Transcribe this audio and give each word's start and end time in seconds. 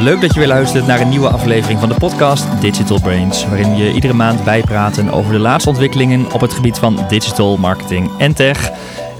Leuk 0.00 0.20
dat 0.20 0.32
je 0.32 0.38
weer 0.38 0.48
luistert 0.48 0.86
naar 0.86 1.00
een 1.00 1.08
nieuwe 1.08 1.28
aflevering 1.28 1.80
van 1.80 1.88
de 1.88 1.94
podcast 1.94 2.60
Digital 2.60 3.00
Brains, 3.00 3.46
waarin 3.46 3.70
we 3.70 3.76
je 3.76 3.92
iedere 3.92 4.12
maand 4.12 4.44
bijpraten 4.44 5.10
over 5.10 5.32
de 5.32 5.38
laatste 5.38 5.68
ontwikkelingen 5.68 6.32
op 6.32 6.40
het 6.40 6.52
gebied 6.52 6.78
van 6.78 6.98
digital 7.08 7.56
marketing 7.56 8.10
en 8.18 8.34
tech. 8.34 8.70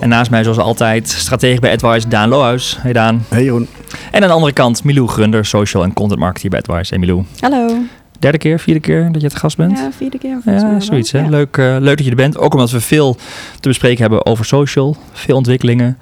En 0.00 0.08
naast 0.08 0.30
mij, 0.30 0.42
zoals 0.42 0.58
altijd, 0.58 1.08
stratege 1.08 1.60
bij 1.60 1.72
AdWise 1.72 2.08
Daan 2.08 2.28
Lohuis. 2.28 2.76
Hey 2.80 2.92
Daan. 2.92 3.24
Hey 3.28 3.44
Jeroen. 3.44 3.68
En 4.10 4.22
aan 4.22 4.28
de 4.28 4.34
andere 4.34 4.52
kant 4.52 4.84
Milou 4.84 5.08
Grunder, 5.08 5.44
social 5.44 5.82
en 5.82 5.92
content 5.92 6.20
marketer 6.20 6.50
bij 6.50 6.58
AdWise. 6.58 6.94
Hey 6.94 6.98
Milou. 6.98 7.24
Hallo. 7.40 7.76
Derde 8.18 8.38
keer, 8.38 8.58
vierde 8.58 8.80
keer 8.80 9.08
dat 9.12 9.20
je 9.20 9.26
het 9.26 9.36
gast 9.36 9.56
bent? 9.56 9.78
Ja, 9.78 9.90
vierde 9.96 10.18
keer. 10.18 10.38
Ja, 10.44 10.80
zoiets. 10.80 11.12
Hè? 11.12 11.20
Ja. 11.20 11.28
Leuk, 11.28 11.56
eh, 11.56 11.76
leuk 11.78 11.96
dat 11.96 12.04
je 12.04 12.10
er 12.10 12.16
bent. 12.16 12.38
Ook 12.38 12.54
omdat 12.54 12.70
we 12.70 12.80
veel 12.80 13.16
te 13.60 13.68
bespreken 13.68 14.00
hebben 14.00 14.26
over 14.26 14.44
social. 14.44 14.96
Veel 15.12 15.36
ontwikkelingen. 15.36 15.98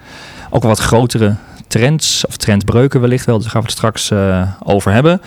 Ook 0.51 0.63
wat 0.63 0.79
grotere 0.79 1.37
trends 1.69 2.27
of 2.27 2.37
trendbreuken 2.37 3.01
wellicht 3.01 3.27
wel. 3.27 3.35
Dus 3.35 3.45
daar 3.45 3.53
gaan 3.53 3.63
we 3.63 3.69
het 3.69 3.77
straks 3.77 4.11
eh, 4.11 4.53
over 4.63 4.93
hebben. 4.93 5.21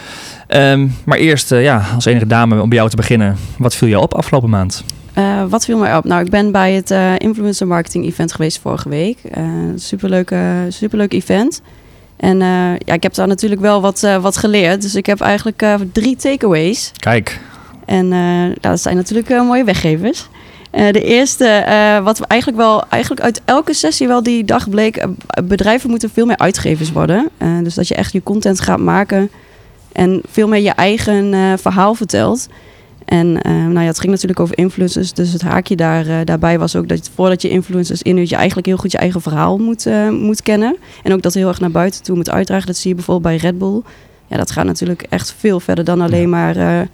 Ehm, 0.47 0.87
maar 1.05 1.17
eerst, 1.17 1.51
eh, 1.51 1.63
ja, 1.63 1.85
als 1.95 2.05
enige 2.05 2.27
dame 2.27 2.61
om 2.61 2.69
bij 2.69 2.77
jou 2.77 2.89
te 2.89 2.95
beginnen. 2.95 3.37
Wat 3.57 3.75
viel 3.75 3.87
jou 3.87 4.03
op 4.03 4.13
afgelopen 4.13 4.49
maand? 4.49 4.83
Eh, 5.13 5.43
wat 5.49 5.65
viel 5.65 5.77
mij 5.77 5.97
op? 5.97 6.03
Nou, 6.03 6.23
ik 6.23 6.29
ben 6.29 6.51
bij 6.51 6.73
het 6.73 6.93
influencer 7.17 7.67
marketing 7.67 8.05
event 8.05 8.33
geweest 8.33 8.59
vorige 8.59 8.89
week. 8.89 9.17
Eh 9.23 9.43
superleuk, 9.75 10.31
eh, 10.31 10.57
superleuk 10.69 11.13
event. 11.13 11.61
En 12.17 12.39
ja, 12.77 12.93
ik 12.93 13.03
heb 13.03 13.13
daar 13.13 13.27
natuurlijk 13.27 13.61
wel 13.61 13.81
wat, 13.81 14.07
wat 14.21 14.37
geleerd. 14.37 14.81
Dus 14.81 14.95
ik 14.95 15.05
heb 15.05 15.21
eigenlijk 15.21 15.65
drie 15.91 16.15
takeaways. 16.15 16.91
Kijk, 16.99 17.39
En 17.85 18.09
dat 18.61 18.81
zijn 18.81 18.95
natuurlijk 18.95 19.29
mooie 19.29 19.63
weggevers. 19.63 20.27
Eh, 20.71 20.91
de 20.91 21.03
eerste, 21.03 21.45
eh, 21.45 22.03
wat 22.03 22.17
we 22.17 22.25
eigenlijk 22.27 22.61
wel, 22.61 22.83
eigenlijk 22.89 23.21
uit 23.21 23.41
elke 23.45 23.73
sessie 23.73 24.07
wel 24.07 24.23
die 24.23 24.43
dag 24.43 24.69
bleek, 24.69 24.95
eh, 24.95 25.09
bedrijven 25.43 25.89
moeten 25.89 26.09
veel 26.09 26.25
meer 26.25 26.37
uitgevers 26.37 26.91
worden. 26.91 27.29
Dus 27.63 27.73
dat 27.73 27.87
je 27.87 27.95
echt 27.95 28.13
je 28.13 28.23
content 28.23 28.59
gaat 28.59 28.79
maken 28.79 29.29
en 29.91 30.21
veel 30.27 30.47
meer 30.47 30.61
je 30.61 30.71
eigen 30.71 31.59
verhaal 31.59 31.93
vertelt. 31.93 32.47
En 33.05 33.31
nou 33.43 33.79
ja, 33.79 33.85
het 33.85 33.99
ging 33.99 34.11
natuurlijk 34.11 34.39
over 34.39 34.57
influencers, 34.57 35.13
dus 35.13 35.33
het 35.33 35.41
haakje 35.41 35.75
daar, 35.75 36.25
daarbij 36.25 36.59
was 36.59 36.75
ook 36.75 36.87
dat 36.87 37.05
je, 37.05 37.11
voordat 37.15 37.41
je 37.41 37.49
influencers 37.49 38.01
inhuurt, 38.01 38.29
je 38.29 38.35
eigenlijk 38.35 38.67
heel 38.67 38.77
goed 38.77 38.91
je 38.91 38.97
eigen 38.97 39.21
verhaal 39.21 39.57
moet, 39.57 39.85
moet 40.11 40.41
kennen. 40.41 40.77
En 41.03 41.13
ook 41.13 41.21
dat 41.21 41.33
heel 41.33 41.47
erg 41.47 41.59
naar 41.59 41.71
buiten 41.71 42.03
toe 42.03 42.15
moet 42.15 42.29
uitdragen. 42.29 42.67
Dat 42.67 42.77
zie 42.77 42.89
je 42.89 42.95
bijvoorbeeld 42.95 43.35
bij 43.35 43.49
Red 43.49 43.57
Bull. 43.57 43.81
Ja, 44.27 44.37
dat 44.37 44.51
gaat 44.51 44.65
natuurlijk 44.65 45.05
echt 45.09 45.33
veel 45.37 45.59
verder 45.59 45.85
dan 45.85 46.01
alleen 46.01 46.29
maar 46.29 46.87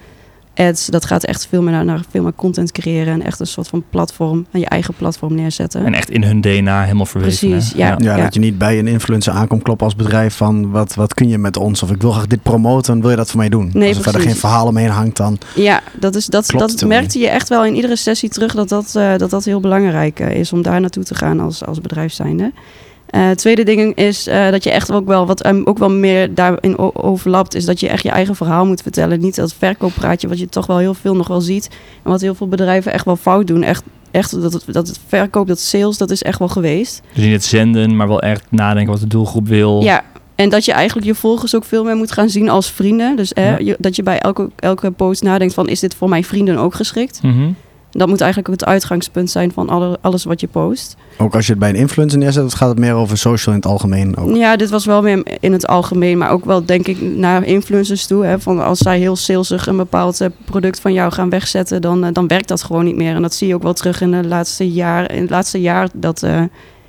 ads. 0.57 0.85
Dat 0.85 1.05
gaat 1.05 1.23
echt 1.23 1.47
veel 1.47 1.61
meer 1.61 1.71
naar, 1.71 1.85
naar 1.85 2.01
veel 2.09 2.23
meer 2.23 2.33
content 2.35 2.71
creëren 2.71 3.13
en 3.13 3.23
echt 3.23 3.39
een 3.39 3.47
soort 3.47 3.67
van 3.67 3.83
platform, 3.89 4.45
en 4.51 4.59
je 4.59 4.65
eigen 4.65 4.93
platform 4.93 5.35
neerzetten. 5.35 5.85
en 5.85 5.93
echt 5.93 6.09
in 6.09 6.23
hun 6.23 6.41
DNA 6.41 6.83
helemaal 6.83 7.05
verweven. 7.05 7.49
Precies, 7.49 7.71
ja. 7.71 7.95
Ja, 7.97 8.17
dat 8.17 8.33
je 8.33 8.39
niet 8.39 8.57
bij 8.57 8.79
een 8.79 8.87
influencer 8.87 9.33
aankomt 9.33 9.63
kloppen 9.63 9.85
als 9.85 9.95
bedrijf 9.95 10.35
van 10.35 10.71
wat, 10.71 10.95
wat 10.95 11.13
kun 11.13 11.29
je 11.29 11.37
met 11.37 11.57
ons? 11.57 11.83
Of 11.83 11.91
ik 11.91 12.01
wil 12.01 12.11
graag 12.11 12.27
dit 12.27 12.41
promoten, 12.41 13.01
wil 13.01 13.09
je 13.09 13.15
dat 13.15 13.29
voor 13.29 13.39
mij 13.39 13.49
doen? 13.49 13.69
Nee, 13.73 13.87
als 13.87 13.97
er 13.97 14.03
verder 14.03 14.21
geen 14.21 14.35
verhaal 14.35 14.67
omheen 14.67 14.89
hangt 14.89 15.17
dan. 15.17 15.37
Ja, 15.55 15.81
dat, 15.99 16.15
is, 16.15 16.25
dat, 16.25 16.45
Klopt 16.45 16.79
dat 16.79 16.89
merkte 16.89 17.19
je 17.19 17.29
echt 17.29 17.49
wel 17.49 17.65
in 17.65 17.75
iedere 17.75 17.95
sessie 17.95 18.29
terug 18.29 18.53
dat 18.53 18.69
dat, 18.69 18.95
eh, 18.95 19.17
dat, 19.17 19.29
dat 19.29 19.45
heel 19.45 19.59
belangrijk 19.59 20.19
eh, 20.19 20.39
is 20.39 20.53
om 20.53 20.61
daar 20.61 20.81
naartoe 20.81 21.03
te 21.03 21.15
gaan 21.15 21.39
als, 21.39 21.65
als 21.65 21.81
bedrijf 21.81 22.13
zijnde. 22.13 22.51
Eh, 23.07 23.29
tweede 23.29 23.63
ding 23.63 23.95
is 23.95 24.27
eh, 24.27 24.49
dat 24.49 24.63
je 24.63 24.71
echt 24.71 24.91
ook 24.91 25.07
wel 25.07 25.25
wat 25.25 25.45
um, 25.45 25.61
ook 25.65 25.77
wel 25.77 25.89
meer 25.89 26.33
daarin 26.33 26.77
overlapt, 26.95 27.55
is 27.55 27.65
dat 27.65 27.79
je 27.79 27.87
echt 27.89 28.03
je 28.03 28.09
eigen 28.09 28.35
verhaal 28.35 28.65
moet 28.65 28.81
vertellen. 28.81 29.19
Niet 29.19 29.35
dat 29.35 29.53
verkooppraatje, 29.53 30.27
wat 30.27 30.39
je 30.39 30.49
toch 30.49 30.65
wel 30.65 30.77
heel 30.77 30.93
veel 30.93 31.15
nog 31.15 31.27
wel 31.27 31.41
ziet. 31.41 31.69
En 32.03 32.11
wat 32.11 32.21
heel 32.21 32.35
veel 32.35 32.47
bedrijven 32.47 32.93
echt 32.93 33.05
wel 33.05 33.15
fout 33.15 33.47
doen. 33.47 33.63
Echt, 33.63 33.83
echt 34.11 34.41
dat, 34.41 34.53
het, 34.53 34.63
dat 34.71 34.87
het 34.87 34.99
verkoop, 35.07 35.47
dat 35.47 35.59
sales, 35.59 35.97
dat 35.97 36.11
is 36.11 36.23
echt 36.23 36.39
wel 36.39 36.47
geweest. 36.47 37.01
Dus 37.13 37.23
niet 37.23 37.33
het 37.33 37.43
zenden, 37.43 37.95
maar 37.95 38.07
wel 38.07 38.21
echt 38.21 38.43
nadenken 38.49 38.91
wat 38.91 39.01
de 39.01 39.07
doelgroep 39.07 39.47
wil. 39.47 39.81
Ja, 39.81 40.03
en 40.35 40.49
dat 40.49 40.65
je 40.65 40.71
eigenlijk 40.71 41.07
je 41.07 41.15
volgers 41.15 41.55
ook 41.55 41.63
veel 41.65 41.83
meer 41.83 41.95
moet 41.95 42.11
gaan 42.11 42.29
zien 42.29 42.49
als 42.49 42.71
vrienden. 42.71 43.15
Dus 43.15 43.31
Ja. 43.35 43.57
je- 43.57 43.75
dat 43.79 43.95
je 43.95 44.03
bij 44.03 44.19
elke, 44.19 44.49
elke 44.55 44.91
post 44.91 45.23
nadenkt 45.23 45.53
van, 45.53 45.67
is 45.67 45.79
dit 45.79 45.95
voor 45.95 46.09
mijn 46.09 46.23
vrienden 46.23 46.57
ook 46.57 46.73
geschikt? 46.73 47.19
Mhm. 47.23 47.49
Dat 47.91 48.07
moet 48.07 48.21
eigenlijk 48.21 48.53
ook 48.53 48.59
het 48.59 48.69
uitgangspunt 48.69 49.31
zijn 49.31 49.51
van 49.51 49.69
alle, 49.69 49.97
alles 50.01 50.23
wat 50.23 50.41
je 50.41 50.47
post. 50.47 50.95
Ook 51.17 51.35
als 51.35 51.45
je 51.45 51.51
het 51.51 51.59
bij 51.59 51.69
een 51.69 51.75
influencer 51.75 52.19
neerzet, 52.19 52.53
gaat 52.53 52.69
het 52.69 52.79
meer 52.79 52.93
over 52.93 53.17
social 53.17 53.55
in 53.55 53.61
het 53.61 53.69
algemeen 53.69 54.17
ook? 54.17 54.35
Ja, 54.35 54.55
dit 54.55 54.69
was 54.69 54.85
wel 54.85 55.01
meer 55.01 55.23
in 55.39 55.51
het 55.51 55.67
algemeen, 55.67 56.17
maar 56.17 56.29
ook 56.29 56.45
wel 56.45 56.65
denk 56.65 56.87
ik 56.87 57.01
naar 57.01 57.43
influencers 57.43 58.05
toe. 58.07 58.25
Hè, 58.25 58.39
van 58.39 58.63
als 58.63 58.79
zij 58.79 58.99
heel 58.99 59.15
salesig 59.15 59.67
een 59.67 59.77
bepaald 59.77 60.21
eh, 60.21 60.27
product 60.45 60.79
van 60.79 60.93
jou 60.93 61.11
gaan 61.11 61.29
wegzetten, 61.29 61.81
dan, 61.81 62.03
eh, 62.03 62.13
dan 62.13 62.27
werkt 62.27 62.47
dat 62.47 62.63
gewoon 62.63 62.85
niet 62.85 62.95
meer. 62.95 63.15
En 63.15 63.21
dat 63.21 63.33
zie 63.33 63.47
je 63.47 63.55
ook 63.55 63.63
wel 63.63 63.73
terug 63.73 64.01
in, 64.01 64.11
de 64.11 64.27
laatste 64.27 64.71
jaar, 64.71 65.11
in 65.11 65.21
het 65.21 65.29
laatste 65.29 65.61
jaar 65.61 65.89
dat, 65.93 66.23
eh, 66.23 66.41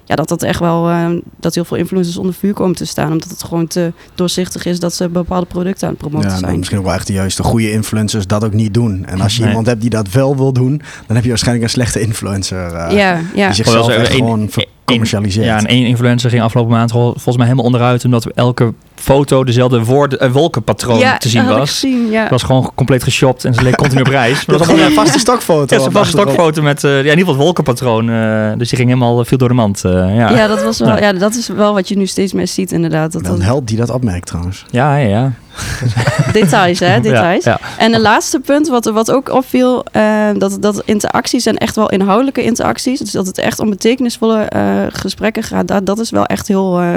ja, 0.08 0.14
dat 0.16 0.28
dat 0.28 0.42
echt 0.42 0.60
wel, 0.60 0.88
eh, 0.88 1.06
dat 1.40 1.54
heel 1.54 1.64
veel 1.64 1.76
influencers 1.76 2.16
onder 2.16 2.34
vuur 2.34 2.52
komen 2.52 2.76
te 2.76 2.84
staan. 2.84 3.12
Omdat 3.12 3.28
het 3.30 3.42
gewoon 3.44 3.66
te 3.66 3.92
doorzichtig 4.14 4.64
is 4.64 4.80
dat 4.80 4.94
ze 4.94 5.08
bepaalde 5.08 5.46
producten 5.46 5.86
aan 5.86 5.92
het 5.92 6.02
promoten 6.02 6.26
Ja, 6.28 6.34
nou, 6.34 6.44
zijn. 6.46 6.56
misschien 6.58 6.78
ook 6.78 6.84
wel 6.84 6.94
echt 6.94 7.06
de 7.06 7.12
juiste 7.12 7.42
goede 7.42 7.70
influencers 7.72 8.26
dat 8.26 8.44
ook 8.44 8.52
niet 8.52 8.74
doen. 8.74 9.04
En 9.06 9.20
als 9.20 9.32
je 9.34 9.40
Nee. 9.40 9.48
iemand 9.48 9.66
hebt 9.66 9.80
die 9.80 9.90
dat 9.90 10.10
wel 10.10 10.36
wil 10.36 10.52
doen, 10.52 10.82
dan 11.06 11.14
heb 11.16 11.22
je 11.24 11.28
waarschijnlijk 11.30 11.64
een 11.66 11.72
slechte 11.72 12.00
influencer. 12.00 12.72
eh, 12.74 12.96
ja, 12.96 13.20
ja. 13.34 13.46
Die 13.46 13.54
zichzelf 13.54 13.88
echt 13.88 14.12
gewoon 14.14 14.50
vercommercialiseert. 14.88 15.46
Ja, 15.46 15.58
en 15.58 15.66
één 15.66 15.86
influencer 15.86 16.30
ging 16.30 16.42
afgelopen 16.42 16.72
maand 16.72 16.90
vol- 16.90 17.12
volgens 17.12 17.36
mij 17.36 17.44
helemaal 17.46 17.64
onderuit... 17.66 18.04
omdat 18.04 18.26
elke 18.26 18.72
foto 18.94 19.44
dezelfde 19.44 19.84
woorden, 19.84 20.20
eh, 20.20 20.30
wolkenpatroon 20.30 20.98
ja, 20.98 21.16
te 21.16 21.28
zien 21.28 21.40
dat 21.40 21.48
had 21.50 21.58
ik 21.60 21.64
was. 21.66 21.78
gezien, 21.78 22.10
ja. 22.10 22.20
Het 22.22 22.30
was 22.30 22.42
gewoon 22.42 22.70
compleet 22.74 23.02
geshopt 23.02 23.44
en 23.44 23.54
ze 23.54 23.62
leek 23.62 23.76
continu 23.76 24.00
op 24.00 24.06
reis. 24.06 24.44
Maar 24.46 24.58
Dat 24.58 24.66
was 24.66 24.78
een 24.86 24.92
vaste 24.92 25.18
stokfoto. 25.18 25.76
Ja, 25.90 26.00
een 26.00 26.06
stokfoto 26.06 26.62
met 26.62 26.84
eh, 26.84 26.90
ja, 26.90 26.96
in 26.98 27.04
ieder 27.04 27.18
geval 27.18 27.34
het 27.34 27.42
wolkenpatroon. 27.42 28.10
eh, 28.10 28.50
dus 28.58 28.68
die 28.68 28.78
ging 28.78 28.88
helemaal 28.90 29.24
veel 29.24 29.38
door 29.38 29.48
de 29.48 29.54
mand. 29.54 29.80
ja. 29.84 30.08
Ja, 30.30 30.46
dat 30.46 30.62
was 30.62 30.78
wel, 30.78 30.88
Ja. 30.88 30.98
ja, 31.00 31.12
dat 31.12 31.34
is 31.34 31.48
wel 31.48 31.74
wat 31.74 31.88
je 31.88 31.96
nu 31.96 32.06
steeds 32.06 32.32
meer 32.32 32.46
ziet 32.48 32.72
inderdaad. 32.72 33.12
Dat 33.12 33.22
Wel 33.22 33.30
een 33.30 33.36
dat, 33.38 33.46
held 33.46 33.66
die 33.66 33.76
dat 33.76 33.90
opmerkt 33.90 34.26
trouwens. 34.26 34.64
ja, 34.70 34.96
ja, 34.96 35.08
ja. 35.08 35.32
details, 36.32 36.78
hè, 36.78 37.00
details. 37.00 37.44
Ja, 37.44 37.60
En 37.78 37.94
een 37.94 38.00
laatste 38.00 38.40
punt, 38.40 38.68
wat, 38.68 38.84
wat 38.84 39.10
ook 39.10 39.28
opviel, 39.32 39.84
eh, 39.84 40.28
dat, 40.38 40.56
dat 40.60 40.82
interacties 40.84 41.42
zijn 41.42 41.56
echt 41.58 41.76
wel 41.76 41.90
inhoudelijke 41.90 42.42
interacties. 42.42 42.98
Dus 42.98 43.10
dat 43.10 43.26
het 43.26 43.38
echt 43.38 43.58
om 43.60 43.70
betekenisvolle 43.70 44.42
eh, 44.42 44.82
gesprekken 44.88 45.42
gaat. 45.42 45.68
Dat, 45.68 45.86
dat 45.86 45.98
is 45.98 46.10
wel 46.10 46.24
echt 46.26 46.48
heel, 46.48 46.80
eh, 46.80 46.94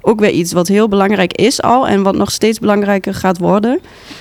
ook 0.00 0.20
weer 0.20 0.30
iets 0.30 0.52
wat 0.52 0.68
heel 0.68 0.88
belangrijk 0.88 1.32
is 1.32 1.62
al. 1.62 1.88
En 1.88 2.02
wat 2.02 2.16
nog 2.16 2.30
steeds 2.30 2.58
belangrijker 2.58 3.14
gaat 3.14 3.38
worden. 3.38 3.78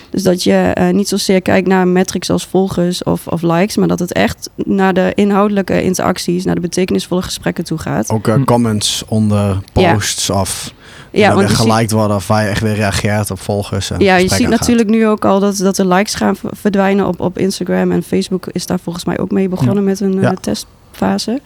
Dus 0.10 0.24
dat 0.24 0.44
je 0.44 0.90
niet 0.92 1.08
zozeer 1.08 1.42
kijkt 1.42 1.68
naar 1.68 1.88
metrics 1.88 2.30
als 2.30 2.46
volgers 2.46 3.04
of, 3.04 3.28
of 3.28 3.42
likes. 3.42 3.78
Maar 3.78 3.88
dat 3.88 4.00
het 4.00 4.14
echt 4.14 4.50
naar 4.56 4.94
de 4.94 5.12
inhoudelijke 5.16 5.84
interacties, 5.84 6.46
naar 6.46 6.56
de 6.56 6.62
betekenisvolle 6.62 7.22
gesprekken 7.22 7.64
toe 7.64 7.78
gaat. 7.78 8.10
Ook 8.10 8.26
Hm. 8.26 8.44
comments 8.44 9.04
onder 9.08 9.62
Ja. 9.74 9.94
posts 9.94 10.30
of 10.30 10.64
die 10.64 10.74
Ja, 11.22 11.28
dan 11.28 11.36
want 11.36 11.48
weer 11.48 11.58
ziet- 11.58 11.66
geliked 11.72 11.92
worden 11.92 12.16
of 12.18 12.28
waar 12.28 12.44
je 12.44 12.50
echt 12.50 12.62
weer 12.62 12.76
reageert 12.76 13.32
op 13.32 13.40
volgers. 13.40 13.92
En 13.92 14.00
Ja, 14.00 14.16
je 14.16 14.28
ziet 14.30 14.48
natuurlijk 14.48 14.90
nu 14.90 15.08
ook 15.08 15.26
al 15.26 15.40
dat, 15.40 15.58
dat 15.58 15.76
de 15.76 15.88
likes 15.88 16.16
gaan 16.16 16.36
verdwijnen 16.52 17.08
op, 17.08 17.20
op 17.20 17.38
Instagram. 17.38 17.92
En 17.92 18.04
Facebook 18.04 18.46
is 18.52 18.66
daar 18.66 18.80
volgens 18.80 19.06
mij 19.06 19.20
ook 19.20 19.32
mee 19.32 19.50
begonnen 19.50 19.84
met 19.84 20.00
een 20.00 20.24
eh, 20.24 20.32
testfase. 20.42 21.42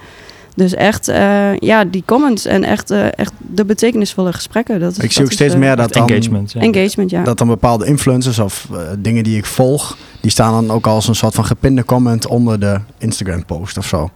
Dus 0.55 0.73
echt, 0.73 1.07
eh, 1.07 1.57
ja, 1.57 1.83
die 1.85 2.03
comments 2.05 2.45
en 2.45 2.63
echt, 2.63 2.91
eh, 2.91 3.05
echt 3.19 3.31
de 3.37 3.65
betekenisvolle 3.65 4.33
gesprekken. 4.33 4.79
Dat 4.79 4.91
is, 4.91 4.97
Ik 4.97 5.03
dat 5.03 5.11
zie 5.11 5.21
ook 5.23 5.29
is, 5.29 5.35
steeds 5.35 5.55
meer 5.55 5.75
dat 5.75 5.93
dan, 5.93 6.07
engagement. 6.07 6.51
Ja. 6.51 6.59
engagement, 6.61 7.09
ja. 7.09 7.23
dat 7.23 7.37
dan 7.37 7.47
bepaalde 7.47 7.85
influencers 7.85 8.39
of 8.39 8.67
dingen 8.99 9.23
die 9.23 9.37
ik 9.37 9.45
volg, 9.45 9.97
die 10.21 10.31
staan 10.31 10.51
dan 10.51 10.75
ook 10.75 10.87
als 10.87 11.07
een 11.07 11.15
soort 11.15 11.33
van 11.35 11.45
gepinde 11.45 11.83
comment 11.85 12.27
onder 12.27 12.59
de 12.59 12.79
Instagram 12.97 13.45
post 13.45 13.77
of 13.77 13.85
zo. 13.85 14.09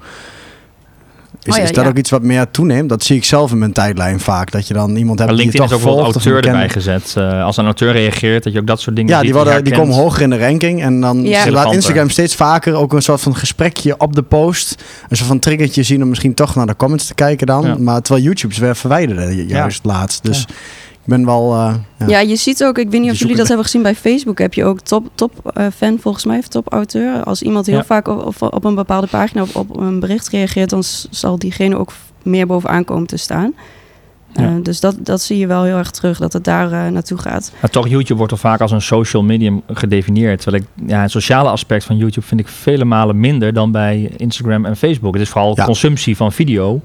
Is, 1.44 1.52
Oh 1.54 1.58
ja, 1.58 1.64
is 1.64 1.72
dat 1.72 1.84
ja. 1.84 1.90
ook 1.90 1.98
iets 1.98 2.10
wat 2.10 2.22
meer 2.22 2.52
toeneemt? 2.52 2.90
Dat 2.90 3.04
zie 3.04 3.16
ik 3.16 3.24
zelf 3.24 3.52
in 3.52 3.58
mijn 3.58 3.72
tijdlijn 3.72 4.20
vaak. 4.20 4.52
Dat 4.52 4.68
je 4.68 4.74
dan 4.74 4.96
iemand 4.96 5.20
hebt 5.20 5.32
Maar 5.32 5.40
die 5.42 5.52
je 5.52 5.58
toch 5.58 5.68
is 5.68 5.74
ook 5.74 5.80
volgt. 5.82 6.02
auteur 6.16 6.46
erbij 6.46 6.70
gezet. 6.70 7.14
Eh, 7.18 7.44
als 7.44 7.58
een 7.58 7.66
auteur 7.66 7.92
reageert, 7.92 8.44
dat 8.44 8.54
je 8.54 8.60
ook 8.60 8.68
dat 8.68 8.82
soort 8.82 8.96
dingen 8.96 9.12
Ja, 9.12 9.18
ziet 9.18 9.26
die, 9.26 9.34
worden, 9.36 9.64
die 9.64 9.74
komen 9.74 9.96
hoger 9.96 10.22
in 10.22 10.30
de 10.30 10.38
ranking. 10.40 10.82
En 10.82 11.02
dan 11.02 11.22
Ja. 11.24 11.52
laat. 11.52 11.74
Instagram 11.74 12.10
steeds 12.10 12.36
vaker 12.36 12.74
ook 12.76 12.94
een 12.94 13.02
soort 13.02 13.22
van 13.22 13.36
gesprekje 13.36 13.96
op 13.98 14.16
de 14.16 14.22
post. 14.24 14.84
Een 15.10 15.16
soort 15.16 15.28
van 15.30 15.40
triggertje 15.40 15.84
zien 15.84 16.02
om 16.04 16.10
misschien 16.10 16.34
toch 16.34 16.56
naar 16.56 16.66
de 16.68 16.76
comments 16.76 17.06
te 17.08 17.14
kijken 17.14 17.48
dan. 17.48 17.64
Ja. 17.66 17.76
Maar 17.80 18.02
terwijl 18.02 18.26
YouTube 18.26 18.54
ze 18.54 18.62
weer 18.62 18.76
verwijderde 18.76 19.36
ju- 19.36 19.48
juist 19.48 19.86
laatst. 19.86 20.24
Dus 20.24 20.46
ben 21.06 21.26
wel... 21.26 21.54
eh, 21.54 21.74
ja. 22.00 22.08
Ja, 22.08 22.20
je 22.20 22.36
ziet 22.36 22.64
ook, 22.64 22.78
ik 22.78 22.90
weet 22.90 23.02
niet 23.02 23.12
of 23.12 23.18
jullie 23.18 23.18
zoeken 23.18 23.38
dat 23.38 23.48
hebben 23.48 23.66
gezien 23.66 23.82
bij 23.82 23.96
Facebook, 23.96 24.38
heb 24.40 24.54
je 24.54 24.66
ook 24.66 24.80
top, 24.80 25.10
top 25.16 25.52
eh, 25.54 25.66
fan 25.76 25.98
volgens 26.00 26.26
mij, 26.26 26.38
of 26.38 26.48
top 26.48 26.74
auteur. 26.74 27.24
Als 27.24 27.42
iemand 27.42 27.66
heel 27.66 27.76
Ja. 27.78 27.84
vaak 27.84 28.08
op, 28.08 28.26
op, 28.42 28.54
op 28.54 28.64
een 28.64 28.76
bepaalde 28.76 29.08
pagina 29.08 29.42
of 29.42 29.56
op 29.56 29.78
een 29.80 30.00
bericht 30.00 30.28
reageert, 30.30 30.70
dan 30.70 30.84
zal 31.10 31.40
diegene 31.40 31.78
ook 31.78 31.92
meer 32.24 32.48
bovenaan 32.48 32.86
komen 32.86 33.08
te 33.08 33.18
staan. 33.18 33.54
Ja. 34.34 34.44
Eh, 34.44 34.52
dus 34.64 34.80
dat, 34.80 34.96
dat 35.00 35.22
zie 35.22 35.38
je 35.38 35.48
wel 35.48 35.64
heel 35.64 35.78
erg 35.78 35.92
terug, 35.92 36.18
dat 36.18 36.34
het 36.34 36.44
daar 36.44 36.92
naartoe 36.92 37.18
gaat. 37.18 37.52
Maar 37.62 37.70
toch, 37.70 37.88
YouTube 37.88 38.16
wordt 38.16 38.32
toch 38.32 38.40
vaak 38.42 38.62
als 38.62 38.72
een 38.72 38.82
social 38.82 39.24
medium 39.24 39.62
gedefinieerd. 39.68 40.42
Terwijl 40.42 40.64
ik, 40.64 40.88
ja, 40.90 41.02
het 41.02 41.12
sociale 41.12 41.50
aspect 41.50 41.84
van 41.84 41.98
YouTube 41.98 42.26
vind 42.28 42.40
ik 42.40 42.48
vele 42.48 42.86
malen 42.86 43.20
minder 43.20 43.54
dan 43.54 43.72
bij 43.72 44.12
Instagram 44.18 44.66
en 44.66 44.76
Facebook. 44.78 45.14
Het 45.14 45.22
is 45.22 45.30
vooral 45.30 45.54
Ja. 45.56 45.66
consumptie 45.66 46.16
van 46.16 46.32
video. 46.32 46.82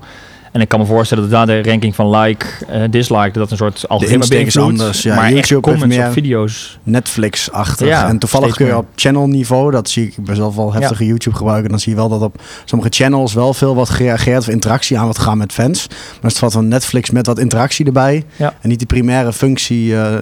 En 0.57 0.63
ik 0.63 0.69
kan 0.69 0.81
me 0.81 0.87
voorstellen 0.87 1.31
dat 1.31 1.33
daar 1.33 1.63
de 1.63 1.71
ranking 1.71 1.95
van 1.95 2.17
like, 2.17 2.47
eh, 2.69 2.83
dislike, 2.91 3.31
dat 3.33 3.51
een 3.51 3.57
soort 3.57 3.89
algoritme 3.89 4.29
beïnvloedt. 4.29 4.69
anders, 4.81 5.03
ja. 5.03 5.15
maar 5.15 5.25
echt 5.25 5.33
YouTube 5.33 5.55
heeft 5.55 5.63
comments 5.63 5.97
meer- 5.97 6.07
op 6.07 6.13
video's. 6.13 6.79
Netflix-achtig. 6.83 7.87
Ja, 7.87 8.09
en 8.09 8.19
toevallig 8.19 8.57
kun 8.57 8.67
je 8.67 8.77
op 8.77 8.87
channel 8.95 9.27
niveau, 9.27 9.71
dat 9.71 9.89
zie 9.89 10.07
ik, 10.07 10.17
ik 10.17 10.25
ben 10.25 10.37
zelf 10.37 10.57
wel 10.57 10.73
heftige 10.73 11.07
YouTube 11.07 11.37
gebruiken, 11.37 11.71
dan 11.71 11.79
zie 11.79 11.93
je 11.93 11.99
wel 11.99 12.09
dat 12.09 12.23
op 12.23 12.41
sommige 12.65 12.91
channels 12.93 13.35
wel 13.35 13.55
veel 13.55 13.75
wat 13.75 13.91
gereageerd 13.91 14.39
of 14.39 14.49
interactie 14.49 14.99
aan 14.99 15.05
wordt 15.05 15.19
gaan 15.19 15.39
met 15.39 15.53
fans. 15.53 15.87
Maar 15.89 16.31
het 16.31 16.39
valt 16.39 16.53
van 16.53 16.69
Netflix 16.69 17.11
met 17.11 17.27
wat 17.27 17.39
interactie 17.39 17.87
erbij. 17.87 18.25
Ja. 18.37 18.55
En 18.61 18.69
niet 18.69 18.79
die 18.79 18.87
primaire 18.87 19.33
functie, 19.33 19.97
eh, 19.97 20.15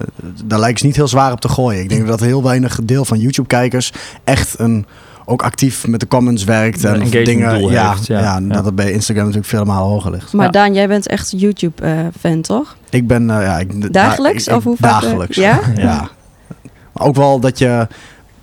daar 0.45 0.59
lijkt 0.59 0.79
ze 0.79 0.85
niet 0.85 0.95
heel 0.95 1.07
zwaar 1.07 1.31
op 1.31 1.39
te 1.41 1.49
gooien. 1.49 1.81
Ik 1.81 1.89
denk 1.89 2.07
dat 2.07 2.19
heel 2.19 2.43
weinig 2.43 2.79
deel 2.83 3.05
van 3.05 3.19
YouTube-kijkers 3.19 3.91
echt 4.23 4.59
een 4.59 4.85
ook 5.25 5.41
actief 5.43 5.87
met 5.87 5.99
de 5.99 6.07
comments 6.07 6.43
werkt 6.43 6.83
en 6.83 7.01
of 7.01 7.09
dingen. 7.09 7.59
doel 7.59 7.71
ja, 7.71 7.89
heeft, 7.91 8.05
ja. 8.07 8.19
ja, 8.19 8.39
Ja. 8.47 8.53
dat 8.53 8.65
het 8.65 8.75
bij 8.75 8.91
Instagram 8.91 9.23
natuurlijk 9.25 9.51
vele 9.51 9.65
malen 9.65 9.87
hoger 9.89 10.11
ligt. 10.11 10.33
Maar 10.33 10.45
Ja. 10.45 10.51
Daan, 10.51 10.73
jij 10.73 10.87
bent 10.87 11.07
echt 11.07 11.33
YouTube-fan, 11.37 12.41
toch? 12.41 12.75
Ik 12.89 13.07
ben 13.07 13.29
eh, 13.29 13.41
ja, 13.41 13.59
ik, 13.59 13.93
Dagelijks? 13.93 14.43
ik- 14.43 14.49
ik- 14.51 14.57
of 14.57 14.63
hoe 14.63 14.75
vaak? 14.79 14.93
eh, 14.95 15.01
Dagelijks. 15.01 15.35
Ja? 15.37 15.59
Ja. 15.75 16.09
Maar 16.93 17.07
ook 17.07 17.15
wel 17.15 17.39
dat 17.39 17.59
je 17.59 17.87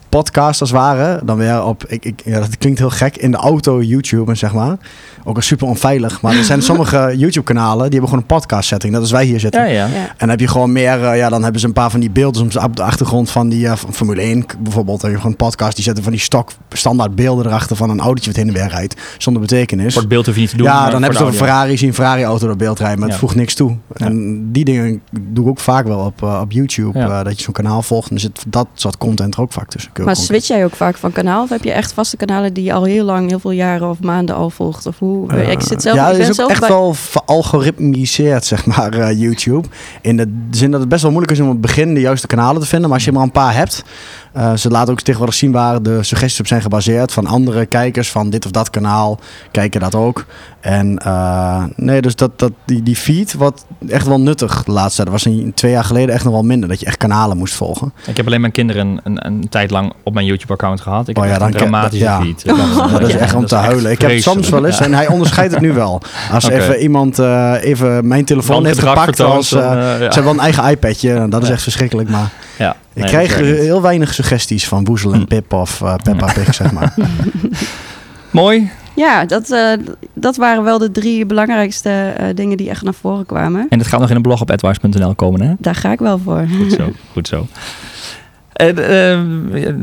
podcast 0.08 0.60
als 0.60 0.70
het 0.70 0.78
ware, 0.78 1.20
dan 1.24 1.36
weer 1.36 1.64
op, 1.64 1.84
ik, 1.86 2.04
ik, 2.04 2.22
ja, 2.24 2.38
dat 2.38 2.58
klinkt 2.58 2.78
heel 2.78 2.90
gek, 2.90 3.16
in 3.16 3.30
de 3.30 3.36
auto 3.36 3.82
YouTube, 3.82 4.34
zeg 4.34 4.52
maar. 4.54 4.76
Ook 5.24 5.36
al 5.36 5.42
super 5.42 5.66
onveilig. 5.66 6.20
Maar 6.20 6.36
er 6.36 6.44
zijn 6.44 6.62
sommige 6.72 7.14
YouTube-kanalen, 7.16 7.82
die 7.90 7.90
hebben 8.00 8.08
gewoon 8.08 8.18
een 8.28 8.36
podcast 8.36 8.68
setting, 8.68 8.92
net 8.92 9.00
als 9.02 9.10
wij 9.10 9.24
hier 9.24 9.40
zitten. 9.40 9.60
Ja, 9.60 9.66
ja. 9.66 9.86
Ja. 9.86 9.94
En 9.94 10.14
dan 10.18 10.28
heb 10.28 10.40
je 10.40 10.48
gewoon 10.48 10.72
meer, 10.72 11.04
eh, 11.04 11.16
ja, 11.16 11.28
dan 11.28 11.42
hebben 11.42 11.60
ze 11.60 11.66
een 11.66 11.72
paar 11.72 11.90
van 11.90 12.00
die 12.00 12.10
beelden 12.10 12.40
soms 12.40 12.56
op 12.64 12.76
de 12.76 12.82
achtergrond 12.82 13.30
van 13.30 13.48
die 13.48 13.66
eh, 13.66 13.76
van 13.76 13.94
Formule 13.94 14.20
1 14.22 14.46
k- 14.46 14.54
bijvoorbeeld. 14.58 15.00
Dan 15.00 15.10
heb 15.10 15.18
je 15.18 15.24
gewoon 15.26 15.36
een 15.40 15.46
podcast, 15.46 15.74
die 15.74 15.84
zetten 15.84 16.02
van 16.02 16.12
die 16.12 16.20
stok 16.20 16.50
standaard 16.72 17.14
beelden 17.14 17.46
erachter 17.46 17.76
van 17.76 17.90
een 17.90 18.00
autootje 18.00 18.26
wat 18.30 18.36
heen 18.38 18.48
en 18.48 18.54
weer 18.54 18.68
rijdt, 18.68 19.00
zonder 19.18 19.42
betekenis. 19.42 19.92
Voor 19.92 20.00
het 20.02 20.10
beeld 20.10 20.26
hoef 20.26 20.34
je 20.34 20.40
niet 20.40 20.50
te 20.50 20.56
doen. 20.56 20.66
ja, 20.66 20.90
dan 20.90 21.02
hebben 21.02 21.18
ze 21.20 21.24
een. 21.26 21.32
Ferrari, 21.34 21.76
zien 21.78 21.88
een 21.88 21.94
Ferrari-auto 21.94 22.46
door 22.46 22.56
beeld 22.56 22.78
rijden, 22.78 22.98
maar 22.98 23.08
het 23.08 23.16
Ja. 23.16 23.22
voegt 23.22 23.36
niks 23.36 23.54
toe. 23.54 23.76
Ja. 23.94 24.06
En 24.06 24.48
die 24.52 24.64
dingen 24.64 25.02
doe 25.20 25.44
ik 25.44 25.50
ook 25.50 25.60
vaak 25.60 25.86
wel 25.86 25.98
op, 25.98 26.22
eh, 26.22 26.38
op 26.42 26.52
YouTube, 26.52 26.98
Ja. 26.98 27.22
dat 27.22 27.36
je 27.38 27.42
zo'n 27.44 27.52
kanaal 27.54 27.82
volgt 27.82 28.08
en 28.08 28.14
er 28.14 28.20
zit 28.20 28.44
dat 28.48 28.66
soort 28.74 28.96
content 28.98 29.34
er 29.34 29.40
ook 29.40 29.52
vaak 29.52 29.68
tussen. 29.70 29.90
Maar 30.04 30.16
switch 30.16 30.46
jij 30.46 30.64
ook 30.64 30.76
vaak 30.76 30.96
van 30.96 31.12
kanaal? 31.12 31.42
Of 31.42 31.48
heb 31.48 31.64
je 31.64 31.72
echt 31.72 31.92
vaste 31.92 32.16
kanalen 32.16 32.52
die 32.52 32.64
je 32.64 32.72
al 32.72 32.84
heel 32.84 33.04
lang, 33.04 33.28
heel 33.28 33.38
veel 33.38 33.50
jaren 33.50 33.88
of 33.90 34.00
maanden 34.00 34.34
al 34.36 34.50
volgt? 34.50 34.86
Of 34.86 34.98
hoe? 34.98 35.11
Eh, 35.28 35.50
ik 35.50 35.60
zit 35.60 35.82
zelf, 35.82 35.96
ja, 35.96 36.06
ik 36.06 36.12
ben 36.12 36.20
is 36.20 36.28
ook 36.28 36.34
zelf 36.34 36.50
echt 36.50 36.60
bij- 36.60 36.68
wel 36.68 36.94
veralgoritmiseerd, 36.94 38.44
zeg 38.44 38.66
maar, 38.66 38.92
eh, 38.92 39.20
YouTube. 39.20 39.68
In 40.00 40.16
de 40.16 40.46
zin 40.50 40.70
dat 40.70 40.80
het 40.80 40.88
best 40.88 41.02
wel 41.02 41.10
moeilijk 41.10 41.32
is 41.32 41.40
om 41.40 41.46
op 41.46 41.52
het 41.52 41.60
begin 41.60 41.94
de 41.94 42.00
juiste 42.00 42.26
kanalen 42.26 42.60
te 42.60 42.66
vinden. 42.68 42.88
Maar 42.88 42.96
als 42.98 43.06
je 43.06 43.12
maar 43.12 43.22
een 43.22 43.30
paar 43.30 43.54
hebt, 43.54 43.84
eh, 44.32 44.54
ze 44.54 44.70
laten 44.70 44.92
ook 44.92 45.00
tegenwoordig 45.00 45.36
zien 45.36 45.52
waar 45.52 45.82
de 45.82 46.02
suggesties 46.02 46.40
op 46.40 46.46
zijn 46.46 46.62
gebaseerd. 46.62 47.12
Van 47.12 47.26
andere 47.26 47.66
kijkers 47.66 48.10
van 48.10 48.30
dit 48.30 48.44
of 48.44 48.50
dat 48.50 48.70
kanaal 48.70 49.20
kijken 49.50 49.80
dat 49.80 49.94
ook. 49.94 50.24
En 50.60 50.98
eh, 50.98 51.64
nee, 51.76 52.02
dus 52.02 52.16
dat, 52.16 52.38
dat, 52.38 52.52
die, 52.64 52.82
die 52.82 52.96
feed 52.96 53.34
wat 53.34 53.66
echt 53.88 54.06
wel 54.06 54.20
nuttig 54.20 54.64
de 54.64 54.72
laatste 54.72 55.02
tijd. 55.02 55.08
Dat 55.08 55.24
was 55.24 55.34
een, 55.34 55.52
twee 55.54 55.72
jaar 55.72 55.84
geleden 55.84 56.14
echt 56.14 56.24
nog 56.24 56.32
wel 56.32 56.42
minder. 56.42 56.68
Dat 56.68 56.80
je 56.80 56.86
echt 56.86 56.96
kanalen 56.96 57.36
moest 57.36 57.54
volgen. 57.54 57.92
Ik 58.06 58.16
heb 58.16 58.26
alleen 58.26 58.40
mijn 58.40 58.52
kinderen 58.52 59.00
een, 59.04 59.26
een 59.26 59.48
tijd 59.48 59.70
lang 59.70 59.92
op 60.02 60.14
mijn 60.14 60.26
YouTube-account 60.26 60.80
gehad. 60.80 61.08
Ik 61.08 61.18
Oh 61.18 61.24
heb 61.24 61.38
ja, 61.38 61.46
een 61.46 61.52
dramatische 61.52 62.04
ja. 62.04 62.20
feed. 62.20 62.44
dat 62.92 63.08
is 63.08 63.16
echt 63.16 63.34
om 63.34 63.46
te 63.46 63.54
huilen. 63.54 63.90
Ik 63.90 64.00
heb 64.00 64.10
vreselijk. 64.10 64.38
soms 64.38 64.48
wel 64.48 64.66
eens, 64.66 64.80
en 64.80 64.94
hij 64.94 65.06
onderscheidt 65.06 65.52
het 65.52 65.62
nu 65.62 65.72
wel. 65.72 66.02
Als 66.32 66.48
even 66.48 66.78
iemand 66.78 67.18
eh, 67.18 67.54
even 67.60 68.06
mijn 68.06 68.24
telefoon 68.24 68.66
heeft 68.66 68.78
gepakt 68.78 69.20
als... 69.20 69.48
ja. 69.48 69.96
Ze 69.96 70.02
hebben 70.02 70.24
wel 70.24 70.32
een 70.32 70.40
eigen 70.40 70.70
iPadje. 70.70 71.28
Dat 71.28 71.42
is 71.42 71.48
echt 71.48 71.62
verschrikkelijk. 71.62 72.08
Maar 72.08 72.30
Ja, 72.62 72.76
ik 72.92 73.02
krijg 73.02 73.38
dat 73.38 73.46
heel 73.46 73.82
weinig 73.82 74.14
suggesties 74.14 74.68
van 74.68 74.84
Woezel 74.84 75.12
en 75.12 75.18
Hm. 75.20 75.26
Pip 75.26 75.52
of 75.52 75.82
eh, 75.82 75.94
Peppa 76.02 76.32
Pig, 76.32 76.54
zeg 76.54 76.72
maar. 76.72 76.94
Mooi. 78.30 78.70
Ja, 78.94 79.24
dat, 79.24 79.50
eh, 79.50 79.72
dat 80.14 80.36
waren 80.36 80.64
wel 80.64 80.78
de 80.78 80.90
drie 80.90 81.26
belangrijkste 81.26 81.90
eh, 82.16 82.26
dingen 82.34 82.56
die 82.56 82.68
echt 82.70 82.82
naar 82.82 82.94
voren 82.94 83.26
kwamen. 83.26 83.66
En 83.68 83.78
het 83.78 83.88
gaat 83.88 84.00
nog 84.00 84.10
in 84.10 84.16
een 84.16 84.22
blog 84.22 84.40
op 84.40 84.50
advice.nl 84.50 85.14
komen, 85.14 85.40
hè? 85.40 85.54
Daar 85.58 85.74
ga 85.74 85.92
ik 85.92 85.98
wel 85.98 86.18
voor. 86.18 86.46
Goed 86.58 86.72
zo, 86.72 86.90
goed 87.12 87.28
zo. 87.28 87.46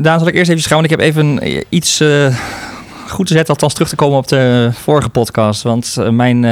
Daan, 0.02 0.18
zal 0.18 0.28
ik 0.28 0.34
eerst 0.34 0.50
even 0.50 0.62
schouwen. 0.62 0.90
Ik 0.90 0.98
heb 0.98 1.06
even 1.06 1.38
iets 1.68 2.00
eh, 2.00 2.36
goed 3.10 3.26
te 3.26 3.32
zetten, 3.32 3.54
althans 3.54 3.72
terug 3.72 3.88
te 3.88 3.96
komen 3.96 4.18
op 4.18 4.28
de 4.28 4.70
vorige 4.72 5.08
podcast. 5.08 5.62
Want 5.62 5.96
eh, 5.98 6.08
mijn, 6.08 6.44
eh, 6.44 6.50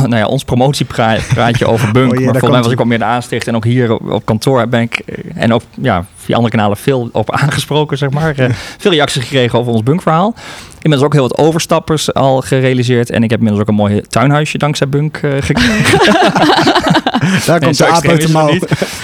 nou 0.02 0.16
ja, 0.16 0.26
ons 0.26 0.44
promotiepraatje 0.44 1.66
over 1.72 1.92
Bunk, 1.92 2.12
Oh 2.12 2.18
maar 2.18 2.24
volgens 2.24 2.50
mij 2.50 2.62
was 2.62 2.72
ik 2.72 2.78
wat 2.78 2.86
meer 2.86 2.98
de 2.98 3.04
aansticht. 3.04 3.46
En 3.46 3.56
ook 3.56 3.64
hier 3.64 3.92
op, 3.92 4.10
op 4.10 4.24
kantoor 4.24 4.68
ben 4.68 4.80
ik, 4.80 4.98
eh, 4.98 5.16
en 5.34 5.52
ook 5.52 5.62
ja, 5.80 6.04
via 6.16 6.34
andere 6.36 6.54
kanalen 6.54 6.76
veel 6.76 7.08
op 7.12 7.30
aangesproken, 7.30 7.98
zeg 7.98 8.10
maar. 8.10 8.34
Veel 8.78 8.90
reacties 8.90 9.22
gekregen 9.22 9.58
over 9.58 9.72
ons 9.72 9.82
Bunk-verhaal. 9.82 10.34
Inmiddels 10.82 11.02
ook 11.02 11.12
heel 11.12 11.28
wat 11.28 11.38
overstappers 11.38 12.14
al 12.14 12.40
gerealiseerd. 12.40 13.10
En 13.10 13.22
ik 13.22 13.30
heb 13.30 13.38
inmiddels 13.38 13.62
ook 13.62 13.68
een 13.68 13.82
mooi 13.82 14.00
tuinhuisje 14.00 14.58
dankzij 14.58 14.88
Bunk 14.88 15.16
gekregen. 15.40 15.98
Daar 17.20 17.30
Nee, 17.46 17.58
komt 17.60 17.76
zo 17.76 17.84
de 17.84 17.90
aap 17.90 18.04
uit 18.06 18.20
de 18.26 18.32
mouw. 18.32 18.46
Maar 18.46 18.58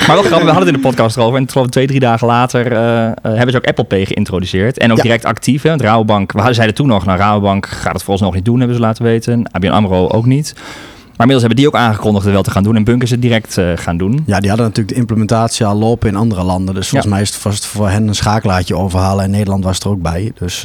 wel 0.06 0.22
grappig, 0.22 0.28
we 0.30 0.34
hadden 0.34 0.56
het 0.56 0.66
in 0.66 0.72
de 0.72 0.78
podcast 0.88 1.16
erover. 1.16 1.38
En 1.38 1.50
geloof 1.50 1.66
twee, 1.66 1.86
drie 1.86 2.00
dagen 2.00 2.26
later 2.26 2.72
eh, 2.72 3.06
eh, 3.06 3.12
hebben 3.22 3.50
ze 3.50 3.56
ook 3.56 3.66
Apple 3.66 3.84
Pay 3.84 4.06
geïntroduceerd. 4.06 4.78
En 4.78 4.90
ook 4.90 4.96
Ja. 4.96 5.02
direct 5.02 5.24
actief. 5.24 5.62
Hè? 5.62 5.68
Want 5.68 5.80
Rabobank, 5.80 6.32
we 6.32 6.52
zeiden 6.52 6.74
toen 6.76 6.86
nog, 6.86 7.04
nou 7.04 7.18
Rabobank 7.18 7.66
gaat 7.66 7.92
het 7.92 8.02
volgens 8.02 8.26
nog 8.26 8.34
niet 8.34 8.44
doen, 8.44 8.58
hebben 8.58 8.76
ze 8.76 8.82
laten 8.82 9.04
weten. 9.04 9.48
ABN 9.52 9.66
AMRO 9.68 10.08
ook 10.08 10.26
niet. 10.26 10.52
Maar 10.56 11.30
inmiddels 11.30 11.40
hebben 11.40 11.56
die 11.56 11.66
ook 11.66 11.74
aangekondigd 11.88 12.24
het 12.24 12.34
wel 12.34 12.42
te 12.42 12.50
gaan 12.50 12.62
doen. 12.62 12.76
En 12.76 12.84
Bunk 12.84 13.02
is 13.02 13.10
het 13.10 13.22
direct 13.22 13.58
eh, 13.58 13.66
gaan 13.74 13.96
doen. 13.96 14.22
Ja, 14.26 14.40
die 14.40 14.48
hadden 14.48 14.66
natuurlijk 14.66 14.94
de 14.94 15.00
implementatie 15.00 15.66
al 15.66 15.76
lopen 15.76 16.08
in 16.08 16.16
andere 16.16 16.42
landen. 16.42 16.74
Dus 16.74 16.88
volgens 16.88 17.10
Ja. 17.10 17.16
mij 17.16 17.22
is 17.26 17.34
het, 17.34 17.42
was 17.42 17.54
het 17.54 17.66
voor 17.66 17.88
hen 17.88 18.08
een 18.08 18.14
schakelaartje 18.14 18.76
overhalen. 18.76 19.24
En 19.24 19.30
Nederland 19.30 19.64
was 19.64 19.78
er 19.80 19.88
ook 19.88 20.02
bij. 20.02 20.32
Dus 20.38 20.60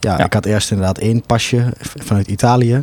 ja, 0.00 0.16
Ja. 0.18 0.24
ik 0.24 0.32
had 0.32 0.44
eerst 0.46 0.70
inderdaad 0.70 0.98
één 0.98 1.22
pasje 1.26 1.64
vanuit 1.80 2.28
Italië. 2.28 2.82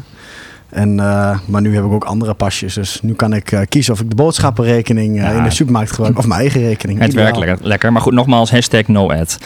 En, 0.69 0.99
eh, 0.99 1.39
maar 1.45 1.61
nu 1.61 1.75
heb 1.75 1.83
ik 1.83 1.91
ook 1.91 2.03
andere 2.03 2.33
pasjes. 2.33 2.73
Dus 2.73 2.99
nu 3.01 3.13
kan 3.13 3.33
ik 3.33 3.51
eh, 3.51 3.61
kiezen 3.69 3.93
of 3.93 3.99
ik 3.99 4.09
de 4.09 4.15
boodschappenrekening 4.15 5.17
eh, 5.17 5.23
Ja. 5.23 5.29
in 5.31 5.43
de 5.43 5.49
supermarkt 5.49 5.91
gebruik. 5.91 6.17
Of 6.17 6.27
mijn 6.27 6.39
eigen 6.39 6.61
rekening. 6.61 6.99
Het 6.99 7.13
werkt 7.13 7.37
lekker, 7.37 7.57
lekker. 7.67 7.91
Maar 7.91 8.01
goed, 8.01 8.13
nogmaals, 8.13 8.51
hashtag 8.51 8.87
no-ad. 8.87 9.37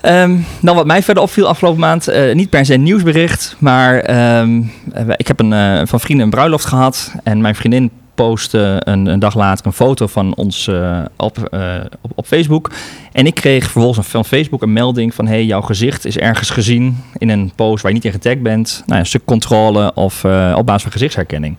Ehm, 0.00 0.36
dan 0.60 0.74
wat 0.74 0.86
mij 0.86 1.02
verder 1.02 1.22
opviel 1.22 1.46
afgelopen 1.48 1.80
maand. 1.80 2.10
niet 2.32 2.50
per 2.50 2.66
se 2.66 2.74
een 2.74 2.82
nieuwsbericht. 2.82 3.56
Maar 3.58 3.98
ehm, 3.98 4.62
eh, 4.92 5.04
ik 5.16 5.26
heb 5.28 5.40
een, 5.40 5.86
van 5.88 6.00
vrienden 6.00 6.24
een 6.24 6.30
bruiloft 6.30 6.64
gehad. 6.64 7.12
En 7.22 7.40
mijn 7.40 7.54
vriendin 7.54 7.90
postte 8.16 8.76
een, 8.84 9.06
een 9.06 9.18
dag 9.18 9.34
later 9.34 9.66
een 9.66 9.72
foto 9.72 10.06
van 10.06 10.34
ons 10.34 10.66
eh, 10.68 11.00
op, 11.16 11.38
eh, 11.38 11.74
op, 12.00 12.10
op 12.14 12.26
Facebook. 12.26 12.70
En 13.12 13.26
ik 13.26 13.34
kreeg 13.34 13.70
vervolgens 13.70 14.06
van 14.06 14.24
Facebook 14.24 14.62
een 14.62 14.72
melding 14.72 15.14
van... 15.14 15.26
hey, 15.26 15.44
jouw 15.44 15.60
gezicht 15.60 16.04
is 16.04 16.18
ergens 16.18 16.50
gezien 16.50 16.98
in 17.18 17.28
een 17.28 17.52
post 17.54 17.82
waar 17.82 17.90
je 17.90 17.96
niet 17.96 18.06
in 18.06 18.12
getagd 18.12 18.42
bent. 18.42 18.82
Nou, 18.86 19.00
een 19.00 19.06
stuk 19.06 19.24
controle 19.24 19.94
of 19.94 20.24
eh, 20.24 20.54
op 20.56 20.66
basis 20.66 20.82
van 20.82 20.92
gezichtsherkenning. 20.92 21.58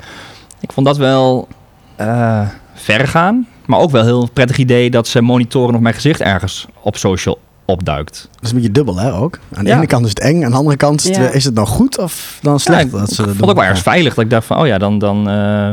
Ik 0.60 0.72
vond 0.72 0.86
dat 0.86 0.98
wel 0.98 1.48
eh, 1.96 2.48
ver 2.74 3.08
gaan. 3.08 3.48
Maar 3.66 3.80
ook 3.80 3.92
wel 3.92 4.02
een 4.02 4.08
heel 4.08 4.30
prettig 4.34 4.58
idee 4.58 4.90
dat 4.90 5.08
ze 5.08 5.22
monitoren 5.22 5.76
of 5.76 5.82
mijn 5.82 5.96
gezicht 5.96 6.22
ergens 6.22 6.66
op 6.82 6.98
social 6.98 7.40
opduikt. 7.66 8.28
Dat 8.32 8.44
is 8.44 8.50
een 8.50 8.56
beetje 8.56 8.72
dubbel, 8.72 8.98
hè, 8.98 9.14
ook. 9.14 9.40
Aan 9.54 9.64
de 9.64 9.70
Ja. 9.70 9.76
ene 9.78 9.86
kant 9.88 10.04
is 10.04 10.10
het 10.10 10.20
eng. 10.20 10.44
Aan 10.44 10.52
de 10.52 10.58
andere 10.58 10.78
kant 10.78 11.00
is 11.00 11.08
het, 11.08 11.16
Ja. 11.16 11.30
is 11.32 11.44
het 11.44 11.54
nou 11.54 11.68
goed 11.68 11.98
of 12.00 12.40
dan 12.42 12.60
slecht 12.60 12.92
Ja, 12.92 12.98
dat 12.98 13.10
ik 13.10 13.16
ze 13.16 13.26
dat 13.26 13.36
vond 13.36 13.50
ook 13.50 13.56
wel 13.56 13.64
ergens 13.64 13.82
veilig. 13.82 14.14
Dat 14.14 14.24
ik 14.24 14.30
dacht 14.30 14.46
van, 14.46 14.60
oh 14.60 14.68
ja, 14.68 14.78
dan... 14.78 15.00
dan 15.00 15.30
eh, 15.30 15.70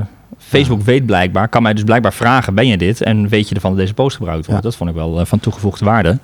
Facebook 0.54 0.82
weet 0.82 1.06
blijkbaar, 1.06 1.48
kan 1.48 1.62
mij 1.62 1.74
dus 1.74 1.84
blijkbaar 1.84 2.12
vragen, 2.12 2.54
ben 2.54 2.66
je 2.66 2.76
dit? 2.76 3.02
En 3.02 3.28
weet 3.28 3.48
je 3.48 3.54
ervan 3.54 3.70
dat 3.70 3.80
deze 3.80 3.94
post 3.94 4.16
gebruikt 4.16 4.46
wordt? 4.46 4.62
Ja. 4.62 4.68
Dat 4.68 4.76
vond 4.78 4.90
ik 4.90 4.96
wel 4.96 5.20
eh, 5.20 5.26
van 5.26 5.40
toegevoegde 5.40 5.84
waarde. 5.84 6.18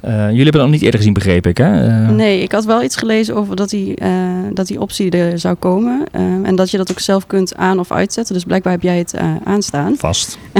Eh, 0.00 0.10
jullie 0.12 0.42
hebben 0.42 0.52
dat 0.52 0.62
nog 0.62 0.70
niet 0.70 0.82
eerder 0.82 0.98
gezien, 1.00 1.12
begreep 1.14 1.46
ik, 1.46 1.56
hè? 1.56 1.86
Eh, 2.04 2.08
Nee, 2.08 2.42
ik 2.42 2.52
had 2.52 2.64
wel 2.64 2.82
iets 2.82 2.96
gelezen 2.96 3.34
over 3.34 3.56
dat 3.56 3.70
die, 3.70 3.98
dat 4.52 4.66
die 4.66 4.80
optie 4.80 5.10
er 5.10 5.38
zou 5.38 5.54
komen. 5.54 6.04
en 6.42 6.56
dat 6.56 6.70
je 6.70 6.76
dat 6.76 6.90
ook 6.90 6.98
zelf 7.00 7.26
kunt 7.26 7.56
aan- 7.56 7.78
of 7.78 7.92
uitzetten. 7.92 8.34
Dus 8.34 8.44
blijkbaar 8.44 8.72
heb 8.72 8.82
jij 8.82 8.98
het 8.98 9.14
aanstaan. 9.44 9.94
Vast. 9.96 10.38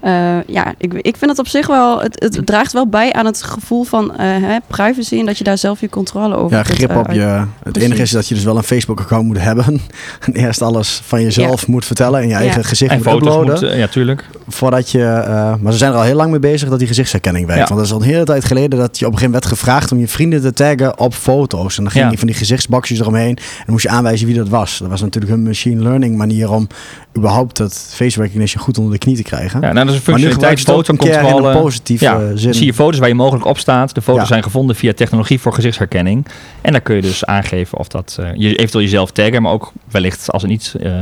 Eh, 0.00 0.36
ja, 0.46 0.74
ik, 0.78 0.92
ik 0.94 1.16
vind 1.16 1.30
het 1.30 1.38
op 1.40 1.48
zich 1.48 1.66
wel... 1.66 2.00
Het, 2.00 2.22
het 2.22 2.46
draagt 2.46 2.72
wel 2.72 2.86
bij 2.88 3.12
aan 3.12 3.26
het 3.26 3.42
gevoel 3.42 3.84
van 3.84 4.16
eh, 4.16 4.26
hè, 4.26 4.56
privacy... 4.66 5.18
en 5.18 5.26
dat 5.26 5.38
je 5.38 5.44
daar 5.44 5.58
zelf 5.58 5.80
je 5.80 5.88
controle 5.88 6.36
over 6.36 6.56
Ja, 6.56 6.62
kunt, 6.62 6.76
grip 6.76 6.90
eh, 6.90 6.98
op 6.98 7.10
je. 7.12 7.20
Het 7.20 7.46
Precies. 7.62 7.82
enige 7.82 8.02
is 8.02 8.10
dat 8.10 8.28
je 8.28 8.34
dus 8.34 8.44
wel 8.44 8.56
een 8.56 8.62
Facebook-account 8.62 9.26
moet 9.26 9.40
hebben. 9.40 9.64
En 10.20 10.32
eerst 10.32 10.62
alles 10.62 11.00
van 11.04 11.22
jezelf 11.22 11.66
moet 11.66 11.84
vertellen 11.84 12.20
en 12.20 12.28
je 12.28 12.34
eigen 12.34 12.60
Ja. 12.60 12.66
gezicht 12.68 12.90
En 12.90 12.96
moet 12.96 13.06
foto's 13.06 13.28
uploaden. 13.28 13.52
moeten, 13.52 13.78
ja, 13.78 13.86
tuurlijk. 13.86 14.28
Voordat 14.48 14.90
je. 14.90 15.02
eh, 15.04 15.54
maar 15.60 15.72
ze 15.72 15.78
zijn 15.78 15.92
er 15.92 15.98
al 15.98 16.04
heel 16.04 16.14
lang 16.16 16.30
mee 16.30 16.40
bezig 16.40 16.68
dat 16.68 16.78
die 16.78 16.88
gezichtsherkenning 16.88 17.46
werkt. 17.46 17.62
Ja. 17.68 17.74
Want 17.74 17.78
dat 17.80 17.88
is 17.88 17.94
al 17.96 18.00
een 18.08 18.12
hele 18.14 18.24
tijd 18.24 18.44
geleden 18.44 18.78
dat 18.78 18.98
je 18.98 19.06
op 19.06 19.12
een 19.12 19.18
gegeven 19.18 19.32
moment 19.32 19.44
werd 19.44 19.60
gevraagd 19.60 19.92
om 19.92 19.98
je 19.98 20.08
vrienden 20.08 20.40
te 20.40 20.52
taggen 20.52 20.98
op 20.98 21.14
foto's. 21.14 21.76
En 21.76 21.82
dan 21.82 21.92
ging 21.92 22.04
Ja. 22.04 22.10
je 22.10 22.18
van 22.18 22.26
die 22.26 22.36
gezichtsboxjes 22.36 22.98
eromheen. 23.00 23.36
En 23.36 23.44
dan 23.56 23.64
moest 23.66 23.82
je 23.82 23.88
aanwijzen 23.90 24.26
wie 24.26 24.36
dat 24.36 24.48
was. 24.48 24.78
Dat 24.78 24.88
was 24.88 25.00
natuurlijk 25.00 25.32
hun 25.32 25.42
machine 25.42 25.82
learning 25.82 26.16
manier 26.16 26.50
om 26.50 26.66
überhaupt 27.16 27.56
dat 27.56 27.86
face 27.90 28.20
recognition 28.20 28.62
goed 28.62 28.78
onder 28.78 28.92
de 28.92 28.98
knie 28.98 29.16
te 29.16 29.22
krijgen. 29.22 29.60
Ja, 29.60 29.72
nou, 29.72 29.86
dat 29.92 30.00
is 30.00 30.06
een 30.06 30.14
het 30.34 30.42
in 31.38 31.44
een 31.44 31.62
positieve 31.62 32.04
Ja, 32.04 32.36
zin. 32.36 32.54
zie 32.54 32.66
je 32.66 32.74
foto's 32.74 32.98
waar 32.98 33.08
je 33.08 33.14
mogelijk 33.14 33.46
op 33.46 33.58
staat. 33.58 33.94
De 33.94 34.02
foto's 34.02 34.20
Ja. 34.20 34.26
zijn 34.26 34.42
gevonden 34.42 34.76
via 34.76 34.92
technologie 34.92 35.40
voor 35.40 35.52
gezichtsherkenning. 35.52 36.26
En 36.60 36.72
dan 36.72 36.82
kun 36.82 36.94
je 36.96 37.02
dus 37.02 37.24
aangeven 37.24 37.78
of 37.78 37.88
dat... 37.88 38.16
eh, 38.20 38.26
je 38.34 38.54
eventueel 38.56 38.84
jezelf 38.84 39.10
taggen, 39.10 39.42
maar 39.42 39.52
ook 39.52 39.72
wellicht 39.90 40.30
als, 40.32 40.42
het 40.42 40.50
niet, 40.50 40.74
eh, 40.82 40.92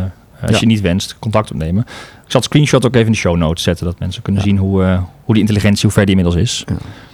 als 0.47 0.61
je 0.61 0.67
niet 0.67 0.81
wenst 0.81 1.17
contact 1.19 1.51
opnemen. 1.51 1.85
Ik 2.29 2.35
zal 2.35 2.41
het 2.43 2.51
screenshot 2.53 2.87
ook 2.87 2.95
even 2.95 3.07
in 3.07 3.13
de 3.13 3.19
show 3.19 3.37
notes 3.37 3.63
zetten, 3.63 3.85
dat 3.87 3.99
mensen 3.99 4.23
kunnen 4.23 4.43
zien 4.43 4.57
hoe, 4.57 4.83
eh, 4.85 4.99
hoe 5.25 5.35
die 5.35 5.43
intelligentie, 5.43 5.83
hoe 5.83 5.91
ver 5.93 6.07
die 6.07 6.17
inmiddels 6.17 6.43
is. 6.43 6.65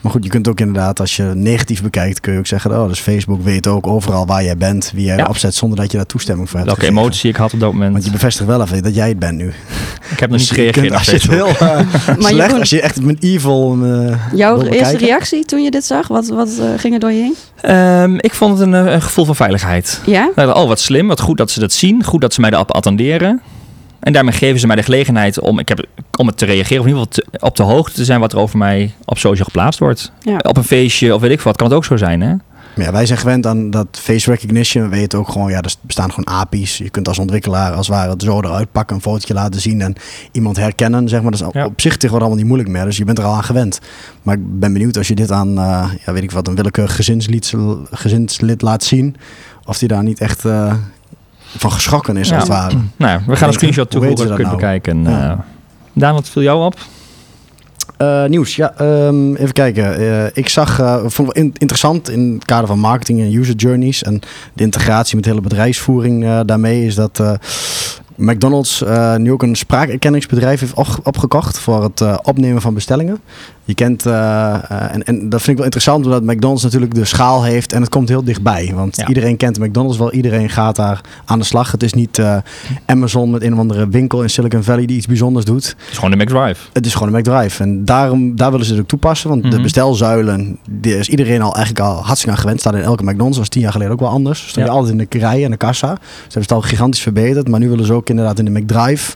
Maar 0.01 0.13
goed, 0.13 0.25
je 0.25 0.31
kunt 0.31 0.49
ook 0.49 0.61
inderdaad, 0.61 1.01
als 1.01 1.17
je 1.17 1.23
negatief 1.35 1.83
bekijkt, 1.83 2.21
kun 2.21 2.33
je 2.33 2.39
ook 2.39 2.47
zeggen, 2.47 2.71
oh, 2.81 2.89
dus 2.89 2.99
Facebook 3.01 3.43
weet 3.43 3.67
ook 3.67 3.87
overal 3.87 4.27
waar 4.27 4.45
jij 4.45 4.57
bent, 4.57 4.93
wie 4.95 5.05
jij 5.05 5.17
Ja. 5.17 5.27
opzet, 5.27 5.55
zonder 5.55 5.79
dat 5.79 5.91
je 5.91 5.97
daar 5.97 6.07
toestemming 6.07 6.49
voor 6.51 6.57
hebt. 6.59 6.71
Welke 6.71 6.85
gegeven. 6.87 7.03
emotie 7.05 7.31
ik 7.31 7.37
had 7.37 7.53
op 7.53 7.61
dat 7.61 7.73
moment. 7.73 7.93
Want 7.93 8.05
je 8.05 8.11
bevestigt 8.11 8.47
wel 8.49 8.61
even 8.63 8.83
dat 8.83 8.95
jij 8.95 9.09
het 9.09 9.19
bent 9.19 9.37
nu. 9.37 9.47
ik 10.11 10.21
heb 10.21 10.31
nog 10.31 10.39
niet 10.39 10.49
Dus 10.49 10.49
je 10.49 10.55
gereageerd 10.73 10.93
als 10.95 11.11
je 11.11 11.31
heel 11.31 11.49
uh, 11.49 11.59
Maar 11.61 11.83
slecht, 12.19 12.31
Jeroen- 12.31 12.59
als 12.61 12.71
je 12.71 12.81
echt 12.81 12.97
een 12.97 13.17
evil 13.21 13.79
eh, 13.83 14.17
Jouw 14.35 14.55
eerste 14.57 14.71
bekijken. 14.71 14.99
reactie 14.99 15.45
toen 15.45 15.63
je 15.63 15.71
dit 15.71 15.85
zag, 15.85 16.09
wat, 16.09 16.27
wat 16.29 16.49
eh, 16.61 16.67
ging 16.77 16.95
er 16.95 17.01
door 17.01 17.13
je 17.13 17.21
heen? 17.21 17.35
Ehm, 17.61 18.15
ik 18.19 18.35
vond 18.35 18.59
het 18.59 18.67
een, 18.69 18.75
eh, 18.87 18.93
een 18.93 19.03
gevoel 19.03 19.25
van 19.25 19.37
veiligheid. 19.37 20.01
Ja? 20.07 20.31
Nou, 20.35 20.55
oh, 20.55 20.67
wat 20.69 20.81
slim. 20.81 21.07
Wat 21.09 21.21
goed 21.21 21.37
dat 21.39 21.51
ze 21.51 21.61
dat 21.61 21.73
zien. 21.73 22.05
Goed 22.05 22.21
dat 22.21 22.35
ze 22.35 22.41
mij 22.41 22.51
erop 22.51 22.73
attenderen. 22.73 23.41
En 24.05 24.13
daarmee 24.13 24.33
geven 24.35 24.61
ze 24.61 24.67
mij 24.67 24.77
de 24.77 24.83
gelegenheid 24.83 25.41
om, 25.41 25.59
ik 25.59 25.69
heb, 25.69 25.85
om 26.19 26.27
het 26.27 26.37
te 26.39 26.45
reageren. 26.45 26.81
Of 26.83 26.87
in 26.89 26.95
ieder 26.95 27.07
geval 27.13 27.25
te- 27.31 27.47
op 27.47 27.57
de 27.57 27.63
hoogte 27.63 27.95
te 27.95 28.05
zijn 28.05 28.21
wat 28.21 28.33
er 28.33 28.39
over 28.39 28.59
mij 28.59 28.95
op 29.05 29.19
social 29.19 29.45
geplaatst 29.45 29.81
wordt. 29.81 30.13
Ja. 30.21 30.37
Op 30.39 30.57
een 30.57 30.65
feestje 30.65 31.15
of 31.15 31.21
weet 31.21 31.31
ik 31.31 31.41
wat. 31.41 31.57
Kan 31.57 31.67
het 31.67 31.77
ook 31.77 31.85
zo 31.85 31.97
zijn, 31.97 32.21
hè? 32.21 32.35
Maar 32.77 32.85
ja, 32.87 32.93
wij 32.93 33.07
zijn 33.07 33.19
gewend 33.19 33.47
aan 33.47 33.71
dat 33.71 33.87
face 33.93 34.31
recognition. 34.31 34.83
We 34.91 34.97
weten 34.97 35.19
ook 35.19 35.29
gewoon, 35.29 35.51
ja, 35.51 35.61
er 35.61 35.75
bestaan 35.81 36.13
gewoon 36.13 36.35
API's. 36.35 36.79
Je 36.79 36.91
kunt 36.91 37.09
als 37.09 37.19
ontwikkelaar 37.19 37.73
als 37.73 37.87
het 37.87 37.97
ware 37.97 38.11
het 38.11 38.23
zo 38.23 38.41
eruit 38.41 38.73
pakken, 38.73 38.97
een 38.97 39.03
fotootje 39.03 39.35
laten 39.35 39.61
zien 39.61 39.81
en 39.81 39.95
iemand 40.33 40.57
herkennen. 40.57 41.09
Zeg 41.09 41.23
maar. 41.23 41.31
Dat 41.31 41.41
is 41.41 41.47
Ja. 41.53 41.65
op 41.65 41.81
zich 41.81 41.93
tegenwoordig 41.93 42.27
allemaal 42.29 42.37
niet 42.37 42.47
moeilijk 42.47 42.69
meer. 42.71 42.85
Dus 42.85 42.97
je 42.97 43.05
bent 43.05 43.19
er 43.19 43.25
al 43.25 43.35
aan 43.35 43.45
gewend. 43.45 43.81
Maar 44.23 44.35
ik 44.35 44.59
ben 44.61 44.73
benieuwd 44.73 44.97
als 44.97 45.09
je 45.09 45.15
dit 45.15 45.31
aan, 45.31 45.59
eh, 45.59 45.91
ja, 46.07 46.13
weet 46.13 46.23
ik 46.23 46.31
wat, 46.31 46.49
een 46.49 46.55
willekeurig 46.55 46.95
gezinslid, 46.97 47.53
gezinslid 47.91 48.63
laat 48.63 48.83
zien. 48.85 49.17
Of 49.65 49.79
die 49.79 49.89
daar 49.89 50.03
niet 50.03 50.21
echt 50.21 50.45
eh, 50.45 50.75
van 51.57 51.73
geschrokken 51.73 52.17
is, 52.17 52.29
Ja. 52.29 52.35
als 52.35 52.43
het 52.49 52.53
ware. 52.53 52.77
Nou, 52.97 53.21
we 53.27 53.37
gaan 53.37 53.49
een 53.49 53.55
screenshot 53.55 53.91
toevoegen. 53.91 54.19
ze 54.19 54.29
Dat 54.29 54.37
dat 54.39 54.47
kun 54.47 54.57
je 54.57 54.57
nou? 54.61 54.83
bekijken. 54.83 55.03
Ja. 55.21 55.31
Eh, 55.33 55.39
Daan, 55.93 56.15
wat 56.15 56.29
viel 56.29 56.43
jou 56.43 56.65
op? 56.65 56.75
Eh, 57.97 58.25
nieuws, 58.25 58.57
ja. 58.57 58.73
ehm, 58.77 59.35
even 59.35 59.53
kijken. 59.53 59.97
Eh, 59.99 60.27
ik 60.33 60.49
zag, 60.49 60.81
eh, 60.81 60.97
vond 61.07 61.29
het 61.29 61.37
in- 61.37 61.53
interessant 61.59 62.11
in 62.11 62.33
het 62.35 62.45
kader 62.45 62.67
van 62.67 62.79
marketing 62.79 63.21
en 63.21 63.33
user 63.35 63.55
journeys 63.55 64.03
en 64.03 64.21
de 64.53 64.63
integratie 64.63 65.15
met 65.15 65.25
de 65.25 65.31
hele 65.31 65.43
bedrijfsvoering 65.43 66.43
daarmee 66.45 66.85
is 66.87 66.95
dat 66.95 67.23
McDonald's 68.17 68.83
nu 69.17 69.33
ook 69.33 69.43
een 69.43 69.55
spraakerkenningsbedrijf 69.57 70.61
heeft 70.61 70.75
op- 70.75 71.01
opgekocht 71.03 71.59
voor 71.59 71.83
het 71.83 72.23
opnemen 72.23 72.63
van 72.63 72.75
bestellingen. 72.75 73.19
Je 73.67 73.75
kent, 73.75 74.07
eh, 74.07 74.55
eh, 74.55 74.95
en, 74.95 75.03
en 75.05 75.29
dat 75.29 75.39
vind 75.41 75.49
ik 75.51 75.57
wel 75.57 75.65
interessant 75.65 76.05
omdat 76.05 76.23
McDonald's 76.23 76.63
natuurlijk 76.63 76.95
de 76.95 77.05
schaal 77.05 77.45
heeft 77.45 77.73
en 77.73 77.81
het 77.81 77.91
komt 77.91 78.09
heel 78.09 78.25
dichtbij. 78.25 78.73
Want 78.75 78.97
Ja. 78.97 79.07
iedereen 79.09 79.37
kent 79.37 79.59
McDonald's 79.59 79.99
wel, 79.99 80.13
iedereen 80.13 80.51
gaat 80.51 80.77
daar 80.77 81.01
aan 81.25 81.39
de 81.39 81.45
slag. 81.45 81.71
Het 81.73 81.83
is 81.83 81.93
niet 81.93 82.19
eh, 82.19 82.37
Amazon 82.87 83.31
met 83.31 83.43
een 83.43 83.53
of 83.53 83.59
andere 83.59 83.89
winkel 83.89 84.23
in 84.23 84.31
Silicon 84.31 84.63
Valley 84.63 84.87
die 84.87 84.97
iets 84.97 85.07
bijzonders 85.07 85.45
doet. 85.45 85.65
Het 85.67 85.77
is 85.91 85.99
gewoon 85.99 86.11
de 86.19 86.25
McDrive. 86.25 86.61
Het 86.73 86.87
is 86.87 86.95
gewoon 86.95 87.15
een 87.15 87.21
McDrive. 87.21 87.63
En 87.63 87.85
daarom, 87.85 88.37
daar 88.37 88.51
willen 88.51 88.67
ze 88.67 88.73
het 88.73 88.81
ook 88.81 88.89
toepassen. 88.89 89.29
Want 89.29 89.43
de 89.43 89.49
Mhm. 89.49 89.63
bestelzuilen, 89.63 90.59
die 90.71 90.99
is 90.99 91.09
iedereen 91.09 91.43
al 91.43 91.55
eigenlijk 91.55 91.87
al 91.87 91.95
hartstikke 92.05 92.35
aan 92.35 92.41
gewend. 92.41 92.61
Staat 92.61 92.75
in 92.75 92.83
elke 92.83 93.03
McDonald's. 93.05 93.39
was 93.39 93.49
tien 93.49 93.63
jaar 93.63 93.73
geleden 93.73 93.93
ook 93.93 94.01
wel 94.01 94.09
anders. 94.09 94.39
Stond 94.41 94.55
Ja. 94.55 94.65
je 94.65 94.71
altijd 94.79 94.93
in 95.01 95.07
de 95.11 95.19
rij 95.19 95.45
en 95.45 95.51
de 95.51 95.57
kassa. 95.57 95.87
Ze 95.89 96.23
hebben 96.23 96.43
het 96.43 96.53
al 96.53 96.61
gigantisch 96.61 97.01
verbeterd. 97.01 97.49
Maar 97.49 97.61
nu 97.61 97.69
willen 97.69 97.87
ze 97.87 97.93
ook 97.93 98.09
inderdaad 98.09 98.39
in 98.39 98.45
de 98.45 98.51
McDrive 98.51 99.15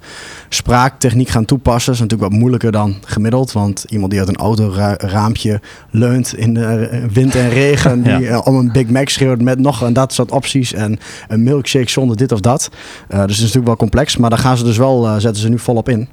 spraaktechniek 0.49 1.29
gaan 1.29 1.45
toepassen. 1.45 1.85
Dat 1.93 1.95
is 1.95 2.01
natuurlijk 2.01 2.31
wat 2.31 2.39
moeilijker 2.41 2.73
dan 2.73 2.95
gemiddeld. 3.05 3.53
Want 3.53 3.85
iemand 3.89 4.11
die 4.11 4.21
uit 4.21 4.29
een 4.29 4.37
autoraampje 4.39 5.61
leunt 5.91 6.37
in 6.37 6.55
de 6.55 6.65
eh, 6.65 7.05
wind 7.13 7.35
en 7.37 7.49
regen. 7.51 8.03
Die 8.03 8.13
Ja. 8.13 8.21
eh, 8.21 8.41
om 8.45 8.57
een 8.57 8.73
Big 8.73 8.89
Mac 8.89 9.09
schreeuwt 9.09 9.41
met 9.43 9.59
nog 9.59 9.83
en 9.83 9.93
dat 9.93 10.13
soort 10.13 10.31
opties. 10.31 10.73
En 10.73 10.99
een 11.29 11.43
milkshake 11.43 11.91
zonder 11.91 12.17
dit 12.17 12.33
of 12.33 12.41
dat. 12.41 12.71
Eh, 13.09 13.19
dus 13.19 13.21
het 13.21 13.31
is 13.31 13.39
natuurlijk 13.39 13.67
wel 13.67 13.77
complex. 13.77 14.17
Maar 14.17 14.31
daar 14.31 14.39
gaan 14.39 14.57
ze 14.57 14.65
dus 14.65 14.77
wel, 14.77 15.03
zetten 15.21 15.43
ze 15.43 15.49
nu 15.49 15.59
volop 15.59 15.89
in. 15.89 16.09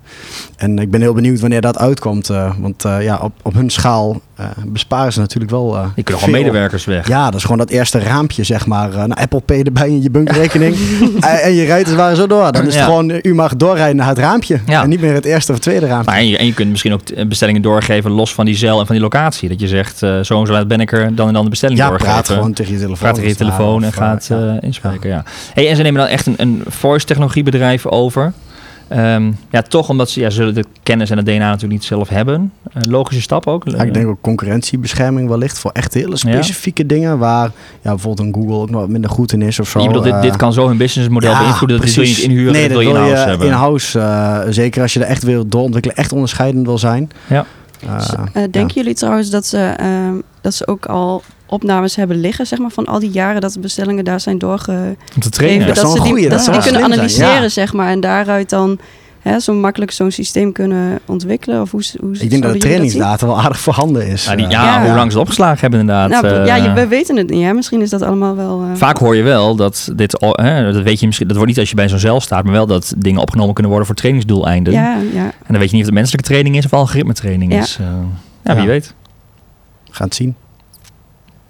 En 0.55 0.79
ik 0.79 0.91
ben 0.91 1.01
heel 1.01 1.13
benieuwd 1.13 1.39
wanneer 1.39 1.61
dat 1.61 1.77
uitkomt. 1.77 2.27
want 2.59 2.83
ja, 2.83 3.19
op, 3.21 3.33
op 3.41 3.53
hun 3.53 3.69
schaal 3.69 4.21
eh, 4.35 4.45
besparen 4.65 5.13
ze 5.13 5.19
natuurlijk 5.19 5.51
wel. 5.51 5.75
eh, 5.77 5.83
Die 5.95 6.03
kunnen 6.03 6.23
gewoon 6.23 6.39
medewerkers 6.39 6.85
weg. 6.85 7.07
Ja, 7.07 7.25
dat 7.25 7.35
is 7.35 7.41
gewoon 7.41 7.57
dat 7.57 7.69
eerste 7.69 7.99
raampje, 7.99 8.43
zeg 8.43 8.65
maar. 8.65 8.89
eh, 8.89 8.95
nou, 8.95 9.13
Apple 9.21 9.39
Pay 9.39 9.61
erbij 9.61 9.87
in 9.87 10.01
je 10.01 10.09
bankrekening. 10.09 10.75
en, 11.19 11.41
en 11.41 11.53
je 11.53 11.65
rijdt 11.65 11.87
het 11.87 11.97
waar 11.97 12.15
zo 12.15 12.27
door. 12.27 12.51
Dan 12.51 12.61
is 12.61 12.67
het 12.67 12.75
Ja. 12.75 12.83
gewoon, 12.83 13.19
u 13.21 13.33
mag 13.33 13.55
doorrijden 13.55 13.95
naar 13.95 14.07
het 14.07 14.17
raampje. 14.17 14.59
Ja. 14.65 14.83
En 14.83 14.89
niet 14.89 15.01
meer 15.01 15.13
het 15.13 15.25
eerste 15.25 15.51
of 15.51 15.59
tweede 15.59 15.85
raampje. 15.85 16.11
Maar 16.11 16.19
en, 16.19 16.27
je, 16.27 16.37
en 16.37 16.45
je 16.45 16.53
kunt 16.53 16.69
misschien 16.69 16.93
ook 16.93 17.27
bestellingen 17.27 17.61
doorgeven 17.61 18.11
los 18.11 18.33
van 18.33 18.45
die 18.45 18.55
zeil 18.55 18.79
en 18.79 18.85
van 18.85 18.95
die 18.95 19.03
locatie. 19.03 19.49
Dat 19.49 19.59
je 19.59 19.67
zegt, 19.67 19.97
zo 19.97 20.13
en 20.15 20.25
zo 20.25 20.45
laat 20.45 20.67
ben 20.67 20.79
ik 20.79 20.91
er, 20.91 21.15
dan 21.15 21.27
en 21.27 21.33
dan 21.33 21.43
de 21.43 21.49
bestelling 21.49 21.79
ja, 21.79 21.87
doorgeven. 21.87 22.13
praat 22.13 22.29
gewoon 22.29 22.53
tegen 22.53 22.71
je 22.73 22.79
telefoon. 22.79 22.97
Praat 22.99 23.15
tegen 23.15 23.29
je 23.29 23.35
telefoon 23.35 23.83
en 23.83 23.93
gaat 23.93 24.25
ja. 24.29 24.57
inspreken, 24.61 25.09
ja. 25.09 25.23
Hey, 25.53 25.69
en 25.69 25.75
ze 25.75 25.81
nemen 25.81 25.99
dan 26.01 26.09
echt 26.09 26.25
een, 26.25 26.33
een 26.37 26.63
voice 26.67 27.05
technologiebedrijf 27.05 27.85
over. 27.85 28.33
Ehm, 28.87 29.31
ja, 29.49 29.61
toch 29.61 29.89
omdat 29.89 30.09
ze 30.09 30.19
ja, 30.19 30.29
ze 30.29 30.35
zullen 30.35 30.53
de 30.53 30.65
kennis 30.83 31.09
en 31.09 31.17
het 31.17 31.25
DNA 31.25 31.37
natuurlijk 31.37 31.71
niet 31.71 31.83
zelf 31.83 32.09
hebben. 32.09 32.51
Eh, 32.73 32.81
logische 32.89 33.21
stap 33.21 33.47
ook. 33.47 33.63
Ja, 33.69 33.83
ik 33.83 33.93
denk 33.93 34.07
ook 34.07 34.21
concurrentiebescherming 34.21 35.29
wellicht 35.29 35.59
voor 35.59 35.71
echt 35.71 35.93
hele 35.93 36.17
specifieke 36.17 36.85
dingen 36.85 37.17
waar 37.17 37.51
ja, 37.81 37.89
bijvoorbeeld 37.89 38.27
een 38.27 38.33
Google 38.33 38.55
ook 38.55 38.69
nog 38.69 38.79
wat 38.79 38.89
minder 38.89 39.09
goed 39.09 39.33
in 39.33 39.41
is 39.41 39.59
of 39.59 39.69
zo. 39.69 39.79
je 39.79 39.87
bedoelt, 39.87 40.03
dit, 40.03 40.13
eh, 40.13 40.21
dit 40.21 40.35
kan 40.35 40.53
zo 40.53 40.67
hun 40.67 40.77
businessmodel 40.77 41.31
ja, 41.31 41.39
beïnvloeden. 41.39 41.79
Dat 41.79 41.93
je 41.93 41.99
niet 41.99 42.09
precies. 42.09 42.29
inhuren, 42.29 42.53
nee, 42.53 42.61
dat 42.61 42.71
wil 42.71 42.79
je 42.79 42.89
in-house 42.89 43.27
hebben. 43.27 43.47
in-house, 43.47 43.99
eh, 43.99 44.41
zeker 44.49 44.81
als 44.81 44.93
je 44.93 44.99
er 44.99 45.05
echt 45.05 45.23
wil 45.23 45.47
doorontwikkelen, 45.47 45.97
echt 45.97 46.11
onderscheidend 46.11 46.65
wil 46.65 46.77
zijn. 46.77 47.09
Ja. 47.27 47.45
Eh, 47.85 48.43
denken 48.51 48.75
jullie 48.75 48.93
trouwens 48.93 49.29
dat 49.29 49.45
ze, 49.45 49.73
ehm, 49.77 50.13
dat 50.41 50.53
ze 50.53 50.67
ook 50.67 50.85
al 50.85 51.23
opnames 51.45 51.95
hebben 51.95 52.19
liggen, 52.19 52.47
zeg 52.47 52.59
maar, 52.59 52.71
van 52.71 52.85
al 52.85 52.99
die 52.99 53.11
jaren 53.11 53.41
dat 53.41 53.53
de 53.53 53.59
bestellingen 53.59 54.03
daar 54.03 54.19
zijn 54.19 54.37
doorgegeven? 54.37 54.97
Om 55.15 55.21
te 55.21 55.29
trainen. 55.29 55.67
Dat 55.67 55.77
ze 55.77 55.85
die, 55.93 55.97
goeie, 56.01 56.21
dat 56.21 56.31
dat 56.31 56.41
ze 56.43 56.51
die 56.51 56.61
zou 56.61 56.63
kunnen 56.73 56.81
zijn, 56.89 56.99
analyseren, 56.99 57.41
ja. 57.41 57.49
zeg 57.49 57.73
maar, 57.73 57.89
en 57.89 57.99
daaruit 57.99 58.49
dan 58.49 58.79
hè, 59.21 59.39
zo 59.39 59.53
makkelijk 59.53 59.91
zo'n 59.91 60.11
systeem 60.11 60.51
kunnen 60.51 60.99
ontwikkelen? 61.05 61.61
Of 61.61 61.71
hoe, 61.71 61.81
hoe 61.99 62.17
ik 62.17 62.29
denk 62.29 62.43
dat 62.43 62.53
de 62.53 62.59
trainingsdata 62.59 63.25
wel 63.25 63.39
aardig 63.41 63.59
voorhanden 63.59 64.07
is. 64.07 64.25
Ja, 64.25 64.35
die, 64.35 64.45
Eh, 64.45 64.51
ja, 64.51 64.63
Ja. 64.63 64.85
hoe 64.85 64.95
lang 64.95 65.11
ze 65.11 65.17
het 65.17 65.27
opgeslagen 65.27 65.59
hebben 65.59 65.79
inderdaad. 65.79 66.09
Nou, 66.09 66.27
eh, 66.27 66.45
ja, 66.45 66.55
je, 66.55 66.71
we 66.73 66.87
weten 66.87 67.17
het 67.17 67.29
niet. 67.29 67.43
Hè? 67.43 67.53
Misschien 67.53 67.81
is 67.81 67.89
dat 67.89 68.01
allemaal 68.01 68.35
wel. 68.35 68.61
eh, 68.61 68.67
Vaak 68.77 68.97
hoor 68.97 69.15
je 69.15 69.23
wel 69.23 69.55
dat 69.55 69.91
dit, 69.95 70.17
hè, 70.31 70.71
dat 70.73 70.83
weet 70.83 70.99
je 70.99 71.05
misschien, 71.05 71.27
dat 71.27 71.35
wordt 71.35 71.51
niet 71.51 71.59
als 71.59 71.69
je 71.69 71.75
bij 71.75 71.89
zo'n 71.89 71.99
cel 71.99 72.21
staat, 72.21 72.43
maar 72.43 72.53
wel 72.53 72.65
dat 72.67 72.93
dingen 72.97 73.21
opgenomen 73.21 73.53
kunnen 73.53 73.71
worden 73.71 73.87
voor 73.87 73.97
trainingsdoeleinden. 73.99 74.73
Ja, 74.73 74.97
ja. 75.13 75.23
En 75.23 75.31
dan 75.47 75.57
weet 75.59 75.69
je 75.69 75.73
niet 75.75 75.81
of 75.83 75.89
het 75.89 75.93
menselijke 75.99 76.27
training 76.27 76.57
is 76.57 76.65
of 76.65 76.73
algoritme 76.73 77.13
training 77.13 77.53
Ja. 77.53 77.59
is. 77.59 77.77
eh. 77.81 77.85
ja, 78.43 78.53
wie 78.53 78.63
Ja. 78.63 78.69
weet. 78.69 78.93
We 79.87 79.93
gaan 79.93 80.07
het 80.07 80.15
zien. 80.15 80.35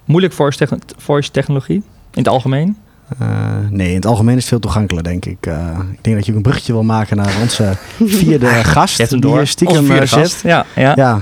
Moeilijk 0.05 0.33
voice, 0.33 0.57
techno- 0.57 0.77
voice 0.97 1.31
technologie 1.31 1.75
in 1.75 1.83
het 2.23 2.27
algemeen. 2.27 2.77
Eh, 3.19 3.27
nee, 3.69 3.89
in 3.89 3.95
het 3.95 4.05
algemeen 4.05 4.33
is 4.35 4.39
het 4.39 4.49
veel 4.49 4.59
toegankelijker, 4.59 5.11
denk 5.11 5.25
ik. 5.25 5.45
Eh, 5.45 5.79
ik 5.91 6.03
denk 6.03 6.15
dat 6.15 6.25
je 6.25 6.31
ook 6.31 6.37
een 6.37 6.43
bruggetje 6.43 6.73
wil 6.73 6.83
maken 6.83 7.17
naar 7.17 7.33
onze 7.41 7.71
vierde 8.19 8.47
gast. 8.47 8.95
Je 8.95 9.01
hebt 9.01 9.11
hem 9.11 9.19
die 9.21 9.29
door. 9.29 9.37
hier 9.39 9.47
stiekem 9.47 9.77
Onze 9.77 9.91
vierde 9.91 10.05
eh, 10.05 10.11
gast. 10.11 10.41
Ja, 10.43 10.65
ja. 10.75 10.91
Ja, 10.95 11.21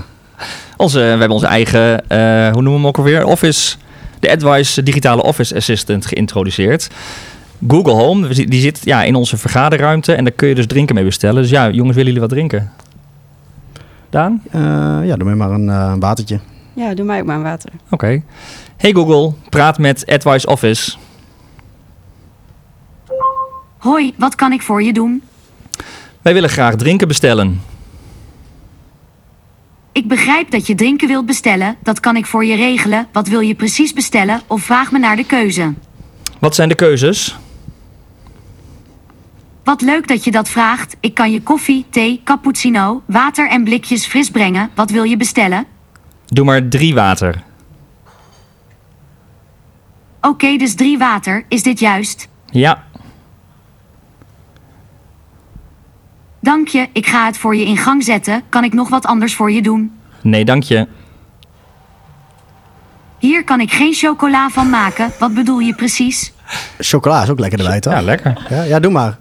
Onze, 0.76 0.98
we 0.98 1.04
hebben 1.04 1.28
onze 1.30 1.46
eigen, 1.46 2.08
eh, 2.08 2.18
hoe 2.52 2.62
noemen 2.62 2.70
we 2.72 2.76
hem 2.78 2.86
ook 2.86 2.96
alweer? 2.98 3.24
Office, 3.24 3.76
de 4.20 4.30
Advice 4.30 4.82
digitale 4.82 5.22
Office 5.22 5.56
Assistant 5.56 6.06
geïntroduceerd. 6.06 6.88
Google 7.68 7.92
Home, 7.92 8.28
die 8.28 8.60
zit 8.60 8.80
ja, 8.84 9.02
in 9.02 9.14
onze 9.14 9.36
vergaderruimte 9.36 10.14
en 10.14 10.24
daar 10.24 10.32
kun 10.32 10.48
je 10.48 10.54
dus 10.54 10.66
drinken 10.66 10.94
mee 10.94 11.04
bestellen. 11.04 11.42
Dus 11.42 11.50
ja, 11.50 11.64
jongens, 11.70 11.96
willen 11.96 12.04
jullie 12.12 12.20
wat 12.20 12.28
drinken? 12.30 12.70
Daan? 14.10 14.42
Eh, 14.50 14.60
ja 15.04 15.16
doe 15.16 15.24
mij 15.24 15.34
maar 15.34 15.50
een 15.50 15.68
eh, 15.70 15.94
watertje. 15.98 16.40
ja, 16.74 16.94
doe 16.94 17.04
mij 17.04 17.20
ook 17.20 17.26
maar 17.26 17.36
een 17.36 17.42
water. 17.42 17.70
Oké. 17.90 18.22
Hey 18.76 18.92
Google, 18.92 19.32
praat 19.48 19.78
met 19.78 20.06
Advice 20.06 20.46
Office. 20.46 20.96
Hoi, 23.78 24.14
wat 24.16 24.34
kan 24.34 24.52
ik 24.52 24.62
voor 24.62 24.82
je 24.82 24.92
doen? 24.92 25.22
Wij 26.22 26.32
willen 26.34 26.48
graag 26.50 26.76
drinken 26.76 27.08
bestellen. 27.08 27.62
Ik 29.92 30.08
begrijp 30.08 30.50
dat 30.50 30.66
je 30.66 30.74
drinken 30.74 31.08
wilt 31.08 31.26
bestellen. 31.26 31.76
Dat 31.82 32.00
kan 32.00 32.16
ik 32.16 32.26
voor 32.26 32.44
je 32.44 32.56
regelen. 32.56 33.08
Wat 33.12 33.28
wil 33.28 33.40
je 33.40 33.54
precies 33.54 33.92
bestellen? 33.92 34.40
Of 34.46 34.62
vraag 34.62 34.92
me 34.92 34.98
naar 34.98 35.16
de 35.16 35.24
keuze. 35.24 35.74
Wat 36.38 36.54
zijn 36.54 36.68
de 36.68 36.74
keuzes? 36.74 37.36
Wat 39.64 39.80
leuk 39.80 40.08
dat 40.08 40.24
je 40.24 40.30
dat 40.30 40.48
vraagt. 40.48 40.96
Ik 41.00 41.14
kan 41.14 41.32
je 41.32 41.42
koffie, 41.42 41.84
thee, 41.90 42.20
cappuccino, 42.24 43.02
water 43.06 43.48
en 43.48 43.64
blikjes 43.64 44.06
fris 44.06 44.30
brengen. 44.30 44.70
Wat 44.74 44.90
wil 44.90 45.02
je 45.02 45.16
bestellen? 45.16 45.66
Doe 46.26 46.44
maar 46.44 46.68
drie 46.68 46.94
water. 46.94 47.42
Oké, 50.24 50.56
dus 50.56 50.74
drie 50.74 50.98
water. 50.98 51.44
Is 51.48 51.62
dit 51.62 51.78
juist? 51.78 52.28
Ja, 52.50 52.84
Dank 56.44 56.68
je, 56.68 56.88
ik 56.92 57.06
ga 57.06 57.26
het 57.26 57.38
voor 57.38 57.56
je 57.56 57.64
in 57.64 57.76
gang 57.76 58.04
zetten. 58.04 58.42
Kan 58.48 58.64
ik 58.64 58.72
nog 58.72 58.88
wat 58.88 59.06
anders 59.06 59.34
voor 59.34 59.52
je 59.52 59.62
doen? 59.62 59.92
nee 60.22 60.44
dank 60.44 60.62
je. 60.62 60.88
Hier 63.18 63.44
kan 63.44 63.60
ik 63.60 63.72
geen 63.72 63.94
chocola 63.94 64.48
van 64.48 64.70
maken. 64.70 65.12
Wat 65.18 65.34
bedoel 65.34 65.58
je 65.58 65.74
precies? 65.74 66.32
Chocola 66.78 67.22
is 67.22 67.30
ook 67.30 67.38
lekker 67.38 67.58
erbij, 67.58 67.80
toch? 67.80 67.92
Ja, 67.92 68.00
lekker. 68.02 68.46
Ja, 68.48 68.62
ja, 68.62 68.80
doe 68.80 68.92
maar. 68.92 69.18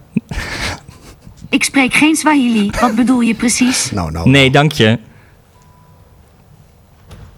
Ik 1.50 1.64
spreek 1.64 1.94
geen 1.94 2.16
Swahili. 2.16 2.72
Wat 2.82 2.96
bedoel 2.96 3.20
je 3.22 3.34
precies? 3.34 3.92
Nou, 3.92 4.12
nou. 4.12 4.30
Nee, 4.30 4.52
dank 4.52 4.72
je. 4.72 5.00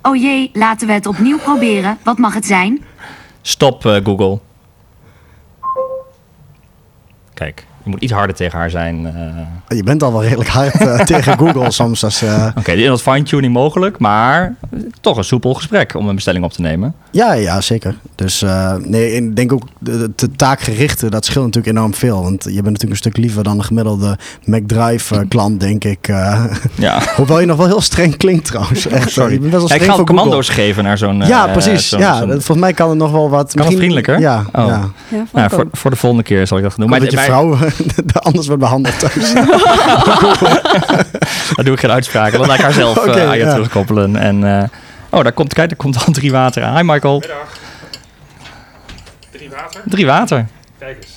Oh 0.01 0.15
jee, 0.15 0.49
laten 0.53 0.87
we 0.87 0.93
het 0.93 1.05
opnieuw 1.05 1.37
proberen. 1.37 1.97
Wat 2.03 2.17
mag 2.17 2.33
het 2.33 2.45
zijn? 2.45 2.83
Stop, 3.47 3.85
eh, 3.85 4.03
Google. 4.03 4.39
Kijk, 7.33 7.67
Je 7.85 7.91
moet 7.91 8.01
iets 8.01 8.11
harder 8.11 8.35
tegen 8.35 8.59
haar 8.59 8.69
zijn. 8.69 9.05
eh. 9.67 9.77
Je 9.77 9.83
bent 9.83 10.03
al 10.03 10.11
wel 10.11 10.23
redelijk 10.23 10.49
hard 10.49 10.75
eh, 10.75 10.99
tegen 11.11 11.37
Google 11.37 11.71
soms. 11.71 12.03
Als, 12.03 12.21
eh, 12.21 12.47
Oké, 12.57 12.71
in 12.71 12.87
dat 12.87 13.01
fine-tuning 13.01 13.53
mogelijk, 13.53 13.99
maar 13.99 14.55
toch 15.01 15.17
een 15.17 15.23
soepel 15.23 15.53
gesprek 15.53 15.95
om 15.95 16.07
een 16.09 16.15
bestelling 16.15 16.43
op 16.45 16.51
te 16.53 16.61
nemen. 16.61 16.93
ja, 17.11 17.33
ja, 17.33 17.61
zeker. 17.61 17.95
Dus 18.15 18.41
eh, 18.41 18.73
nee, 18.75 19.11
ik 19.15 19.35
denk 19.35 19.53
ook 19.53 19.63
de, 19.79 19.97
de, 19.97 20.11
de 20.15 20.31
taakgerichte, 20.31 21.09
dat 21.09 21.25
scheelt 21.25 21.45
natuurlijk 21.45 21.77
enorm 21.77 21.93
veel. 21.93 22.21
Want 22.23 22.43
je 22.43 22.49
bent 22.49 22.63
natuurlijk 22.65 22.91
een 22.91 22.97
stuk 22.97 23.17
liever 23.17 23.43
dan 23.43 23.57
een 23.57 23.63
gemiddelde 23.63 24.17
McDrive-klant, 24.43 25.59
denk 25.59 25.83
ik. 25.83 26.07
eh. 26.07 26.43
Ja. 26.75 26.99
hoewel 27.17 27.39
je 27.39 27.45
nog 27.45 27.57
wel 27.57 27.65
heel 27.67 27.81
streng 27.81 28.17
klinkt 28.17 28.45
trouwens. 28.45 28.87
Echt, 28.87 29.11
Sorry. 29.11 29.33
Je 29.33 29.39
bent 29.39 29.51
best 29.51 29.61
wel 29.67 29.71
Ja, 29.71 29.75
ik 29.75 29.81
ga 29.81 29.87
Google. 29.89 30.05
commando's 30.05 30.49
geven 30.49 30.83
naar 30.83 30.97
zo'n... 30.97 31.17
Ja, 31.25 31.47
precies. 31.47 31.89
ja, 31.89 32.19
volgens 32.27 32.57
mij 32.57 32.73
kan 32.73 32.89
het 32.89 32.97
nog 32.97 33.11
wel 33.11 33.29
wat. 33.29 33.53
Kan 33.53 33.65
het 33.65 33.75
vriendelijker? 33.75 34.19
Ja, 34.19 34.43
Oh. 34.51 34.65
ja. 34.67 34.89
Nou, 35.33 35.49
voor, 35.49 35.67
voor 35.71 35.91
de 35.91 35.97
volgende 35.97 36.23
keer 36.23 36.47
zal 36.47 36.57
ik 36.57 36.63
dat 36.63 36.71
gaan 36.73 36.81
doen. 36.81 36.89
Maar 36.89 36.99
dat 36.99 37.09
je 37.11 37.15
bij- 37.15 37.25
vrouw 37.25 37.57
anders 38.21 38.47
wordt 38.47 38.61
behandeld 38.61 38.99
thuis. 38.99 39.33
Daar 41.55 41.65
doe 41.65 41.73
ik 41.73 41.79
geen 41.79 41.91
uitspraken. 41.91 42.39
Dan 42.39 42.47
laat 42.47 42.57
ik 42.57 42.63
haar 42.63 42.73
zelf 42.73 43.05
eh, 43.05 43.29
aan 43.29 43.37
je 43.37 43.43
ja. 43.43 43.51
terugkoppelen. 43.51 44.15
En, 44.15 44.59
eh, 44.59 44.63
oh, 45.09 45.23
daar 45.23 45.31
komt, 45.31 45.53
kijk, 45.53 45.69
daar 45.69 45.77
komt 45.77 46.05
al 46.05 46.13
drie 46.13 46.31
water 46.31 46.63
aan. 46.63 46.77
Hi 46.77 46.83
Michael. 46.83 47.23
Drie 49.31 49.49
water? 49.49 49.81
Drie 49.85 50.05
water. 50.05 50.45
Kijk 50.79 50.97
eens. 50.97 51.13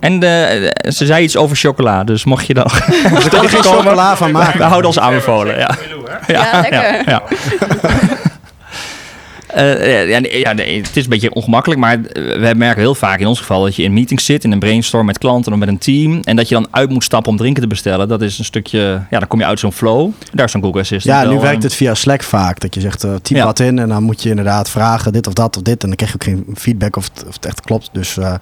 En 0.00 0.22
eh, 0.22 0.70
ze 0.92 1.06
zei 1.06 1.24
iets 1.24 1.36
over 1.36 1.56
chocola, 1.56 2.04
dus 2.04 2.24
mocht 2.24 2.46
je 2.46 2.54
dan... 2.54 2.66
We 2.66 3.18
kunnen 3.20 3.42
er 3.42 3.48
geen 3.48 3.62
chocola 3.72 4.16
van 4.16 4.26
We 4.26 4.32
maken. 4.38 4.60
houden 4.60 4.86
ons 4.86 4.98
aanbevolen, 4.98 5.58
ja. 5.58 5.74
Ja, 6.26 6.60
lekker. 6.60 7.08
Ja, 7.08 7.22
Eh, 9.54 10.08
ja, 10.10 10.18
nee, 10.18 10.38
ja, 10.38 10.52
nee, 10.52 10.82
het 10.82 10.96
is 10.96 11.04
een 11.04 11.10
beetje 11.10 11.34
ongemakkelijk, 11.34 11.80
maar 11.80 12.00
we 12.12 12.52
merken 12.56 12.80
heel 12.80 12.94
vaak 12.94 13.18
in 13.20 13.26
ons 13.26 13.38
geval 13.38 13.62
dat 13.62 13.76
je 13.76 13.82
in 13.82 13.92
meetings 13.92 14.24
zit, 14.24 14.44
in 14.44 14.52
een 14.52 14.58
brainstorm 14.58 15.06
met 15.06 15.18
klanten 15.18 15.52
of 15.52 15.58
met 15.58 15.68
een 15.68 15.78
team, 15.78 16.20
en 16.22 16.36
dat 16.36 16.48
je 16.48 16.54
dan 16.54 16.66
uit 16.70 16.90
moet 16.90 17.04
stappen 17.04 17.30
om 17.32 17.36
drinken 17.38 17.62
te 17.62 17.68
bestellen. 17.68 18.08
Dat 18.08 18.22
is 18.22 18.38
een 18.38 18.44
stukje, 18.44 18.78
ja, 19.10 19.18
dan 19.18 19.28
kom 19.28 19.38
je 19.38 19.46
uit 19.46 19.58
zo'n 19.58 19.72
flow. 19.72 20.10
Daar 20.32 20.44
is 20.46 20.52
zo'n 20.52 20.62
Google 20.62 20.80
Assistant 20.80 21.16
Ja, 21.16 21.22
nu 21.24 21.34
wel, 21.34 21.40
werkt 21.42 21.56
eh, 21.56 21.62
het 21.62 21.74
via 21.74 21.94
Slack 21.94 22.22
vaak. 22.22 22.60
Dat 22.60 22.74
je 22.74 22.80
zegt, 22.80 23.04
eh 23.04 23.14
typ 23.22 23.36
Ja. 23.36 23.44
wat 23.44 23.58
in 23.60 23.78
en 23.78 23.88
dan 23.88 24.02
moet 24.02 24.22
je 24.22 24.28
inderdaad 24.28 24.70
vragen 24.70 25.12
dit 25.12 25.26
of 25.26 25.32
dat 25.32 25.56
of 25.56 25.62
dit. 25.62 25.82
En 25.82 25.88
dan 25.88 25.96
krijg 25.96 26.12
je 26.12 26.16
ook 26.18 26.24
geen 26.24 26.54
feedback 26.56 26.96
of 26.96 27.08
het, 27.14 27.24
of 27.28 27.34
het 27.34 27.46
echt 27.46 27.60
klopt. 27.60 27.88
Dus 27.92 28.16
eh, 28.16 28.34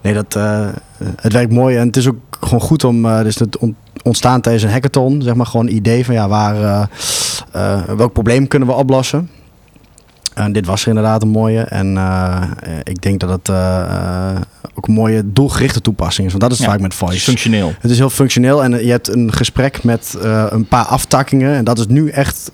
nee, 0.00 0.14
dat, 0.14 0.36
eh, 0.36 0.68
het 1.20 1.32
werkt 1.32 1.52
mooi. 1.52 1.76
En 1.76 1.86
het 1.86 1.96
is 1.96 2.08
ook 2.08 2.16
gewoon 2.40 2.60
goed 2.60 2.84
om, 2.84 3.06
eh 3.06 3.22
dus 3.22 3.38
het 3.38 3.58
on- 3.58 3.76
ontstaan 4.02 4.40
tijdens 4.40 4.64
een 4.64 4.70
hackathon, 4.70 5.22
zeg 5.22 5.34
maar 5.34 5.46
gewoon 5.46 5.66
een 5.66 5.74
idee 5.74 6.04
van 6.04 6.14
ja, 6.14 6.28
waar, 6.28 6.54
eh, 6.62 6.82
eh, 7.52 7.82
welk 7.96 8.12
probleem 8.12 8.48
kunnen 8.48 8.68
we 8.68 8.74
oplossen. 8.74 9.30
En 10.44 10.52
dit 10.52 10.66
was 10.66 10.82
er 10.82 10.88
inderdaad 10.88 11.22
een 11.22 11.28
mooie. 11.28 11.60
En 11.60 11.96
eh, 11.96 12.42
eh, 12.62 12.70
ik 12.82 13.02
denk 13.02 13.20
dat 13.20 13.30
het 13.30 13.48
eh, 13.48 13.80
eh, 13.80 14.36
ook 14.74 14.88
een 14.88 14.94
mooie 14.94 15.22
doelgerichte 15.32 15.80
toepassing 15.80 16.26
is. 16.26 16.32
Want 16.32 16.42
dat 16.44 16.52
is 16.52 16.58
Ja, 16.64 16.70
vaak 16.70 16.80
met 16.80 16.94
voice. 16.94 17.20
functioneel. 17.20 17.72
Het 17.80 17.90
is 17.90 17.98
heel 17.98 18.10
functioneel 18.10 18.64
en 18.64 18.74
eh, 18.74 18.84
je 18.84 18.90
hebt 18.90 19.08
een 19.14 19.32
gesprek 19.32 19.84
met 19.84 20.16
eh, 20.22 20.46
een 20.50 20.66
paar 20.66 20.84
aftakkingen. 20.84 21.54
En 21.54 21.64
dat 21.64 21.78
is 21.78 21.86
nu 21.86 22.08
echt 22.08 22.50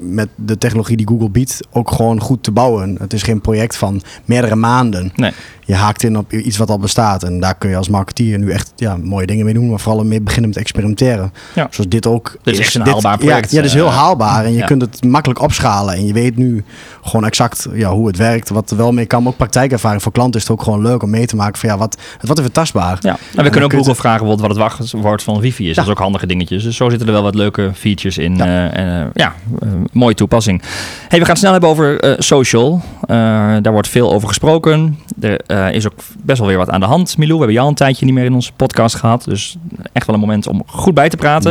met 0.00 0.28
de 0.34 0.58
technologie 0.58 0.96
die 0.96 1.08
Google 1.08 1.30
biedt 1.30 1.60
ook 1.70 1.90
gewoon 1.90 2.20
goed 2.20 2.42
te 2.42 2.50
bouwen. 2.50 2.96
Het 2.98 3.12
is 3.12 3.22
geen 3.22 3.40
project 3.40 3.76
van 3.76 4.02
meerdere 4.24 4.56
maanden. 4.56 5.12
Nee. 5.14 5.32
Je 5.64 5.74
haakt 5.74 6.02
in 6.02 6.18
op 6.18 6.32
iets 6.32 6.56
wat 6.56 6.70
al 6.70 6.78
bestaat. 6.78 7.22
En 7.22 7.40
daar 7.40 7.54
kun 7.54 7.70
je 7.70 7.76
als 7.76 7.88
marketeer 7.88 8.38
nu 8.38 8.50
echt 8.50 8.72
ja, 8.76 8.96
mooie 8.96 9.26
dingen 9.26 9.44
mee 9.44 9.54
doen. 9.54 9.70
Maar 9.70 9.80
vooral 9.80 10.04
mee 10.04 10.20
beginnen 10.20 10.48
met 10.48 10.58
experimenteren. 10.58 11.32
Ja. 11.54 11.66
Zoals 11.70 11.90
dit 11.90 12.06
ook. 12.06 12.36
Dit 12.42 12.54
is 12.54 12.60
echt 12.60 12.74
een 12.74 12.86
haalbaar 12.86 13.18
project, 13.18 13.50
Ja, 13.50 13.56
ja, 13.56 13.62
dit 13.62 13.64
is 13.64 13.76
heel 13.76 13.86
eh, 13.86 13.96
haalbaar. 13.96 14.44
En 14.44 14.52
je 14.52 14.58
ja. 14.58 14.66
kunt 14.66 14.82
het 14.82 15.04
makkelijk 15.04 15.40
opschalen. 15.40 15.94
En 15.94 16.06
je 16.06 16.12
weet 16.12 16.36
nu 16.36 16.64
gewoon 17.02 17.26
exact 17.26 17.68
ja, 17.72 17.90
hoe 17.90 18.06
het 18.06 18.16
werkt. 18.16 18.48
Wat 18.48 18.70
er 18.70 18.76
wel 18.76 18.92
mee 18.92 19.06
kan. 19.06 19.22
Maar 19.22 19.32
ook 19.32 19.38
praktijkervaring 19.38 20.02
voor 20.02 20.12
klanten 20.12 20.40
is 20.40 20.48
het 20.48 20.56
ook 20.56 20.62
gewoon 20.62 20.82
leuk 20.82 21.02
om 21.02 21.10
mee 21.10 21.26
te 21.26 21.36
maken. 21.36 21.58
Van 21.58 21.68
ja, 21.68 21.78
wat, 21.78 21.98
wat 22.20 22.38
even 22.38 22.52
tastbaar. 22.52 22.98
Ja. 23.00 23.16
En 23.36 23.44
we 23.44 23.50
kunnen 23.50 23.62
ook 23.62 23.72
Google 23.72 23.94
vragen 23.94 24.26
wat 24.26 24.40
het 24.40 24.56
wachtwoord 24.56 25.22
van 25.22 25.40
wifi 25.40 25.68
is. 25.68 25.76
Dat 25.76 25.84
is 25.84 25.90
ook 25.90 25.98
handige 25.98 26.26
dingetjes. 26.26 26.62
Dus 26.62 26.76
zo 26.76 26.88
zitten 26.88 27.06
er 27.06 27.12
wel 27.12 27.22
wat 27.22 27.34
leuke 27.34 27.70
features 27.74 28.18
in. 28.18 28.36
Ja. 28.36 28.70
En, 28.70 29.04
eh, 29.04 29.06
ja 29.12 29.34
eh, 29.60 29.68
mooie 29.92 30.14
toepassing. 30.14 30.62
Hey, 31.08 31.18
we 31.18 31.24
gaan 31.24 31.28
het 31.28 31.38
snel 31.38 31.52
hebben 31.52 31.70
over 31.70 32.00
eh, 32.00 32.14
social. 32.18 32.82
Eh, 33.00 33.16
daar 33.62 33.72
wordt 33.72 33.88
veel 33.88 34.12
over 34.12 34.28
gesproken. 34.28 34.98
Er 35.20 35.40
eh, 35.46 35.72
is 35.72 35.86
ook 35.86 35.94
best 36.18 36.38
wel 36.38 36.48
weer 36.48 36.56
wat 36.56 36.70
aan 36.70 36.80
de 36.80 36.86
hand, 36.86 37.16
Milou. 37.18 37.32
We 37.32 37.36
hebben 37.38 37.52
jou 37.54 37.64
al 37.64 37.70
een 37.70 37.76
tijdje 37.76 38.04
niet 38.04 38.14
meer 38.14 38.24
in 38.24 38.34
onze 38.34 38.52
podcast 38.52 38.94
gehad. 38.94 39.24
Dus 39.24 39.56
echt 39.92 40.06
wel 40.06 40.14
een 40.14 40.20
moment 40.20 40.46
om 40.46 40.62
goed 40.66 40.94
bij 40.94 41.08
te 41.08 41.16
praten. 41.16 41.50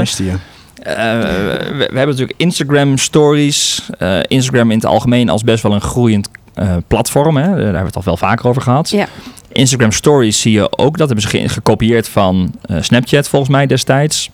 Eh, 0.75 0.96
we, 0.96 1.68
we 1.77 1.77
hebben 1.98 2.08
natuurlijk 2.08 2.34
Instagram 2.39 2.98
stories. 2.98 3.89
Eh, 3.98 4.20
Instagram 4.27 4.72
in 4.72 4.77
het 4.77 4.86
algemeen 4.86 5.30
als 5.30 5.44
best 5.44 5.63
wel 5.63 5.74
een 5.74 5.82
groeiend 5.82 6.30
eh, 6.54 6.75
platform. 6.88 7.38
Hè? 7.38 7.48
Daar 7.48 7.56
hebben 7.58 7.80
we 7.80 7.86
het 7.86 7.96
al 7.96 8.01
veel 8.01 8.18
vaker 8.18 8.48
over 8.48 8.62
gehad. 8.62 8.89
Ja. 8.89 9.08
Instagram 9.51 9.92
stories 9.92 10.42
zie 10.42 10.51
je 10.51 10.77
ook. 10.77 10.98
Dat 10.98 11.07
hebben 11.07 11.29
ze 11.29 11.38
ge- 11.38 11.50
gekopieerd 11.50 12.10
van 12.10 12.51
eh, 12.62 12.77
Snapchat 12.81 13.27
volgens 13.29 13.51
mij 13.51 13.66
destijds. 13.68 14.29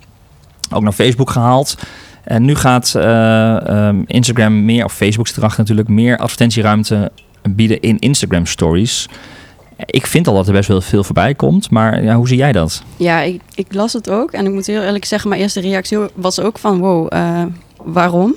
Ook 0.74 0.82
naar 0.82 0.92
Facebook 0.92 1.30
gehaald. 1.30 1.76
En 2.24 2.46
nu 2.46 2.56
gaat 2.56 2.96
eh, 2.96 3.68
ehm, 3.68 4.02
Instagram 4.06 4.66
meer, 4.66 4.86
of 4.86 4.94
Facebook 4.94 5.28
zit 5.28 5.58
natuurlijk, 5.58 5.88
meer 5.88 6.18
advertentieruimte 6.18 7.12
bieden 7.50 7.80
in 7.80 8.00
Instagram 8.00 8.46
stories. 8.46 9.10
Ik 9.86 10.06
vind 10.06 10.28
al 10.28 10.34
dat 10.34 10.48
er 10.48 10.54
best 10.54 10.68
wel 10.68 10.82
veel 10.82 11.04
voorbij 11.04 11.36
komt, 11.36 11.70
maar 11.70 12.04
ja, 12.04 12.16
hoe 12.16 12.28
zie 12.28 12.38
jij 12.38 12.52
dat? 12.52 12.84
Ja, 12.98 13.22
ik, 13.22 13.42
ik 13.56 13.74
las 13.74 13.94
het 13.94 14.10
ook. 14.10 14.32
En 14.32 14.46
ik 14.46 14.52
moet 14.52 14.66
heel 14.66 14.82
eerlijk 14.82 15.06
zeggen, 15.06 15.30
mijn 15.30 15.42
eerste 15.42 15.60
reactie 15.60 15.98
was 16.16 16.40
ook 16.40 16.60
van... 16.60 16.80
wow, 16.80 17.08
eh, 17.10 17.44
waarom? 17.84 18.36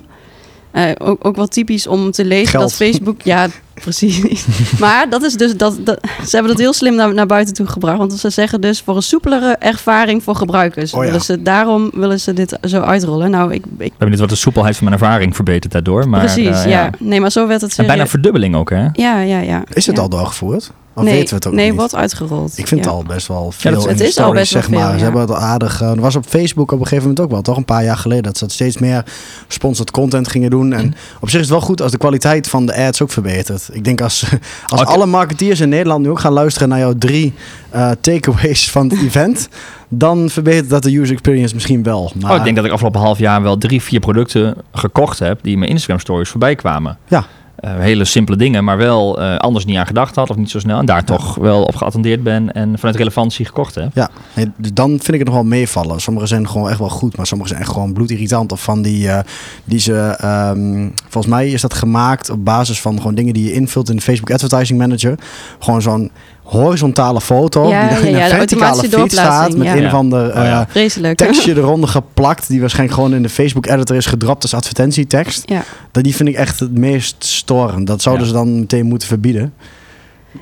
Eh, 0.75 0.91
ook, 0.99 1.25
ook 1.25 1.37
wel 1.37 1.47
typisch 1.47 1.87
om 1.87 2.11
te 2.11 2.25
lezen 2.25 2.49
Geld. 2.49 2.63
dat 2.63 2.75
Facebook... 2.75 3.23
Ja, 3.23 3.47
precies. 3.85 4.47
maar 4.81 5.11
dat 5.11 5.23
is 5.23 5.35
dus... 5.35 5.57
Dat, 5.57 5.79
dat, 5.85 5.99
ze 6.03 6.31
hebben 6.31 6.51
dat 6.51 6.61
heel 6.61 6.73
slim 6.73 6.95
naar, 6.95 7.15
naar 7.15 7.27
buiten 7.27 7.55
toe 7.55 7.67
gebracht. 7.67 7.99
Want 7.99 8.13
ze 8.13 8.31
zeggen 8.31 8.61
dus 8.61 8.81
voor 8.81 8.97
een 8.97 9.03
soepelere 9.03 9.57
ervaring 9.59 10.23
voor 10.23 10.35
gebruikers. 10.37 10.93
Oh 10.93 11.01
ja. 11.01 11.07
willen 11.07 11.25
ze, 11.25 11.43
daarom 11.43 11.91
willen 11.93 12.21
ze 12.21 12.33
dit 12.33 12.59
zo 12.63 12.81
uitrollen. 12.81 13.31
Nou, 13.31 13.53
ik... 13.53 13.65
ik 13.65 13.73
Ik 13.79 13.79
ben 13.79 13.93
benieuwd 13.99 14.21
wat 14.21 14.29
de 14.29 14.35
soepelheid 14.35 14.77
van 14.77 14.89
mijn 14.89 15.01
ervaring 15.01 15.35
verbetert 15.35 15.73
daardoor. 15.73 16.09
Maar, 16.09 16.21
precies, 16.21 16.65
eh, 16.65 16.71
ja. 16.71 16.91
Nee, 16.99 17.21
maar 17.21 17.31
zo 17.31 17.47
werd 17.47 17.61
het 17.61 17.79
En 17.79 17.87
bijna 17.87 18.07
verdubbeling 18.07 18.57
ook, 18.57 18.71
hè? 18.71 18.89
Ja, 18.93 19.21
ja, 19.21 19.39
ja. 19.39 19.65
Is 19.73 19.87
het 19.87 19.97
ja. 19.97 20.03
al 20.03 20.09
doorgevoerd? 20.09 20.73
Of 20.97 21.05
nee, 21.05 21.13
weten 21.13 21.29
we 21.29 21.35
het 21.35 21.47
ook 21.47 21.53
Nee, 21.53 21.69
niet? 21.71 21.79
wordt 21.79 21.95
uitgerold. 21.95 22.59
Ik 22.59 22.67
vind 22.67 22.85
ja. 22.85 22.91
het 22.91 22.97
al 22.99 23.03
best 23.15 23.27
wel 23.27 23.51
veel 23.53 23.71
in 23.73 23.89
het 23.89 24.01
is 24.01 24.19
al 24.19 24.33
best 24.33 24.53
wel 24.53 24.63
zeg 24.63 24.71
maar. 24.71 24.81
veel, 24.81 24.91
Ze 24.93 24.97
ja. 24.99 25.03
hebben 25.03 25.21
het 25.21 25.31
aardig... 25.31 25.81
eh, 25.81 25.91
er 25.91 26.01
was 26.01 26.17
op 26.17 26.25
Facebook 26.27 26.73
op 26.73 26.79
een 26.81 26.87
gegeven 26.87 27.03
moment 27.09 27.21
ook 27.25 27.31
wel, 27.31 27.43
toch 27.43 27.57
een 27.57 27.65
paar 27.65 27.85
jaar 27.85 27.97
geleden... 27.97 28.23
dat 28.23 28.39
ze 28.39 28.45
steeds 28.49 28.79
meer 28.79 29.05
sponsored 29.49 29.91
content 29.91 30.29
gingen 30.29 30.51
doen. 30.51 30.73
En 30.73 30.95
op 31.21 31.31
zich 31.31 31.41
is 31.41 31.47
het 31.47 31.57
wel 31.59 31.61
goed 31.67 31.83
als 31.83 31.93
de 31.93 31.99
kwaliteit 31.99 32.49
van 32.49 32.67
de 32.67 32.77
ads 32.77 33.03
ook 33.03 33.11
verbetert. 33.11 33.69
Ik 33.73 33.85
denk 33.85 34.01
als, 34.01 34.25
als 34.67 34.85
alle 34.85 35.07
marketeers 35.07 35.61
in 35.61 35.69
Nederland 35.69 36.03
nu 36.05 36.11
ook 36.11 36.21
gaan 36.21 36.33
luisteren... 36.33 36.69
naar 36.69 36.79
jouw 36.79 36.95
drie 36.99 37.33
eh, 37.71 37.91
takeaways 38.01 38.71
van 38.71 38.89
het 38.89 38.99
event... 39.07 39.49
dan 39.89 40.31
verbetert 40.31 40.69
dat 40.71 40.83
de 40.83 40.99
user 40.99 41.13
experience 41.13 41.55
misschien 41.55 41.83
wel. 41.83 42.13
Maar 42.21 42.31
Oh, 42.31 42.37
ik 42.37 42.45
denk 42.45 42.57
dat 42.57 42.65
ik 42.65 42.71
afgelopen 42.73 43.01
half 43.01 43.19
jaar 43.19 43.43
wel 43.43 43.59
drie, 43.59 43.83
vier 43.83 44.01
producten 44.01 44.57
gekocht 44.73 45.19
heb 45.19 45.39
die 45.43 45.53
in 45.53 45.59
mijn 45.59 45.71
Instagram 45.71 45.99
stories 45.99 46.29
voorbij 46.29 46.55
kwamen. 46.55 46.99
Ja. 47.09 47.27
Eh, 47.55 47.79
hele 47.79 48.05
simpele 48.05 48.37
dingen, 48.37 48.65
maar 48.65 48.77
wel 48.77 49.21
eh, 49.21 49.37
anders 49.37 49.65
niet 49.65 49.77
aan 49.77 49.87
gedacht 49.87 50.15
had 50.15 50.31
of 50.31 50.37
niet 50.37 50.51
zo 50.51 50.59
snel. 50.59 50.79
En 50.79 50.87
daar 50.87 51.05
toch 51.05 51.35
wel 51.35 51.63
op 51.63 51.77
geattendeerd 51.77 52.23
ben 52.23 52.53
en 52.53 52.79
vanuit 52.79 52.97
relevantie 52.97 53.45
gekocht 53.45 53.75
heb. 53.75 53.91
Ja, 53.95 54.11
nee, 54.35 54.51
dus 54.57 54.73
dan 54.73 54.89
vind 54.89 55.09
ik 55.09 55.19
het 55.19 55.25
nog 55.25 55.35
wel 55.35 55.45
meevallen. 55.45 56.01
Sommige 56.01 56.27
zijn 56.27 56.49
gewoon 56.49 56.69
echt 56.69 56.79
wel 56.79 56.89
goed, 56.89 57.17
maar 57.17 57.27
sommige 57.27 57.49
zijn 57.51 57.61
echt 57.61 57.71
gewoon 57.71 57.93
bloedirritant. 57.93 58.53
Of 58.53 58.63
van 58.63 58.83
die, 58.83 59.09
eh, 59.09 59.19
die 59.65 59.79
ze, 59.79 60.17
ehm, 60.19 60.89
volgens 61.09 61.35
mij 61.35 61.51
is 61.51 61.61
dat 61.61 61.75
gemaakt 61.75 62.31
op 62.31 62.45
basis 62.45 62.81
van 62.81 62.97
gewoon 62.97 63.15
dingen 63.15 63.35
die 63.35 63.45
je 63.45 63.53
invult 63.53 63.89
in 63.89 63.97
de 63.97 64.03
Facebook 64.03 64.31
Advertising 64.31 64.79
Manager. 64.79 65.19
Gewoon 65.59 65.83
zo'n 65.83 66.11
horizontale 66.45 67.21
foto 67.21 67.69
Ja, 67.69 67.81
die 67.81 67.89
dan 67.89 67.99
ja, 67.99 68.09
in 68.09 68.15
een 68.23 68.29
de 68.31 68.37
verticale 68.37 68.89
feed 68.89 69.13
staat 69.13 69.57
met 69.57 69.67
ja. 69.67 69.77
een 69.77 69.87
of 69.87 69.93
ander 69.93 70.29
Oh, 70.29 70.35
ja. 70.35 70.69
eh, 70.75 71.11
tekstje 71.11 71.57
eronder 71.61 71.89
geplakt, 71.89 72.49
die 72.49 72.61
waarschijnlijk 72.61 72.95
gewoon 72.99 73.15
in 73.15 73.23
de 73.23 73.29
Facebook 73.29 73.67
editor 73.67 73.97
is 73.97 74.07
gedropt 74.07 74.43
als 74.43 74.55
advertentietekst. 74.55 75.43
Ja. 75.47 75.63
Dat 75.93 76.05
die 76.05 76.17
vind 76.17 76.29
ik 76.29 76.35
echt 76.35 76.61
het 76.61 76.79
meest 76.79 77.17
storend. 77.25 77.87
Dat 77.87 78.03
zouden 78.03 78.25
Ja. 78.27 78.31
ze 78.33 78.37
dan 78.39 78.59
meteen 78.59 78.87
moeten 78.87 79.09
verbieden. 79.09 79.53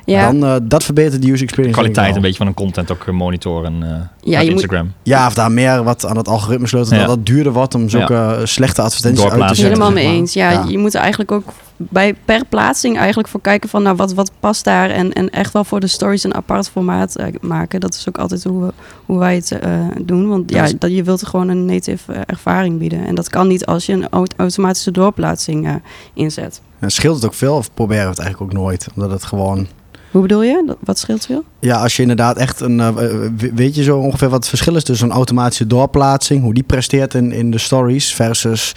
Ja. 0.05 0.31
Dan, 0.31 0.45
eh, 0.45 0.55
dat 0.63 0.83
verbetert 0.83 1.21
de 1.21 1.31
user 1.31 1.43
experience. 1.43 1.79
ik 1.79 1.83
Kwaliteit 1.85 2.15
een 2.15 2.21
beetje 2.21 2.37
van 2.37 2.47
een 2.47 2.53
content 2.53 2.91
ook 2.91 3.03
eh, 3.07 3.13
monitoren 3.13 3.83
eh 3.83 3.89
Ja, 4.31 4.37
op 4.39 4.43
moet- 4.45 4.53
Instagram. 4.53 4.93
Ja, 5.03 5.27
of 5.27 5.33
daar 5.33 5.51
meer 5.51 5.83
wat 5.83 6.05
aan 6.05 6.17
het 6.17 6.27
algoritme 6.27 6.67
sleutelen. 6.67 6.99
Ja. 6.99 7.05
Dat 7.05 7.15
dat 7.15 7.25
duurder 7.25 7.53
wordt 7.53 7.75
om 7.75 7.89
zulke 7.89 8.39
slechte 8.43 8.81
advertenties 8.81 9.23
uit 9.23 9.31
te 9.33 9.39
zetten. 9.47 9.63
Helemaal 9.65 9.91
mee 9.91 10.05
eens. 10.07 10.33
Ja, 10.33 10.65
je 10.67 10.77
moet 10.77 10.93
er 10.93 10.99
eigenlijk 11.01 11.31
ook 11.31 11.43
bij 11.89 12.13
per 12.25 12.45
plaatsing 12.45 12.97
eigenlijk 12.97 13.27
voor 13.27 13.41
kijken 13.41 13.69
van 13.69 13.83
nou 13.83 13.95
wat, 13.95 14.13
wat 14.13 14.31
past 14.39 14.63
daar 14.63 14.89
en, 14.89 15.13
en 15.13 15.29
echt 15.29 15.53
wel 15.53 15.63
voor 15.63 15.79
de 15.79 15.87
stories 15.87 16.23
een 16.23 16.33
apart 16.35 16.69
formaat 16.69 17.15
eh, 17.15 17.27
maken. 17.41 17.79
Dat 17.79 17.93
is 17.93 18.07
ook 18.09 18.17
altijd 18.17 18.43
hoe, 18.43 18.65
we, 18.65 18.73
hoe 19.05 19.19
wij 19.19 19.35
het 19.35 19.51
eh, 19.51 19.71
doen. 20.01 20.27
Want 20.29 20.47
Dat 20.47 20.57
ja, 20.57 20.63
is- 20.63 20.73
dat, 20.79 20.91
je 20.91 21.03
wilt 21.03 21.25
gewoon 21.27 21.49
een 21.49 21.65
native 21.65 22.13
eh, 22.13 22.21
ervaring 22.25 22.77
bieden. 22.79 23.05
En 23.05 23.15
dat 23.15 23.29
kan 23.29 23.47
niet 23.47 23.65
als 23.65 23.85
je 23.85 23.93
een 23.93 24.09
aut- 24.09 24.33
automatische 24.37 24.91
doorplaatsing 24.91 25.81
inzet. 26.13 26.61
En 26.79 26.91
scheelt 26.91 27.15
het 27.15 27.25
ook 27.25 27.33
veel 27.33 27.55
of 27.55 27.73
proberen 27.73 28.03
we 28.03 28.09
het 28.09 28.19
eigenlijk 28.19 28.51
ook 28.53 28.59
nooit? 28.61 28.87
Omdat 28.95 29.11
het 29.11 29.23
gewoon... 29.23 29.67
Hoe 30.11 30.21
bedoel 30.21 30.43
je? 30.43 30.75
Wat 30.79 30.99
scheelt 30.99 31.25
veel? 31.25 31.43
Ja, 31.59 31.81
als 31.81 31.95
je 31.95 32.01
inderdaad 32.01 32.37
echt 32.37 32.59
een... 32.61 32.95
we- 32.95 33.51
weet 33.55 33.75
je 33.75 33.83
zo 33.83 33.97
ongeveer 33.99 34.29
wat 34.29 34.39
het 34.39 34.47
verschil 34.47 34.75
is 34.75 34.83
tussen 34.83 35.09
een 35.09 35.15
automatische 35.15 35.67
doorplaatsing, 35.67 36.43
hoe 36.43 36.53
die 36.53 36.63
presteert 36.63 37.13
in, 37.13 37.31
in 37.31 37.51
de 37.51 37.57
stories, 37.57 38.13
versus 38.13 38.71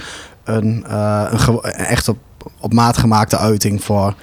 een, 0.44 0.84
een, 0.86 1.60
echt 1.62 2.08
op, 2.08 2.18
op 2.60 2.72
maat 2.72 2.96
gemaakte 2.96 3.38
uiting 3.38 3.84
voor 3.84 4.14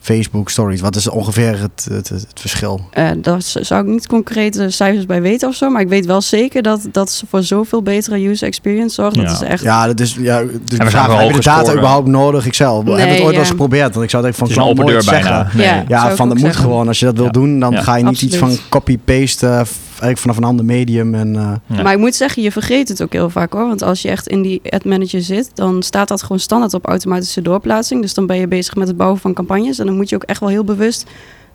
Facebook 0.00 0.50
stories? 0.50 0.80
Wat 0.80 0.96
is 0.96 1.08
ongeveer 1.08 1.58
het, 1.60 1.86
het, 1.90 2.08
het 2.08 2.26
verschil? 2.34 2.80
Eh, 2.90 3.10
daar 3.16 3.38
zou 3.42 3.82
ik 3.82 3.88
niet 3.88 4.06
concrete 4.06 4.70
cijfers 4.70 5.06
bij 5.06 5.22
weten 5.22 5.48
of 5.48 5.54
zo. 5.54 5.70
Maar 5.70 5.80
ik 5.80 5.88
weet 5.88 6.06
wel 6.06 6.20
zeker 6.20 6.62
dat, 6.62 6.80
dat 6.92 7.10
ze 7.10 7.26
voor 7.28 7.42
zoveel 7.42 7.82
betere 7.82 8.28
user 8.28 8.46
experience 8.46 8.94
zorgen. 8.94 9.20
Ja. 9.22 9.28
Dat 9.28 9.42
is 9.42 9.48
echt... 9.48 9.62
Ja, 9.62 9.86
dat 9.86 10.00
is, 10.00 10.16
ja, 10.20 10.40
dus 10.42 10.50
de 10.64 10.76
gaan 10.76 10.90
vraag, 10.90 11.18
heb 11.18 11.32
de 11.32 11.40
data 11.40 11.58
scoren. 11.60 11.76
überhaupt 11.78 12.08
nodig? 12.08 12.46
Ik 12.46 12.54
zelf 12.54 12.84
heb 12.84 12.94
Nee, 12.96 13.06
het 13.06 13.20
ooit 13.20 13.30
wel 13.30 13.38
eens 13.38 13.48
geprobeerd. 13.48 13.92
Want 13.92 14.04
ik 14.04 14.10
zou 14.10 14.26
het 14.26 14.36
Het 14.36 14.42
even 14.42 14.56
is 14.56 14.62
van 14.62 14.70
een 14.70 14.78
open 14.78 14.86
deur 14.92 15.04
bijna. 15.04 15.48
Ja. 15.54 15.84
Nee. 16.06 16.16
van 16.16 16.28
dat 16.28 16.36
moet 16.36 16.46
zeggen. 16.46 16.62
gewoon. 16.64 16.88
Als 16.88 16.98
je 16.98 17.04
dat 17.04 17.16
wil 17.16 17.24
Ja. 17.24 17.30
doen, 17.30 17.60
dan 17.60 17.72
Ja. 17.72 17.82
ga 17.82 17.96
je 17.96 18.04
niet 18.04 18.22
iets 18.22 18.36
van 18.36 18.56
copy-paste 18.68 19.64
eigenlijk 20.02 20.18
vanaf 20.18 20.36
een 20.36 20.44
ander 20.44 20.64
medium. 20.64 21.14
En, 21.14 21.36
eh, 21.36 21.76
Ja. 21.76 21.82
Maar 21.82 21.92
ik 21.92 21.98
moet 21.98 22.14
zeggen, 22.14 22.42
je 22.42 22.52
vergeet 22.52 22.88
het 22.88 23.02
ook 23.02 23.12
heel 23.12 23.30
vaak 23.30 23.52
hoor. 23.52 23.66
Want 23.66 23.82
als 23.82 24.02
je 24.02 24.08
echt 24.08 24.26
in 24.28 24.42
die 24.42 24.60
ad 24.68 24.84
manager 24.84 25.22
zit, 25.22 25.50
dan 25.54 25.82
staat 25.82 26.08
dat 26.08 26.22
gewoon 26.22 26.38
standaard 26.38 26.74
op 26.74 26.86
automatische 26.86 27.42
doorplaatsing. 27.42 28.02
Dus 28.02 28.14
dan 28.14 28.26
ben 28.26 28.36
je 28.36 28.48
bezig 28.48 28.74
met 28.74 28.88
het 28.88 28.96
bouwen 28.96 29.20
van 29.20 29.32
campagnes. 29.34 29.78
En 29.78 29.86
dan 29.86 29.96
moet 29.96 30.08
je 30.08 30.16
ook 30.16 30.22
echt 30.22 30.40
wel 30.40 30.48
heel 30.48 30.64
bewust 30.64 31.06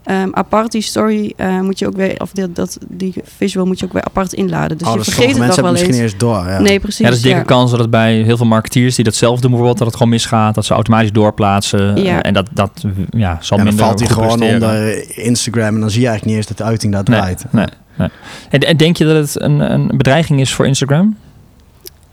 ehm, 0.07 0.29
apart 0.31 0.71
die 0.71 0.81
story 0.81 1.33
eh, 1.35 1.59
moet 1.59 1.79
je 1.79 1.87
ook 1.87 1.95
weer, 1.95 2.21
of 2.21 2.31
die, 2.31 2.51
dat, 2.51 2.77
die 2.87 3.13
visual 3.23 3.65
moet 3.65 3.79
je 3.79 3.85
ook 3.85 3.93
weer 3.93 4.03
apart 4.03 4.33
inladen. 4.33 4.77
Dus 4.77 4.87
oh, 4.87 4.93
je 4.93 4.99
dus 4.99 5.13
vergeet 5.13 5.37
het 5.37 5.47
nog 5.47 5.55
wel 5.55 5.65
eens. 5.65 5.71
misschien 5.71 5.93
niet 5.93 6.01
eens 6.01 6.17
door. 6.17 6.45
Ja. 6.45 6.59
Nee, 6.59 6.79
precies. 6.79 6.99
Ja, 6.99 7.05
dat 7.05 7.15
is 7.15 7.21
dikke 7.21 7.37
ja. 7.37 7.43
kans 7.43 7.71
dat 7.71 7.79
het 7.79 7.89
bij 7.89 8.13
heel 8.21 8.37
veel 8.37 8.45
marketeers 8.45 8.95
die 8.95 9.05
dat 9.05 9.15
zelf 9.15 9.39
doen 9.39 9.49
bijvoorbeeld, 9.49 9.77
dat 9.77 9.87
het 9.87 9.95
gewoon 9.95 10.11
misgaat, 10.11 10.55
dat 10.55 10.65
ze 10.65 10.73
automatisch 10.73 11.11
doorplaatsen. 11.11 12.03
Ja. 12.03 12.21
Eh, 12.21 12.27
en 12.27 12.33
dat, 12.33 12.47
dat 12.53 12.83
ja, 13.09 13.37
zal 13.41 13.57
dan 13.57 13.65
minder 13.65 13.85
valt 13.85 13.99
hij 13.99 14.09
gewoon 14.09 14.37
presteren. 14.37 14.61
onder 14.61 15.17
Instagram 15.17 15.73
en 15.73 15.79
dan 15.79 15.89
zie 15.89 16.01
je 16.01 16.07
eigenlijk 16.07 16.25
niet 16.25 16.35
eens 16.35 16.57
dat 16.57 16.57
de 16.57 16.71
uiting 16.71 16.93
daar 16.93 17.03
Nee, 17.03 17.19
draait. 17.19 17.45
nee, 17.51 17.65
nee. 17.95 18.09
En, 18.49 18.59
en 18.59 18.77
denk 18.77 18.97
je 18.97 19.05
dat 19.05 19.15
het 19.15 19.41
een, 19.41 19.59
een 19.59 19.87
bedreiging 19.97 20.39
is 20.39 20.53
voor 20.53 20.67
Instagram? 20.67 21.17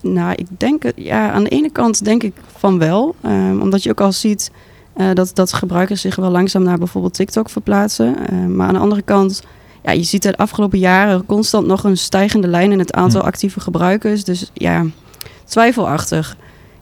Nou, 0.00 0.32
ik 0.36 0.46
denk 0.58 0.82
het, 0.82 0.92
ja, 0.96 1.30
aan 1.30 1.44
de 1.44 1.50
ene 1.50 1.70
kant 1.70 2.04
denk 2.04 2.22
ik 2.22 2.32
van 2.56 2.78
wel. 2.78 3.14
Ehm, 3.22 3.60
omdat 3.60 3.82
je 3.82 3.90
ook 3.90 4.00
al 4.00 4.12
ziet 4.12 4.50
eh, 4.94 5.12
dat, 5.12 5.30
dat 5.34 5.52
gebruikers 5.52 6.00
zich 6.00 6.16
wel 6.16 6.30
langzaam 6.30 6.62
naar 6.62 6.78
bijvoorbeeld 6.78 7.14
TikTok 7.14 7.50
verplaatsen. 7.50 8.28
Ehm, 8.28 8.56
maar 8.56 8.66
aan 8.66 8.74
de 8.74 8.80
andere 8.80 9.02
kant, 9.02 9.42
ja, 9.82 9.92
je 9.92 10.02
ziet 10.02 10.22
de 10.22 10.36
afgelopen 10.36 10.78
jaren 10.78 11.26
constant 11.26 11.66
nog 11.66 11.84
een 11.84 11.96
stijgende 11.96 12.48
lijn 12.48 12.72
in 12.72 12.78
het 12.78 12.92
aantal 12.92 13.22
actieve 13.22 13.60
gebruikers. 13.60 14.24
Dus 14.24 14.50
ja, 14.52 14.84
twijfelachtig. 15.44 16.36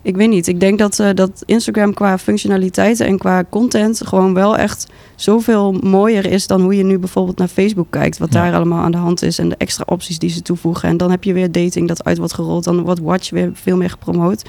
Ik 0.05 0.16
weet 0.16 0.29
niet. 0.29 0.46
Ik 0.46 0.61
denk 0.61 0.79
dat, 0.79 0.98
eh, 0.98 1.09
dat 1.14 1.42
Instagram 1.46 1.94
qua 1.94 2.18
functionaliteiten 2.18 3.07
en 3.07 3.18
qua 3.18 3.44
content 3.51 4.07
gewoon 4.07 4.35
wel 4.35 4.57
echt 4.57 4.87
zoveel 5.14 5.72
mooier 5.72 6.27
is 6.27 6.46
dan 6.46 6.61
hoe 6.61 6.77
je 6.77 6.85
nu 6.85 6.98
bijvoorbeeld 6.98 7.38
naar 7.38 7.48
Facebook 7.48 7.87
kijkt. 7.90 8.18
Wat 8.18 8.33
Ja. 8.33 8.42
daar 8.42 8.55
allemaal 8.55 8.85
aan 8.85 8.90
de 8.90 8.98
hand 8.98 9.22
is 9.22 9.38
en 9.38 9.48
de 9.48 9.55
extra 9.59 9.85
opties 9.87 10.18
die 10.18 10.31
ze 10.31 10.42
toevoegen. 10.42 10.88
En 10.88 10.96
dan 10.96 11.11
heb 11.11 11.25
je 11.25 11.33
weer 11.33 11.53
dating 11.53 11.88
dat 11.88 12.05
uit 12.05 12.18
wordt 12.18 12.33
gerold. 12.35 12.64
Dan 12.64 12.81
wordt 12.83 13.01
Watch 13.01 13.31
weer 13.31 13.51
veel 13.55 13.77
meer 13.77 13.90
gepromoot. 13.90 14.42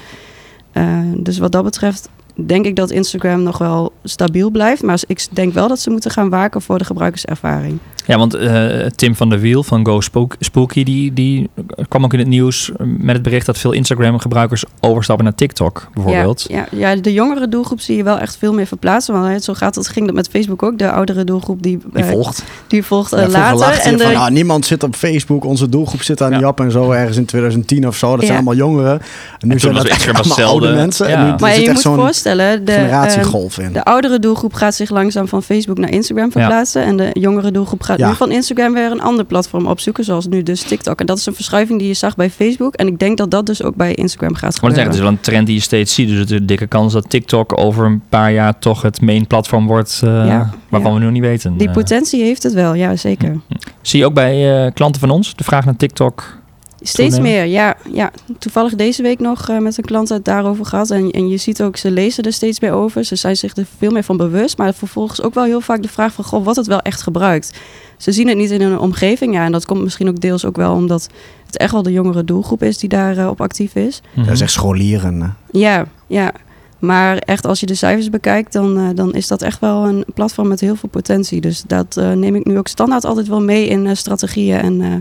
Eh, 0.72 0.98
dus 1.16 1.38
wat 1.38 1.52
dat 1.52 1.64
betreft 1.64 2.08
denk 2.34 2.66
ik 2.66 2.76
dat 2.76 2.90
Instagram 2.90 3.42
nog 3.42 3.58
wel 3.58 3.92
stabiel 4.04 4.50
blijft. 4.50 4.82
Maar 4.82 5.02
ik 5.06 5.26
denk 5.30 5.52
wel 5.52 5.68
dat 5.68 5.80
ze 5.80 5.90
moeten 5.90 6.10
gaan 6.10 6.30
waken 6.30 6.62
voor 6.62 6.78
de 6.78 6.84
gebruikerservaring. 6.84 7.78
Ja, 8.06 8.18
want 8.18 8.34
eh, 8.34 8.86
Tim 8.86 9.14
van 9.16 9.28
der 9.28 9.40
Wiel 9.40 9.62
van 9.62 9.86
Go 9.86 10.00
Spook- 10.00 10.36
Spooky, 10.40 10.84
die, 10.84 11.12
die 11.12 11.50
kwam 11.88 12.04
ook 12.04 12.12
in 12.12 12.18
het 12.18 12.28
nieuws 12.28 12.70
met 12.78 13.14
het 13.14 13.22
bericht 13.22 13.46
dat 13.46 13.58
veel 13.58 13.72
Instagram-gebruikers 13.72 14.64
overstappen 14.80 15.24
naar 15.24 15.34
TikTok, 15.34 15.88
bijvoorbeeld. 15.94 16.44
Ja, 16.48 16.66
ja, 16.70 16.90
ja, 16.94 17.00
de 17.00 17.12
jongere 17.12 17.48
doelgroep 17.48 17.80
zie 17.80 17.96
je 17.96 18.02
wel 18.02 18.18
echt 18.18 18.36
veel 18.36 18.52
meer 18.52 18.66
verplaatsen. 18.66 19.14
Want 19.14 19.34
eh, 19.34 19.40
zo 19.40 19.54
gaat 19.54 19.74
het, 19.74 19.88
ging 19.88 20.06
dat 20.06 20.14
met 20.14 20.28
Facebook 20.28 20.62
ook. 20.62 20.78
De 20.78 20.90
oudere 20.90 21.24
doelgroep 21.24 21.62
die, 21.62 21.78
Die 21.92 22.02
eh, 22.02 22.08
volgt. 22.10 22.42
die 22.66 22.82
volgt 22.84 23.12
eh, 23.12 23.20
Ja, 23.22 23.28
vroeger 23.30 23.56
later. 23.56 23.92
En 23.92 23.98
van, 24.00 24.12
nou, 24.12 24.30
niemand 24.32 24.66
zit 24.66 24.82
op 24.82 24.94
Facebook, 24.94 25.44
onze 25.44 25.68
doelgroep 25.68 26.02
zit 26.02 26.18
daar 26.18 26.30
Ja. 26.30 26.36
niet 26.36 26.46
op 26.46 26.60
en 26.60 26.70
zo, 26.70 26.90
ergens 26.90 27.16
in 27.16 27.24
2010 27.24 27.86
of 27.86 27.96
zo. 27.96 28.10
Dat 28.10 28.20
Ja. 28.20 28.26
zijn 28.26 28.36
allemaal 28.36 28.54
jongeren. 28.56 29.00
En 29.38 29.48
nu 29.48 29.58
zijn 29.58 29.74
dat 29.74 29.86
echt 29.86 30.02
allemaal 30.04 30.22
hetzelfde. 30.22 30.66
oude 30.66 30.72
mensen. 30.80 31.08
Ja. 31.08 31.14
En 31.14 31.24
nu 31.24 31.34
maar 31.38 31.50
zit 31.50 31.54
je 31.60 31.64
echt 31.64 31.72
moet 31.72 31.82
zo'n 31.82 31.94
voorstellen, 31.96 32.64
de, 32.64 32.72
ehm, 32.72 32.80
generatiegolf 32.80 33.58
in. 33.58 33.72
de 33.72 33.84
oudere 33.84 34.18
doelgroep 34.18 34.54
gaat 34.54 34.74
zich 34.74 34.90
langzaam 34.90 35.28
van 35.28 35.42
Facebook 35.42 35.78
naar 35.78 35.90
Instagram 35.90 36.30
verplaatsen. 36.32 36.82
En 36.84 36.96
de 36.96 37.10
jongere 37.12 37.50
doelgroep 37.50 37.82
gaat 37.82 37.93
Ja. 37.98 38.08
nu 38.08 38.14
van 38.14 38.30
Instagram 38.30 38.72
weer 38.74 38.90
een 38.90 39.00
ander 39.00 39.24
platform 39.24 39.66
opzoeken. 39.66 40.04
Zoals 40.04 40.26
nu 40.26 40.42
dus 40.42 40.62
TikTok. 40.62 41.00
En 41.00 41.06
dat 41.06 41.18
is 41.18 41.26
een 41.26 41.34
verschuiving 41.34 41.78
die 41.78 41.88
je 41.88 41.94
zag 41.94 42.16
bij 42.16 42.30
Facebook. 42.30 42.74
En 42.74 42.86
ik 42.86 42.98
denk 42.98 43.18
dat 43.18 43.30
dat 43.30 43.46
dus 43.46 43.62
ook 43.62 43.74
bij 43.76 43.94
Instagram 43.94 44.34
gaat 44.34 44.54
gebeuren. 44.54 44.70
zeggen, 44.78 44.84
het 44.86 44.94
is 44.94 45.00
wel 45.00 45.10
een 45.10 45.20
trend 45.20 45.46
die 45.46 45.54
je 45.56 45.62
steeds 45.62 45.94
ziet. 45.94 46.08
Dus 46.08 46.18
het 46.18 46.30
is 46.30 46.38
een 46.38 46.46
dikke 46.46 46.66
kans 46.66 46.92
dat 46.92 47.10
TikTok 47.10 47.58
over 47.58 47.86
een 47.86 48.02
paar 48.08 48.32
jaar 48.32 48.58
toch 48.58 48.82
het 48.82 49.00
main 49.00 49.26
platform 49.26 49.66
wordt 49.66 50.00
eh, 50.04 50.10
Ja, 50.26 50.50
waarvan 50.68 50.92
ja. 50.92 50.98
we 50.98 51.04
nu 51.04 51.10
niet 51.10 51.22
weten. 51.22 51.56
Die 51.56 51.68
Eh, 51.68 51.74
potentie 51.74 52.22
heeft 52.22 52.42
het 52.42 52.52
wel, 52.52 52.74
ja 52.74 52.96
zeker. 52.96 53.40
zie 53.82 53.98
je 53.98 54.06
ook 54.06 54.14
bij 54.14 54.64
eh, 54.66 54.72
klanten 54.72 55.00
van 55.00 55.10
ons 55.10 55.34
de 55.34 55.44
vraag 55.44 55.64
naar 55.64 55.76
TikTok? 55.76 56.42
Steeds 56.86 57.14
toenemen? 57.14 57.40
meer, 57.40 57.46
ja, 57.52 57.76
ja. 57.92 58.10
Toevallig 58.38 58.74
deze 58.74 59.02
week 59.02 59.20
nog 59.20 59.48
eh, 59.48 59.58
met 59.58 59.78
een 59.78 59.84
klant 59.84 60.08
het 60.08 60.24
daarover 60.24 60.64
gehad. 60.64 60.90
En, 60.90 61.10
en 61.10 61.28
je 61.28 61.36
ziet 61.36 61.62
ook, 61.62 61.76
ze 61.76 61.90
lezen 61.90 62.24
er 62.24 62.32
steeds 62.32 62.60
meer 62.60 62.72
over. 62.72 63.04
Ze 63.04 63.16
zijn 63.16 63.36
zich 63.36 63.56
er 63.56 63.66
veel 63.78 63.90
meer 63.90 64.02
van 64.02 64.16
bewust. 64.16 64.58
Maar 64.58 64.74
vervolgens 64.74 65.22
ook 65.22 65.34
wel 65.34 65.44
heel 65.44 65.60
vaak 65.60 65.82
de 65.82 65.88
vraag 65.88 66.12
van... 66.12 66.24
Goh, 66.24 66.44
wat 66.44 66.56
het 66.56 66.66
wel 66.66 66.80
echt 66.80 67.02
gebruikt. 67.02 67.52
Ze 67.96 68.12
zien 68.12 68.28
het 68.28 68.36
niet 68.36 68.50
in 68.50 68.60
hun 68.60 68.78
omgeving. 68.78 69.34
Ja, 69.34 69.44
en 69.44 69.52
dat 69.52 69.66
komt 69.66 69.82
misschien 69.82 70.08
ook 70.08 70.20
deels 70.20 70.44
ook 70.44 70.56
wel 70.56 70.74
omdat 70.74 71.08
het 71.46 71.56
echt 71.56 71.72
wel 71.72 71.82
de 71.82 71.92
jongere 71.92 72.24
doelgroep 72.24 72.62
is... 72.62 72.78
die 72.78 72.88
daarop 72.88 73.30
op 73.30 73.40
actief 73.40 73.74
is. 73.74 74.02
Dat 74.14 74.28
is 74.28 74.40
echt 74.40 74.52
scholieren. 74.52 75.20
hè. 75.20 75.28
Ja, 75.50 75.86
ja. 76.06 76.32
Maar 76.78 77.16
echt, 77.16 77.46
als 77.46 77.60
je 77.60 77.66
de 77.66 77.74
cijfers 77.74 78.10
bekijkt, 78.10 78.52
dan, 78.52 78.78
eh, 78.78 78.84
dan 78.94 79.14
is 79.14 79.26
dat 79.26 79.42
echt 79.42 79.60
wel 79.60 79.86
een 79.86 80.04
platform 80.14 80.48
met 80.48 80.60
heel 80.60 80.76
veel 80.76 80.88
potentie. 80.88 81.40
Dus 81.40 81.62
dat 81.66 81.96
eh, 81.96 82.12
neem 82.12 82.34
ik 82.34 82.44
nu 82.44 82.58
ook 82.58 82.68
standaard 82.68 83.04
altijd 83.04 83.28
wel 83.28 83.40
mee 83.40 83.66
in 83.66 83.86
eh, 83.86 83.94
strategieën. 83.94 84.58
En, 84.58 84.80
eh, 84.80 84.92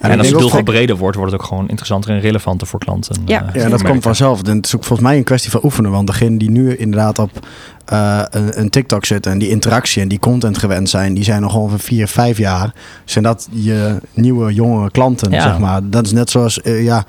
En 0.00 0.08
als 0.10 0.16
de 0.16 0.22
denk 0.22 0.34
ook 0.34 0.40
doelgroep 0.40 0.64
breder 0.64 0.96
wordt, 0.96 1.16
wordt 1.16 1.32
het 1.32 1.40
ook 1.40 1.46
gewoon 1.46 1.68
interessanter 1.68 2.10
en 2.10 2.20
relevanter 2.20 2.66
voor 2.66 2.78
klanten. 2.78 3.16
Ja. 3.24 3.50
eh, 3.52 3.62
Ja, 3.62 3.68
dat 3.68 3.82
komt 3.82 4.02
vanzelf. 4.02 4.42
En 4.42 4.56
het 4.56 4.66
is 4.66 4.76
ook 4.76 4.84
volgens 4.84 5.08
mij 5.08 5.16
een 5.16 5.24
kwestie 5.24 5.50
van 5.50 5.60
oefenen. 5.64 5.90
Want 5.90 6.06
degene 6.06 6.36
die 6.38 6.50
nu 6.50 6.76
inderdaad 6.76 7.18
op 7.18 7.30
eh, 7.84 8.22
een, 8.30 8.60
een 8.60 8.70
TikTok 8.70 9.04
zitten 9.04 9.32
en 9.32 9.38
die 9.38 9.48
interactie 9.48 10.02
en 10.02 10.08
die 10.08 10.18
content 10.18 10.58
gewend 10.58 10.88
zijn, 10.88 11.14
die 11.14 11.24
zijn 11.24 11.40
nog 11.42 11.54
ongeveer 11.54 11.78
vier, 11.80 12.08
vijf 12.08 12.38
jaar. 12.38 12.72
Zijn 13.04 13.24
dat 13.24 13.48
je 13.50 13.96
nieuwe, 14.14 14.54
jonge 14.54 14.90
klanten, 14.90 15.30
Ja. 15.30 15.42
zeg 15.42 15.58
maar. 15.58 15.80
Dat 15.84 16.06
is 16.06 16.12
net 16.12 16.30
zoals, 16.30 16.60
eh, 16.60 16.84
ja, 16.84 17.04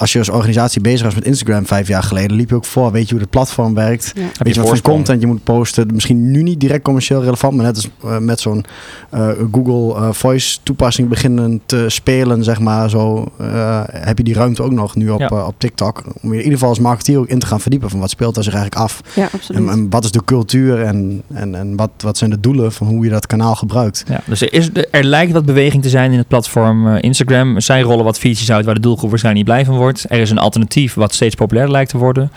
als 0.00 0.12
je 0.12 0.18
als 0.18 0.28
organisatie 0.28 0.80
bezig 0.80 1.02
was 1.02 1.14
met 1.14 1.24
Instagram 1.24 1.66
vijf 1.66 1.88
jaar 1.88 2.02
geleden, 2.02 2.36
liep 2.36 2.48
je 2.48 2.54
ook 2.54 2.64
voor, 2.64 2.92
weet 2.92 3.04
je 3.08 3.10
hoe 3.12 3.20
het 3.20 3.30
platform 3.30 3.74
werkt. 3.74 4.12
ja. 4.14 4.22
Heb 4.22 4.36
Weet 4.38 4.54
je 4.54 4.60
wat 4.60 4.68
voor 4.68 4.80
content 4.80 5.20
je 5.20 5.26
moet 5.26 5.44
posten. 5.44 5.88
Misschien 5.94 6.30
nu 6.30 6.42
niet 6.42 6.60
direct 6.60 6.82
commercieel 6.82 7.22
relevant, 7.22 7.54
maar 7.56 7.64
net 7.64 7.74
als 7.76 7.88
eh, 8.04 8.18
met 8.18 8.40
zo'n 8.40 8.64
eh, 9.10 9.28
Google 9.52 9.94
eh, 10.00 10.12
Voice 10.12 10.58
toepassing 10.62 11.08
beginnen 11.08 11.60
te 11.66 11.84
spelen, 11.88 12.44
zeg 12.44 12.60
maar. 12.60 12.90
Zo 12.90 13.32
eh, 13.38 13.82
heb 13.86 14.18
je 14.18 14.24
die 14.24 14.34
ruimte 14.34 14.62
ook 14.62 14.70
nog 14.72 14.96
nu 14.96 15.08
op, 15.10 15.20
Ja. 15.20 15.46
op 15.46 15.54
TikTok. 15.58 16.02
Om 16.22 16.28
je 16.30 16.36
in 16.36 16.36
ieder 16.36 16.52
geval 16.52 16.68
als 16.68 16.78
marketeer 16.78 17.18
ook 17.18 17.28
in 17.28 17.38
te 17.38 17.46
gaan 17.46 17.60
verdiepen 17.60 17.90
van 17.90 18.00
wat 18.00 18.10
speelt 18.10 18.34
daar 18.34 18.44
zich 18.44 18.54
eigenlijk 18.54 18.82
af. 18.84 19.00
ja, 19.14 19.28
absoluut. 19.32 19.62
En, 19.62 19.68
en 19.68 19.90
wat 19.90 20.04
is 20.04 20.10
de 20.10 20.24
cultuur 20.24 20.82
en, 20.82 21.22
en, 21.34 21.54
en 21.54 21.76
wat, 21.76 21.90
wat 21.98 22.18
zijn 22.18 22.30
de 22.30 22.40
doelen 22.40 22.72
van 22.72 22.86
hoe 22.86 23.04
je 23.04 23.10
dat 23.10 23.26
kanaal 23.26 23.54
gebruikt. 23.54 24.04
Ja, 24.08 24.20
dus 24.26 24.40
er, 24.40 24.52
is, 24.52 24.68
er 24.90 25.04
lijkt 25.04 25.32
wat 25.32 25.44
beweging 25.44 25.82
te 25.82 25.88
zijn 25.88 26.12
in 26.12 26.18
het 26.18 26.28
platform 26.28 26.96
Instagram. 26.96 27.60
Zij 27.60 27.80
rollen 27.80 28.04
wat 28.04 28.18
features 28.18 28.50
uit 28.52 28.64
waar 28.64 28.74
de 28.74 28.80
doelgroep 28.80 29.10
waarschijnlijk 29.10 29.46
niet 29.46 29.54
blij 29.56 29.64
van 29.66 29.76
wordt. 29.76 29.88
Er 30.08 30.18
is 30.20 30.30
een 30.30 30.38
alternatief 30.38 30.94
wat 30.94 31.14
steeds 31.14 31.34
populairder 31.34 31.74
lijkt 31.74 31.90
te 31.90 31.98
worden. 31.98 32.32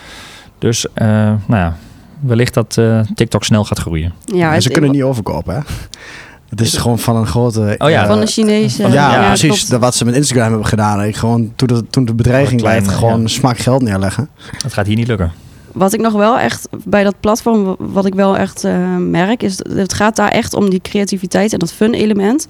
Dus 0.59 0.85
eh, 0.93 1.07
nou 1.07 1.37
ja, 1.47 1.75
wellicht 2.19 2.53
dat 2.53 2.77
eh, 2.77 2.99
TikTok 3.15 3.43
snel 3.43 3.63
gaat 3.63 3.79
groeien. 3.79 4.13
ja, 4.25 4.59
ze 4.59 4.69
kunnen 4.69 4.91
niet 4.91 5.03
overkopen, 5.03 5.53
hè? 5.55 5.59
Het 6.49 6.61
is 6.61 6.77
gewoon 6.77 6.99
van 6.99 7.15
een 7.15 7.27
grote... 7.27 7.75
Oh 7.77 7.89
ja, 7.89 8.01
eh, 8.01 8.07
van 8.07 8.19
de 8.19 8.25
Chinese. 8.25 8.81
ja, 8.81 8.89
Ja, 8.91 9.27
precies. 9.27 9.65
Dat 9.67 9.79
wat 9.79 9.95
ze 9.95 10.05
met 10.05 10.15
Instagram 10.15 10.47
hebben 10.49 10.67
gedaan. 10.67 11.03
Ik 11.03 11.15
gewoon, 11.15 11.51
toen, 11.55 11.67
de, 11.67 11.85
toen 11.89 12.05
de 12.05 12.13
bedreiging 12.13 12.61
blijft, 12.61 12.87
gewoon 12.87 13.21
ja. 13.21 13.27
smak 13.27 13.57
geld 13.57 13.81
neerleggen. 13.81 14.29
Dat 14.63 14.73
gaat 14.73 14.85
hier 14.85 14.95
niet 14.95 15.07
lukken. 15.07 15.31
Wat 15.71 15.93
ik 15.93 16.01
nog 16.01 16.13
wel 16.13 16.39
echt 16.39 16.67
bij 16.85 17.03
dat 17.03 17.15
platform, 17.19 17.63
wa- 17.63 17.75
wat 17.79 18.05
ik 18.05 18.13
wel 18.13 18.37
echt 18.37 18.63
eh, 18.63 18.95
merk, 18.97 19.43
is 19.43 19.57
dat 19.57 19.71
het 19.77 19.93
gaat 19.93 20.15
daar 20.15 20.29
echt 20.29 20.53
om 20.53 20.69
die 20.69 20.81
creativiteit 20.81 21.53
en 21.53 21.59
dat 21.59 21.73
fun 21.73 21.93
element. 21.93 22.47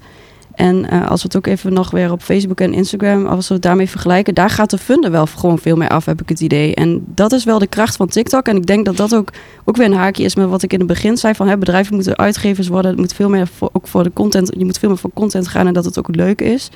En 0.54 0.90
eh, 0.90 1.10
als 1.10 1.22
we 1.22 1.26
het 1.26 1.36
ook 1.36 1.46
even 1.46 1.72
nog 1.72 1.90
weer 1.90 2.12
op 2.12 2.22
Facebook 2.22 2.60
en 2.60 2.72
Instagram, 2.72 3.26
als 3.26 3.48
we 3.48 3.54
het 3.54 3.62
daarmee 3.62 3.88
vergelijken, 3.88 4.34
daar 4.34 4.50
gaat 4.50 4.70
de 4.70 4.78
fun 4.78 5.04
er 5.04 5.10
wel 5.10 5.26
gewoon 5.26 5.58
veel 5.58 5.76
meer 5.76 5.88
af, 5.88 6.04
heb 6.04 6.22
ik 6.22 6.28
het 6.28 6.40
idee. 6.40 6.74
En 6.74 7.04
dat 7.06 7.32
is 7.32 7.44
wel 7.44 7.58
de 7.58 7.66
kracht 7.66 7.96
van 7.96 8.08
TikTok. 8.08 8.46
En 8.46 8.56
ik 8.56 8.66
denk 8.66 8.84
dat 8.84 8.96
dat 8.96 9.14
ook, 9.14 9.28
ook 9.64 9.76
weer 9.76 9.86
een 9.86 9.92
haakje 9.92 10.24
is 10.24 10.34
met 10.34 10.48
wat 10.48 10.62
ik 10.62 10.72
in 10.72 10.78
het 10.78 10.88
begin 10.88 11.16
zei: 11.16 11.34
van 11.34 11.48
hè, 11.48 11.58
bedrijven 11.58 11.94
moeten 11.94 12.16
uitgevers 12.16 12.68
worden. 12.68 12.90
Het 12.90 13.00
moet 13.00 13.14
veel 13.14 13.28
meer 13.28 13.48
ook 13.72 13.86
voor 13.86 14.02
de 14.02 14.12
content. 14.12 14.52
Je 14.56 14.64
moet 14.64 14.78
veel 14.78 14.88
meer 14.88 14.98
voor 14.98 15.10
content 15.14 15.48
gaan 15.48 15.66
en 15.66 15.74
dat 15.74 15.84
het 15.84 15.98
ook 15.98 16.16
leuk 16.16 16.40
is. 16.40 16.70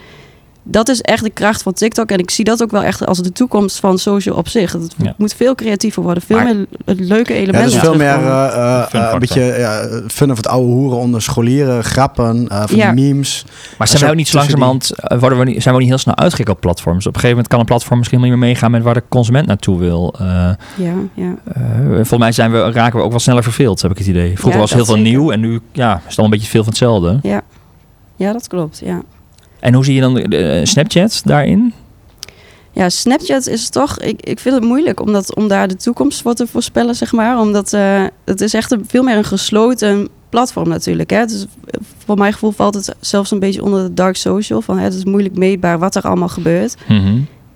Dat 0.63 0.89
is 0.89 1.01
echt 1.01 1.23
de 1.25 1.31
kracht 1.31 1.63
van 1.63 1.73
TikTok. 1.73 2.11
En 2.11 2.19
ik 2.19 2.31
zie 2.31 2.45
dat 2.45 2.63
ook 2.63 2.71
wel 2.71 2.83
echt 2.83 3.07
als 3.07 3.19
de 3.19 3.33
toekomst 3.33 3.79
van 3.81 3.99
social 3.99 4.37
op 4.37 4.49
zich. 4.49 4.73
Het 4.73 4.95
Ja. 4.97 5.15
moet 5.17 5.35
veel 5.35 5.55
creatiever 5.55 6.03
worden. 6.03 6.23
Veel 6.23 6.37
Maar- 6.37 6.55
meer 6.57 6.67
leuke 6.85 7.33
Ja, 7.33 7.39
elementen. 7.39 7.63
het 7.65 7.73
is 7.73 7.79
veel 7.89 7.95
meer 7.97 8.09
eh, 8.09 8.47
eh, 8.47 8.87
Fun 8.89 9.01
eh, 9.01 9.11
een 9.13 9.19
beetje 9.19 9.41
ja, 9.43 9.89
fun 10.09 10.31
of 10.31 10.37
het 10.37 10.47
oude 10.47 10.73
hoeren 10.73 10.99
onder 10.99 11.23
scholieren, 11.23 11.85
grappen, 11.85 12.49
eh, 12.49 12.63
van 12.67 12.77
Ja. 12.77 12.93
die 12.93 13.05
memes. 13.05 13.45
Maar 13.79 13.89
zijn 13.89 14.03
we 14.05 14.09
ook 14.11 14.15
niet 14.17 14.29
zo 14.29 14.37
langzamerhand, 14.37 14.91
eh, 14.95 15.19
worden 15.19 15.39
we 15.39 15.45
niet, 15.45 15.63
zijn 15.63 15.75
we 15.75 15.81
niet 15.81 15.89
heel 15.91 15.99
snel 15.99 16.17
uitgekeken 16.17 16.53
op 16.53 16.61
platforms? 16.61 16.99
Op 17.07 17.15
een 17.15 17.21
gegeven 17.21 17.31
moment 17.31 17.49
kan 17.49 17.59
een 17.61 17.67
platform 17.67 17.99
misschien 17.99 18.21
niet 18.21 18.29
meer 18.29 18.39
meegaan 18.39 18.71
met 18.71 18.83
waar 18.83 18.95
de 18.95 19.03
consument 19.09 19.47
naartoe 19.47 19.79
wil. 19.79 20.15
Eh, 20.19 20.27
Ja, 20.77 20.93
ja. 21.15 21.35
eh, 21.55 21.63
volgens 21.93 22.19
mij 22.19 22.33
zijn 22.33 22.51
we, 22.53 22.71
raken 22.71 22.99
we 22.99 23.05
ook 23.05 23.11
wel 23.11 23.19
sneller 23.21 23.43
verveeld, 23.43 23.83
heb 23.83 23.91
ik 23.91 23.99
het 23.99 24.07
idee. 24.07 24.31
Vroeger 24.33 24.53
Ja, 24.53 24.59
was 24.59 24.73
heel 24.75 24.85
veel 24.85 24.95
zeker. 24.97 25.11
nieuw 25.11 25.31
en 25.31 25.41
nu 25.41 25.61
ja, 25.73 25.97
is 25.97 26.03
het 26.09 26.19
al 26.19 26.25
een 26.25 26.31
beetje 26.31 26.49
veel 26.49 26.63
van 26.63 26.69
hetzelfde. 26.69 27.21
ja, 28.17 28.33
dat 28.33 28.47
klopt. 28.49 28.81
Ja. 28.85 29.03
En 29.61 29.75
hoe 29.75 29.85
zie 29.85 29.95
je 29.95 30.01
dan 30.01 30.15
de, 30.15 30.29
de- 30.29 30.61
Snapchat 30.65 31.23
daarin? 31.25 31.73
Ja, 32.73 32.89
Snapchat 32.89 33.47
is 33.47 33.69
toch... 33.69 33.99
Ik, 33.99 34.21
ik 34.23 34.39
vind 34.39 34.55
het 34.55 34.65
moeilijk 34.65 35.01
om, 35.01 35.13
dat, 35.13 35.35
om 35.35 35.49
daar 35.49 35.69
de 35.69 35.77
toekomst 35.77 36.23
voor 36.23 36.35
te 36.35 36.47
voorspellen, 36.47 36.95
zeg 36.95 37.13
maar. 37.13 37.39
Omdat 37.41 37.73
eh, 37.73 38.05
het 38.25 38.41
is 38.41 38.55
echt 38.55 38.71
een, 38.71 38.85
veel 38.87 39.03
meer 39.03 39.17
een 39.17 39.25
gesloten 39.25 40.09
platform 40.29 40.69
natuurlijk. 40.69 41.11
Hè? 41.11 41.25
Dus 41.25 41.47
voor 42.05 42.17
mijn 42.17 42.33
gevoel 42.33 42.51
valt 42.51 42.75
het 42.75 42.95
zelfs 43.01 43.31
een 43.31 43.39
beetje 43.39 43.63
onder 43.65 43.83
de 43.83 43.95
dark 43.95 44.17
social. 44.17 44.61
Van, 44.63 44.79
hè, 44.79 44.85
het 44.85 44.95
is 44.95 45.05
moeilijk 45.05 45.37
meetbaar 45.37 45.79
wat 45.79 45.95
er 45.95 46.03
allemaal 46.03 46.29
gebeurt. 46.29 46.75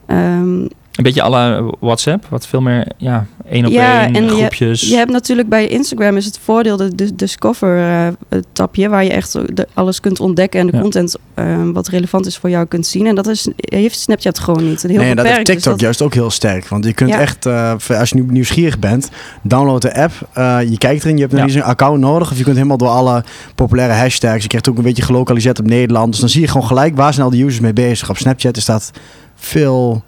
Ehm, 0.07 0.67
Een 0.93 1.03
beetje 1.05 1.23
alle 1.23 1.75
WhatsApp, 1.81 2.27
wat 2.29 2.47
veel 2.47 2.61
meer 2.61 2.87
ja, 2.97 3.27
één 3.51 3.67
op 3.67 3.73
Ja, 3.73 4.05
één 4.05 4.15
en 4.15 4.25
je- 4.25 4.31
groepjes. 4.31 4.81
Je 4.81 4.97
hebt 4.97 5.11
natuurlijk 5.11 5.49
bij 5.49 5.67
Instagram 5.69 6.17
is 6.17 6.25
het 6.25 6.39
voordeel 6.45 6.77
de, 6.77 6.95
de 6.95 7.15
Discover 7.15 7.79
eh, 7.79 8.09
het 8.29 8.47
tapje 8.53 8.89
waar 8.89 9.05
je 9.05 9.11
echt 9.11 9.33
de, 9.57 9.67
alles 9.75 10.01
kunt 10.01 10.21
ontdekken 10.21 10.61
en 10.61 10.67
de 10.67 10.73
Ja. 10.77 10.81
content 10.83 11.17
eh, 11.35 11.63
wat 11.73 11.89
relevant 11.89 12.27
is 12.27 12.37
voor 12.37 12.51
jou 12.51 12.67
kunt 12.67 12.87
zien. 12.87 13.07
En 13.07 13.15
dat 13.15 13.27
is, 13.27 13.49
heeft 13.57 13.99
Snapchat 14.01 14.39
gewoon 14.39 14.69
niet. 14.69 14.83
Heel 14.83 14.97
nee, 14.97 15.11
en 15.11 15.17
dat 15.17 15.25
heeft 15.27 15.37
dus 15.39 15.47
TikTok 15.55 15.73
dat- 15.73 15.81
juist 15.81 16.03
ook 16.03 16.15
heel 16.15 16.31
sterk. 16.31 16.69
Want 16.69 16.85
je 16.85 16.93
kunt 16.93 17.11
Ja. 17.11 17.21
echt, 17.21 17.47
eh, 17.47 17.75
als 17.99 18.09
je 18.11 18.15
nu 18.15 18.25
nieuwsgierig 18.29 18.79
bent, 18.79 19.11
download 19.43 19.81
de 19.81 19.95
app. 19.95 20.13
eh, 20.33 20.59
je 20.71 20.79
kijkt 20.79 21.03
erin, 21.05 21.15
je 21.17 21.21
hebt 21.21 21.33
nog 21.33 21.41
Ja. 21.41 21.47
niet 21.47 21.57
zo'n 21.57 21.65
account 21.71 22.01
nodig. 22.01 22.31
Of 22.31 22.37
je 22.39 22.45
kunt 22.45 22.57
helemaal 22.57 22.77
door 22.77 22.89
alle 22.89 23.25
populaire 23.55 23.93
hashtags. 23.95 24.43
Je 24.43 24.49
krijgt 24.49 24.69
ook 24.69 24.77
een 24.77 24.83
beetje 24.83 25.03
gelokaliseerd 25.03 25.59
op 25.59 25.67
Nederland. 25.67 26.11
Dus 26.11 26.21
dan 26.21 26.29
zie 26.29 26.41
je 26.41 26.49
gewoon 26.49 26.67
gelijk 26.67 26.97
waar 26.97 27.13
zijn 27.15 27.25
al 27.25 27.33
de 27.33 27.39
users 27.43 27.61
mee 27.61 27.73
bezig. 27.73 28.11
Op 28.11 28.17
Snapchat 28.17 28.57
is 28.57 28.65
dat 28.65 28.91
veel 29.35 30.03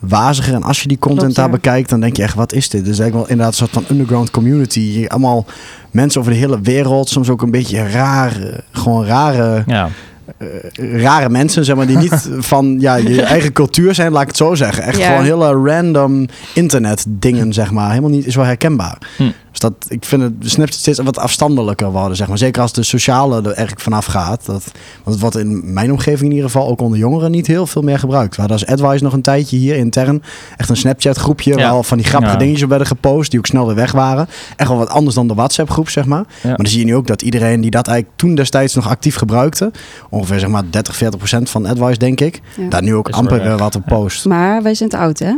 waziger. 0.00 0.54
En 0.54 0.62
als 0.62 0.82
je 0.82 0.88
die 0.88 0.98
content 0.98 1.20
Klopt, 1.20 1.36
ja. 1.36 1.42
daar 1.42 1.50
bekijkt, 1.50 1.88
dan 1.88 2.00
denk 2.00 2.16
je 2.16 2.22
echt, 2.22 2.34
wat 2.34 2.52
is 2.52 2.68
dit? 2.68 2.84
Dus 2.84 2.98
eigenlijk 2.98 3.14
wel 3.14 3.28
inderdaad 3.28 3.60
een 3.60 3.68
soort 3.68 3.84
van 3.86 3.96
underground 3.96 4.30
community. 4.30 5.04
Allemaal 5.08 5.46
mensen 5.90 6.20
over 6.20 6.32
de 6.32 6.38
hele 6.38 6.60
wereld. 6.60 7.08
Soms 7.08 7.28
ook 7.28 7.42
een 7.42 7.50
beetje 7.50 7.88
raar, 7.88 8.42
eh, 8.42 8.58
gewoon 8.72 9.06
rare 9.06 9.62
Ja, 9.66 9.88
eh, 10.38 11.02
rare 11.02 11.28
mensen, 11.28 11.64
zeg 11.64 11.76
maar, 11.76 11.86
die 11.86 11.96
niet 11.96 12.28
van 12.52 12.76
ja, 12.78 12.94
je 12.94 13.22
eigen 13.22 13.52
cultuur 13.52 13.94
zijn, 13.94 14.12
laat 14.12 14.22
ik 14.22 14.28
het 14.28 14.36
zo 14.36 14.54
zeggen. 14.54 14.82
Echt 14.82 15.02
gewoon 15.02 15.22
hele 15.22 15.52
random 15.52 16.26
internet 16.54 17.04
dingen, 17.08 17.52
zeg 17.52 17.70
maar. 17.70 17.88
Helemaal 17.88 18.10
niet 18.10 18.32
zo 18.32 18.42
herkenbaar. 18.42 18.98
Hm. 19.16 19.30
Dus 19.60 19.70
dat, 19.70 19.90
ik 19.90 20.04
vind 20.04 20.22
het 20.22 20.32
Snapchat 20.50 20.78
steeds 20.78 20.98
wat 20.98 21.18
afstandelijker 21.18 21.90
worden, 21.92 22.16
zeg 22.16 22.28
maar. 22.28 22.38
Zeker 22.38 22.62
als 22.62 22.72
de 22.72 22.82
sociale 22.82 23.36
er 23.38 23.44
eigenlijk 23.46 23.80
vanaf 23.80 24.04
gaat. 24.06 24.46
Dat, 24.46 24.64
want 25.04 25.10
het 25.16 25.20
wordt 25.20 25.36
in 25.36 25.72
mijn 25.72 25.90
omgeving 25.90 26.30
in 26.30 26.36
ieder 26.36 26.50
geval 26.50 26.68
ook 26.68 26.80
onder 26.80 26.98
jongeren 26.98 27.30
niet 27.30 27.46
heel 27.46 27.66
veel 27.66 27.82
meer 27.82 27.98
gebruikt. 27.98 28.34
We 28.36 28.40
hadden 28.40 28.58
als 28.60 28.80
Advice 28.80 29.04
nog 29.04 29.12
een 29.12 29.22
tijdje 29.22 29.56
hier 29.56 29.76
intern 29.76 30.22
echt 30.56 30.68
een 30.68 30.76
Snapchat 30.76 31.16
groepje 31.16 31.50
Ja. 31.50 31.56
waar 31.56 31.70
al 31.70 31.82
van 31.82 31.96
die 31.98 32.06
grappige 32.06 32.32
Ja. 32.32 32.38
dingetjes 32.38 32.62
op 32.62 32.68
werden 32.68 32.86
gepost, 32.86 33.30
die 33.30 33.38
ook 33.40 33.46
snel 33.46 33.66
weer 33.66 33.74
weg 33.74 33.92
waren. 33.92 34.28
Echt 34.56 34.68
wel 34.68 34.78
wat 34.78 34.88
anders 34.88 35.14
dan 35.14 35.28
de 35.28 35.34
WhatsApp 35.34 35.70
groep, 35.70 35.88
zeg 35.88 36.04
maar. 36.04 36.24
Ja. 36.42 36.48
Maar 36.48 36.56
dan 36.56 36.66
zie 36.66 36.78
je 36.78 36.84
nu 36.84 36.94
ook 36.94 37.06
dat 37.06 37.22
iedereen 37.22 37.60
die 37.60 37.70
dat 37.70 37.86
eigenlijk 37.88 38.18
toen 38.18 38.34
destijds 38.34 38.74
nog 38.74 38.88
actief 38.88 39.16
gebruikte, 39.16 39.70
ongeveer 40.10 40.38
zeg 40.38 40.48
maar 40.48 40.62
30, 40.70 40.96
40 40.96 41.18
procent 41.18 41.50
van 41.50 41.66
Advice, 41.66 41.98
denk 41.98 42.20
ik, 42.20 42.40
Ja. 42.56 42.68
daar 42.68 42.82
nu 42.82 42.94
ook 42.94 43.08
Is 43.08 43.14
amper 43.14 43.56
wat 43.56 43.74
op 43.76 43.82
post. 43.86 44.24
Maar 44.24 44.62
wij 44.62 44.74
zijn 44.74 44.88
te 44.88 44.98
oud, 44.98 45.18
hè? 45.18 45.32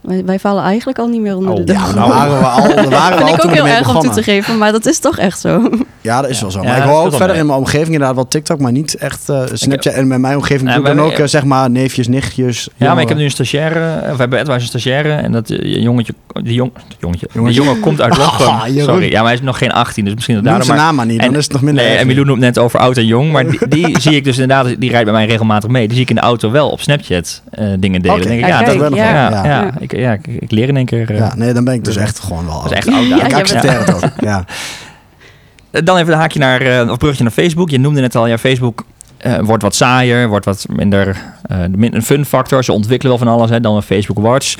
Wij, 0.00 0.24
wij 0.24 0.38
vallen 0.38 0.62
eigenlijk 0.62 0.98
al 0.98 1.06
niet 1.08 1.20
meer 1.20 1.36
onder 1.36 1.52
Oh, 1.52 1.66
de 1.66 1.72
ja. 1.72 1.92
Nou 1.94 2.08
waren 2.08 2.38
we 2.38 2.44
al, 2.44 2.90
waren 2.90 3.18
we 3.18 3.24
vind 3.24 3.28
al 3.30 3.34
ik 3.36 3.44
ook 3.44 3.50
heel 3.54 3.66
erg 3.66 3.78
om 3.78 3.84
toe 3.84 3.92
begonnen. 3.92 4.12
te 4.12 4.22
geven, 4.22 4.58
maar 4.58 4.72
dat 4.72 4.86
is 4.86 4.98
toch 4.98 5.18
echt 5.18 5.40
zo. 5.40 5.70
Ja, 6.02 6.20
dat 6.20 6.30
is 6.30 6.40
wel 6.40 6.50
zo. 6.50 6.62
Ja, 6.62 6.68
Maar 6.68 6.76
ik 6.76 6.82
hoor 6.82 7.00
ook 7.04 7.10
verder 7.10 7.28
mee. 7.28 7.38
in 7.38 7.46
mijn 7.46 7.58
omgeving 7.58 7.86
inderdaad 7.86 8.14
wel 8.14 8.28
TikTok, 8.28 8.60
maar 8.60 8.72
niet 8.72 8.94
echt 8.94 9.28
eh, 9.28 9.42
Snapchat. 9.52 9.92
En 9.92 10.06
met 10.06 10.18
mijn 10.18 10.36
omgeving 10.36 10.68
Ja, 10.68 10.74
doe 10.76 10.88
ik 10.88 10.96
dan 10.96 11.04
ook 11.04 11.12
eh, 11.12 11.26
zeg 11.26 11.44
maar 11.44 11.70
neefjes, 11.70 12.08
nichtjes. 12.08 12.68
ja 12.76 12.92
maar 12.94 13.02
ik 13.02 13.08
heb 13.08 13.16
nu 13.18 13.24
een 13.24 13.30
stagiaire, 13.30 14.00
of 14.00 14.10
we 14.12 14.16
hebben 14.16 14.38
Edward 14.38 14.60
een 14.60 14.66
stagiaire. 14.66 15.12
En 15.12 15.32
dat 15.32 15.50
eh, 15.50 15.82
jongetje, 15.82 16.12
die 16.42 16.54
jong, 16.54 16.70
jongetje, 16.98 17.26
die 17.32 17.36
Jongetje. 17.40 17.62
jongen 17.62 17.80
komt 17.80 18.00
uit 18.00 18.16
Lochem. 18.16 18.46
Ah. 18.60 18.82
Sorry, 18.84 19.10
ja, 19.10 19.16
maar 19.18 19.24
hij 19.24 19.34
is 19.34 19.40
nog 19.40 19.58
geen 19.58 19.72
18, 19.72 20.04
dus 20.04 20.14
misschien 20.14 20.34
dat 20.34 20.44
Noem 20.44 20.52
daarom. 20.52 20.70
zijn 20.74 20.86
naam 20.86 20.94
maar 20.96 21.06
niet, 21.06 21.20
dan 21.20 21.28
en- 21.32 21.38
is 21.38 21.44
het 21.44 21.52
nog 21.52 21.62
minder 21.62 21.84
nee, 21.84 21.96
en 21.96 22.06
Milou 22.06 22.24
noemt 22.26 22.40
net 22.40 22.58
over 22.58 22.78
oud 22.80 22.96
en 22.96 23.06
jong, 23.06 23.32
maar 23.32 23.44
die, 23.50 23.68
die 23.68 24.00
zie 24.00 24.14
ik 24.16 24.24
dus 24.24 24.38
inderdaad, 24.38 24.74
die 24.80 24.90
rijdt 24.90 25.04
bij 25.04 25.14
mij 25.14 25.26
regelmatig 25.26 25.70
mee. 25.70 25.84
Die 25.86 25.92
zie 25.94 26.02
ik 26.02 26.08
in 26.10 26.14
de 26.16 26.20
auto 26.20 26.50
wel 26.50 26.68
op 26.70 26.80
Snapchat 26.80 27.42
eh, 27.50 27.66
dingen 27.78 28.02
delen. 28.02 28.22
Denk 28.26 28.40
ik, 28.40 28.46
Ja, 28.46 28.62
dat, 28.62 28.76
wel 28.76 28.94
ja. 28.94 29.30
ja, 29.30 29.44
ja. 29.44 29.70
Ik, 29.78 29.96
ja 29.96 30.12
ik, 30.12 30.26
ik 30.26 30.50
leer 30.50 30.68
in 30.68 30.76
één 30.76 30.86
keer. 30.86 31.10
eh, 31.10 31.16
Ja, 31.18 31.32
nee, 31.36 31.52
dan 31.52 31.64
ben 31.64 31.74
ik 31.74 31.84
dus 31.84 31.96
echt 31.96 32.18
gewoon 32.20 32.46
wel 32.46 32.62
Dat 32.62 32.64
is 32.64 32.86
oud. 32.86 32.86
echt 32.86 33.10
oud. 33.12 33.26
Ik 33.26 33.34
accepteer 33.34 33.78
het 33.78 33.94
ook. 33.94 34.10
Ja. 34.20 34.44
Dan 35.70 35.96
even 35.96 36.12
een 36.12 36.18
haakje 36.18 36.38
naar, 36.38 36.60
eh, 36.60 36.90
of 36.90 36.98
bruggetje 36.98 37.24
naar 37.24 37.32
Facebook. 37.32 37.70
Je 37.70 37.78
noemde 37.78 38.00
net 38.00 38.14
al, 38.16 38.26
ja, 38.26 38.38
Facebook 38.38 38.84
eh, 39.16 39.38
wordt 39.38 39.62
wat 39.62 39.74
saaier, 39.74 40.28
wordt 40.28 40.44
wat 40.44 40.66
minder 40.70 41.16
eh, 41.42 41.58
min- 41.74 41.94
een 41.94 42.02
fun 42.02 42.24
factor. 42.24 42.64
Ze 42.64 42.72
ontwikkelen 42.72 43.16
wel 43.18 43.26
van 43.26 43.36
alles, 43.36 43.50
hè, 43.50 43.60
dan 43.60 43.76
een 43.76 43.82
Facebook 43.82 44.18
Watch. 44.18 44.54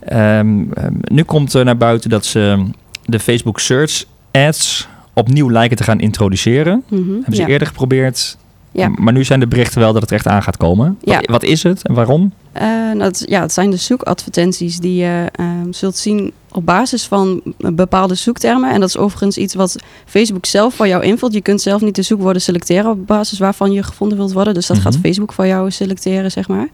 Ehm, 0.00 0.62
ehm, 0.74 0.92
nu 1.02 1.22
komt 1.22 1.52
er 1.54 1.64
naar 1.64 1.76
buiten 1.76 2.10
dat 2.10 2.24
ze 2.24 2.64
de 3.04 3.20
Facebook 3.20 3.60
Search 3.60 4.04
Ads 4.32 4.88
opnieuw 5.14 5.50
lijken 5.50 5.76
te 5.76 5.82
gaan 5.84 6.00
introduceren. 6.00 6.82
Mhm, 6.88 7.12
Hebben 7.12 7.34
ze 7.34 7.42
ja. 7.42 7.48
eerder 7.48 7.66
geprobeerd. 7.66 8.36
Ja. 8.72 8.88
Maar 8.88 9.12
nu 9.12 9.24
zijn 9.24 9.40
de 9.40 9.46
berichten 9.46 9.80
wel 9.80 9.92
dat 9.92 10.02
het 10.02 10.12
echt 10.12 10.26
aan 10.26 10.42
gaat 10.42 10.56
komen. 10.56 10.98
Ja. 11.00 11.16
Wat, 11.16 11.26
wat 11.26 11.42
is 11.42 11.62
het 11.62 11.86
en 11.86 11.94
waarom? 11.94 12.32
Eh, 12.52 12.62
nou, 12.68 13.02
het, 13.02 13.22
ja, 13.28 13.40
het 13.40 13.52
zijn 13.52 13.70
de 13.70 13.76
zoekadvertenties 13.76 14.78
die 14.78 14.96
je 14.96 15.28
ehm, 15.32 15.72
zult 15.72 15.96
zien 15.96 16.32
op 16.52 16.66
basis 16.66 17.06
van 17.06 17.42
bepaalde 17.58 18.14
zoektermen. 18.14 18.72
En 18.72 18.80
dat 18.80 18.88
is 18.88 18.96
overigens 18.96 19.36
iets 19.36 19.54
wat 19.54 19.76
Facebook 20.06 20.46
zelf 20.46 20.74
voor 20.74 20.88
jou 20.88 21.02
invult. 21.04 21.32
Je 21.34 21.40
kunt 21.40 21.60
zelf 21.60 21.80
niet 21.80 21.94
de 21.94 22.02
zoekwoorden 22.02 22.42
selecteren 22.42 22.90
op 22.90 23.06
basis 23.06 23.38
waarvan 23.38 23.72
je 23.72 23.82
gevonden 23.82 24.18
wilt 24.18 24.32
worden. 24.32 24.54
Dus 24.54 24.66
dat 24.66 24.76
Mhm. 24.76 24.86
gaat 24.86 24.98
Facebook 25.02 25.32
voor 25.32 25.46
jou 25.46 25.70
selecteren, 25.70 26.30
zeg 26.30 26.48
maar. 26.48 26.68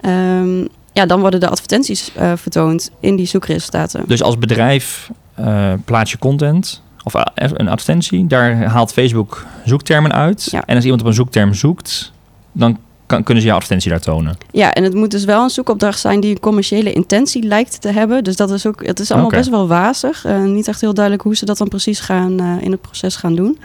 Ehm, 0.00 0.58
ja, 0.92 1.06
dan 1.06 1.20
worden 1.20 1.40
de 1.40 1.48
advertenties 1.48 2.10
eh, 2.14 2.32
vertoond 2.36 2.90
in 3.00 3.16
die 3.16 3.26
zoekresultaten. 3.26 4.04
Dus 4.06 4.22
als 4.22 4.38
bedrijf 4.38 5.10
eh, 5.34 5.72
plaats 5.84 6.10
je 6.10 6.18
content 6.18 6.82
of 7.04 7.16
a- 7.16 7.32
een 7.34 7.68
advertentie. 7.68 8.26
Daar 8.26 8.56
haalt 8.64 8.92
Facebook 8.92 9.46
zoektermen 9.64 10.12
uit. 10.12 10.48
Ja. 10.50 10.62
En 10.66 10.74
als 10.74 10.84
iemand 10.84 11.02
op 11.02 11.08
een 11.08 11.14
zoekterm 11.14 11.54
zoekt, 11.54 12.12
dan 12.52 12.78
kan, 13.06 13.22
kunnen 13.22 13.42
ze 13.42 13.48
jouw 13.48 13.56
advertentie 13.58 13.90
daar 13.90 14.00
tonen. 14.00 14.36
Ja, 14.50 14.72
en 14.74 14.82
het 14.84 14.94
moet 14.94 15.10
dus 15.10 15.24
wel 15.24 15.42
een 15.42 15.50
zoekopdracht 15.50 16.00
zijn 16.00 16.20
die 16.20 16.30
een 16.30 16.40
commerciële 16.40 16.92
intentie 16.92 17.42
lijkt 17.42 17.80
te 17.80 17.88
hebben. 17.88 18.24
Dus 18.24 18.36
dat 18.36 18.50
is 18.50 18.66
ook, 18.66 18.86
het 18.86 19.00
is 19.00 19.10
allemaal 19.10 19.30
best 19.30 19.50
wel 19.50 19.66
wazig. 19.68 20.24
Eh, 20.24 20.42
niet 20.42 20.68
echt 20.68 20.80
heel 20.80 20.94
duidelijk 20.94 21.24
hoe 21.24 21.36
ze 21.36 21.44
dat 21.44 21.58
dan 21.58 21.68
precies 21.68 22.00
gaan 22.00 22.40
eh, 22.40 22.46
in 22.60 22.70
het 22.70 22.80
proces 22.80 23.16
gaan 23.16 23.34
doen. 23.34 23.58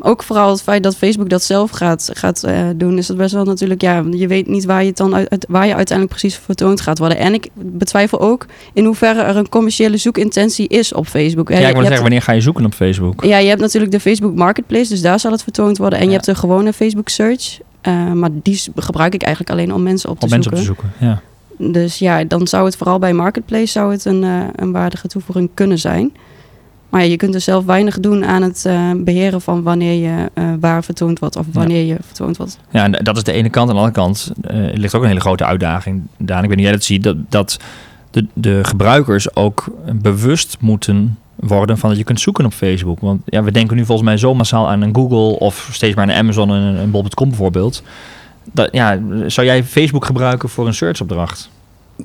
Ook 0.00 0.22
vooral 0.22 0.50
het 0.50 0.62
feit 0.62 0.82
dat 0.82 0.96
Facebook 0.96 1.28
dat 1.28 1.42
zelf 1.42 1.70
gaat, 1.70 2.10
gaat 2.12 2.42
eh, 2.44 2.62
doen, 2.76 2.98
is 2.98 3.08
het 3.08 3.16
best 3.16 3.34
wel 3.34 3.44
natuurlijk, 3.44 3.80
ja, 3.82 4.04
je 4.10 4.26
weet 4.26 4.46
niet 4.46 4.64
waar 4.64 4.80
je, 4.82 4.88
het 4.88 4.96
dan 4.96 5.14
uit, 5.14 5.46
waar 5.48 5.66
je 5.66 5.74
uiteindelijk 5.74 6.18
precies 6.18 6.38
vertoond 6.44 6.80
gaat 6.80 6.98
worden. 6.98 7.18
En 7.18 7.34
ik 7.34 7.48
betwijfel 7.54 8.20
ook 8.20 8.46
in 8.72 8.84
hoeverre 8.84 9.20
er 9.22 9.36
een 9.36 9.48
commerciële 9.48 9.96
zoekintentie 9.96 10.68
is 10.68 10.92
op 10.92 11.06
Facebook. 11.06 11.48
Ja, 11.48 11.54
ik 11.54 11.60
je 11.60 11.66
wil 11.66 11.74
hebt- 11.74 11.86
zeggen, 11.86 12.02
wanneer 12.02 12.22
ga 12.22 12.32
je 12.32 12.40
zoeken 12.40 12.64
op 12.64 12.74
Facebook? 12.74 13.24
ja, 13.24 13.38
je 13.38 13.48
hebt 13.48 13.60
natuurlijk 13.60 13.92
de 13.92 14.00
Facebook 14.00 14.34
Marketplace, 14.34 14.88
dus 14.88 15.00
daar 15.00 15.20
zal 15.20 15.32
het 15.32 15.42
vertoond 15.42 15.78
worden. 15.78 15.98
En 15.98 16.04
Ja. 16.04 16.10
je 16.10 16.14
hebt 16.16 16.26
de 16.26 16.34
gewone 16.34 16.72
Facebook 16.72 17.08
Search. 17.08 17.58
eh, 17.80 18.12
maar 18.12 18.30
die 18.32 18.62
gebruik 18.76 19.14
ik 19.14 19.22
eigenlijk 19.22 19.52
alleen 19.52 19.74
om 19.74 19.82
mensen 19.82 20.10
op 20.10 20.18
te 20.18 20.24
Om 20.24 20.30
mensen 20.30 20.52
op 20.52 20.58
te 20.58 20.64
zoeken. 20.64 20.92
Ja. 21.00 21.20
Dus 21.58 21.98
ja, 21.98 22.24
dan 22.24 22.46
zou 22.46 22.64
het 22.64 22.76
vooral 22.76 22.98
bij 22.98 23.12
Marketplace 23.12 23.66
zou 23.66 23.92
het 23.92 24.04
een, 24.04 24.24
eh, 24.24 24.40
een 24.56 24.72
waardige 24.72 25.08
toevoeging 25.08 25.50
kunnen 25.54 25.78
zijn. 25.78 26.12
Maar 26.88 27.00
ja, 27.00 27.10
je 27.10 27.16
kunt 27.16 27.34
er 27.34 27.40
zelf 27.40 27.64
weinig 27.64 28.00
doen 28.00 28.24
aan 28.24 28.42
het 28.42 28.64
eh, 28.64 28.90
beheren 28.96 29.40
van 29.40 29.62
wanneer 29.62 29.92
je 29.92 30.30
eh, 30.34 30.52
waar 30.60 30.84
vertoond 30.84 31.18
wordt 31.18 31.36
of 31.36 31.46
wanneer 31.52 31.84
je 31.84 31.96
vertoond 32.00 32.36
wordt. 32.36 32.58
ja, 32.70 32.84
en 32.84 33.04
dat 33.04 33.16
is 33.16 33.22
de 33.22 33.32
ene 33.32 33.50
kant. 33.50 33.68
Aan 33.68 33.74
de 33.74 33.80
andere 33.80 34.00
kant 34.00 34.32
eh, 34.40 34.74
ligt 34.74 34.94
ook 34.94 35.02
een 35.02 35.08
hele 35.08 35.20
grote 35.20 35.44
uitdaging. 35.44 36.02
Daan, 36.18 36.42
ik 36.42 36.48
weet 36.48 36.58
niet 36.58 36.58
of 36.58 36.62
jij 36.64 36.72
dat 36.72 36.84
ziet, 36.84 37.02
dat, 37.02 37.16
dat 37.28 37.56
de, 38.10 38.26
de 38.32 38.64
gebruikers 38.64 39.36
ook 39.36 39.64
bewust 39.92 40.56
moeten 40.60 41.18
worden 41.34 41.78
van 41.78 41.88
dat 41.88 41.98
je 41.98 42.04
kunt 42.04 42.20
zoeken 42.20 42.44
op 42.44 42.52
Facebook. 42.52 43.00
Want 43.00 43.22
ja, 43.24 43.42
we 43.42 43.50
denken 43.50 43.76
nu 43.76 43.84
volgens 43.84 44.08
mij 44.08 44.16
zo 44.16 44.34
massaal 44.34 44.68
aan 44.68 44.82
een 44.82 44.94
Google 44.94 45.38
of 45.38 45.68
steeds 45.72 45.94
maar 45.94 46.08
een 46.08 46.14
Amazon 46.14 46.50
en 46.50 46.60
een, 46.60 46.76
een 46.76 46.90
bol.com 46.90 47.28
bijvoorbeeld. 47.28 47.82
Dat, 48.52 48.68
ja, 48.72 48.98
zou 49.26 49.46
jij 49.46 49.64
Facebook 49.64 50.04
gebruiken 50.04 50.48
voor 50.48 50.66
een 50.66 50.74
searchopdracht? 50.74 51.50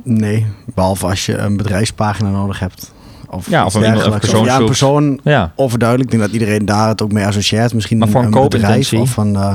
Nee, 0.04 0.46
behalve 0.76 1.06
als 1.06 1.26
je 1.26 1.38
een 1.38 1.58
bedrijfspagina 1.58 2.30
nodig 2.30 2.60
hebt. 2.60 2.94
Of 3.32 3.50
Ja, 3.50 3.66
of 3.66 3.74
een- 3.74 3.82
persoon 4.20 4.46
ja, 4.46 4.58
een 4.60 4.66
persoon 4.66 5.20
Ja, 5.24 5.52
overduidelijk. 5.56 6.12
Ik 6.12 6.18
denk 6.20 6.32
dat 6.32 6.40
iedereen 6.42 6.66
daar 6.66 6.88
het 6.88 7.02
ook 7.02 7.12
mee 7.12 7.26
associeert. 7.26 7.74
Misschien 7.74 7.98
Maar 7.98 8.08
voor 8.10 8.24
een 8.24 8.32
bedrijf 8.50 8.94
of 8.94 9.10
van... 9.10 9.36
eh, 9.36 9.54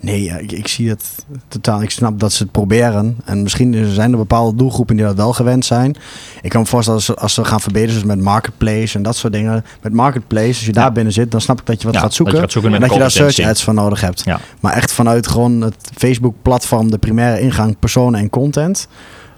nee, 0.00 0.24
ik, 0.40 0.52
ik 0.52 0.68
zie 0.68 0.88
het 0.88 1.04
totaal. 1.48 1.82
Ik 1.82 1.90
snap 1.90 2.20
dat 2.20 2.32
ze 2.32 2.42
het 2.42 2.52
proberen. 2.52 3.16
En 3.24 3.42
misschien 3.42 3.86
zijn 3.94 4.12
er 4.12 4.18
bepaalde 4.18 4.56
doelgroepen 4.56 4.96
die 4.96 5.04
dat 5.04 5.16
wel 5.16 5.32
gewend 5.32 5.64
zijn. 5.64 5.96
Ik 6.42 6.50
kan 6.50 6.60
me 6.60 6.66
voorstellen 6.66 6.98
als 7.00 7.06
ze, 7.08 7.14
als 7.16 7.34
ze 7.34 7.44
gaan 7.44 7.60
verbeteren, 7.60 7.94
zoals 8.00 8.08
met 8.16 8.20
Marketplace 8.24 8.96
en 8.96 9.02
dat 9.02 9.16
soort 9.16 9.32
dingen. 9.32 9.64
Met 9.82 9.92
Marketplace, 9.92 10.46
als 10.48 10.64
je 10.66 10.72
daar 10.72 10.84
Ja. 10.84 10.90
binnen 10.92 11.12
zit, 11.12 11.30
dan 11.30 11.40
snap 11.40 11.60
ik 11.60 11.66
dat 11.66 11.78
je 11.80 11.86
wat 11.86 11.94
Ja, 11.94 12.00
gaat 12.00 12.14
zoeken. 12.14 12.34
dat 12.34 12.42
je 12.44 12.48
gaat 12.48 12.62
zoeken 12.62 12.74
en 12.82 12.88
dat 12.88 12.92
je 12.96 12.98
daar 13.00 13.32
search 13.32 13.48
ads 13.50 13.64
voor 13.64 13.74
nodig 13.74 14.00
hebt. 14.00 14.22
Ja. 14.24 14.40
Maar 14.60 14.72
echt 14.72 14.92
vanuit 14.92 15.26
gewoon 15.26 15.60
het 15.60 15.90
Facebook-platform, 15.96 16.90
de 16.90 16.98
primaire 16.98 17.40
ingang, 17.40 17.76
personen 17.78 18.20
en 18.20 18.30
content. 18.30 18.88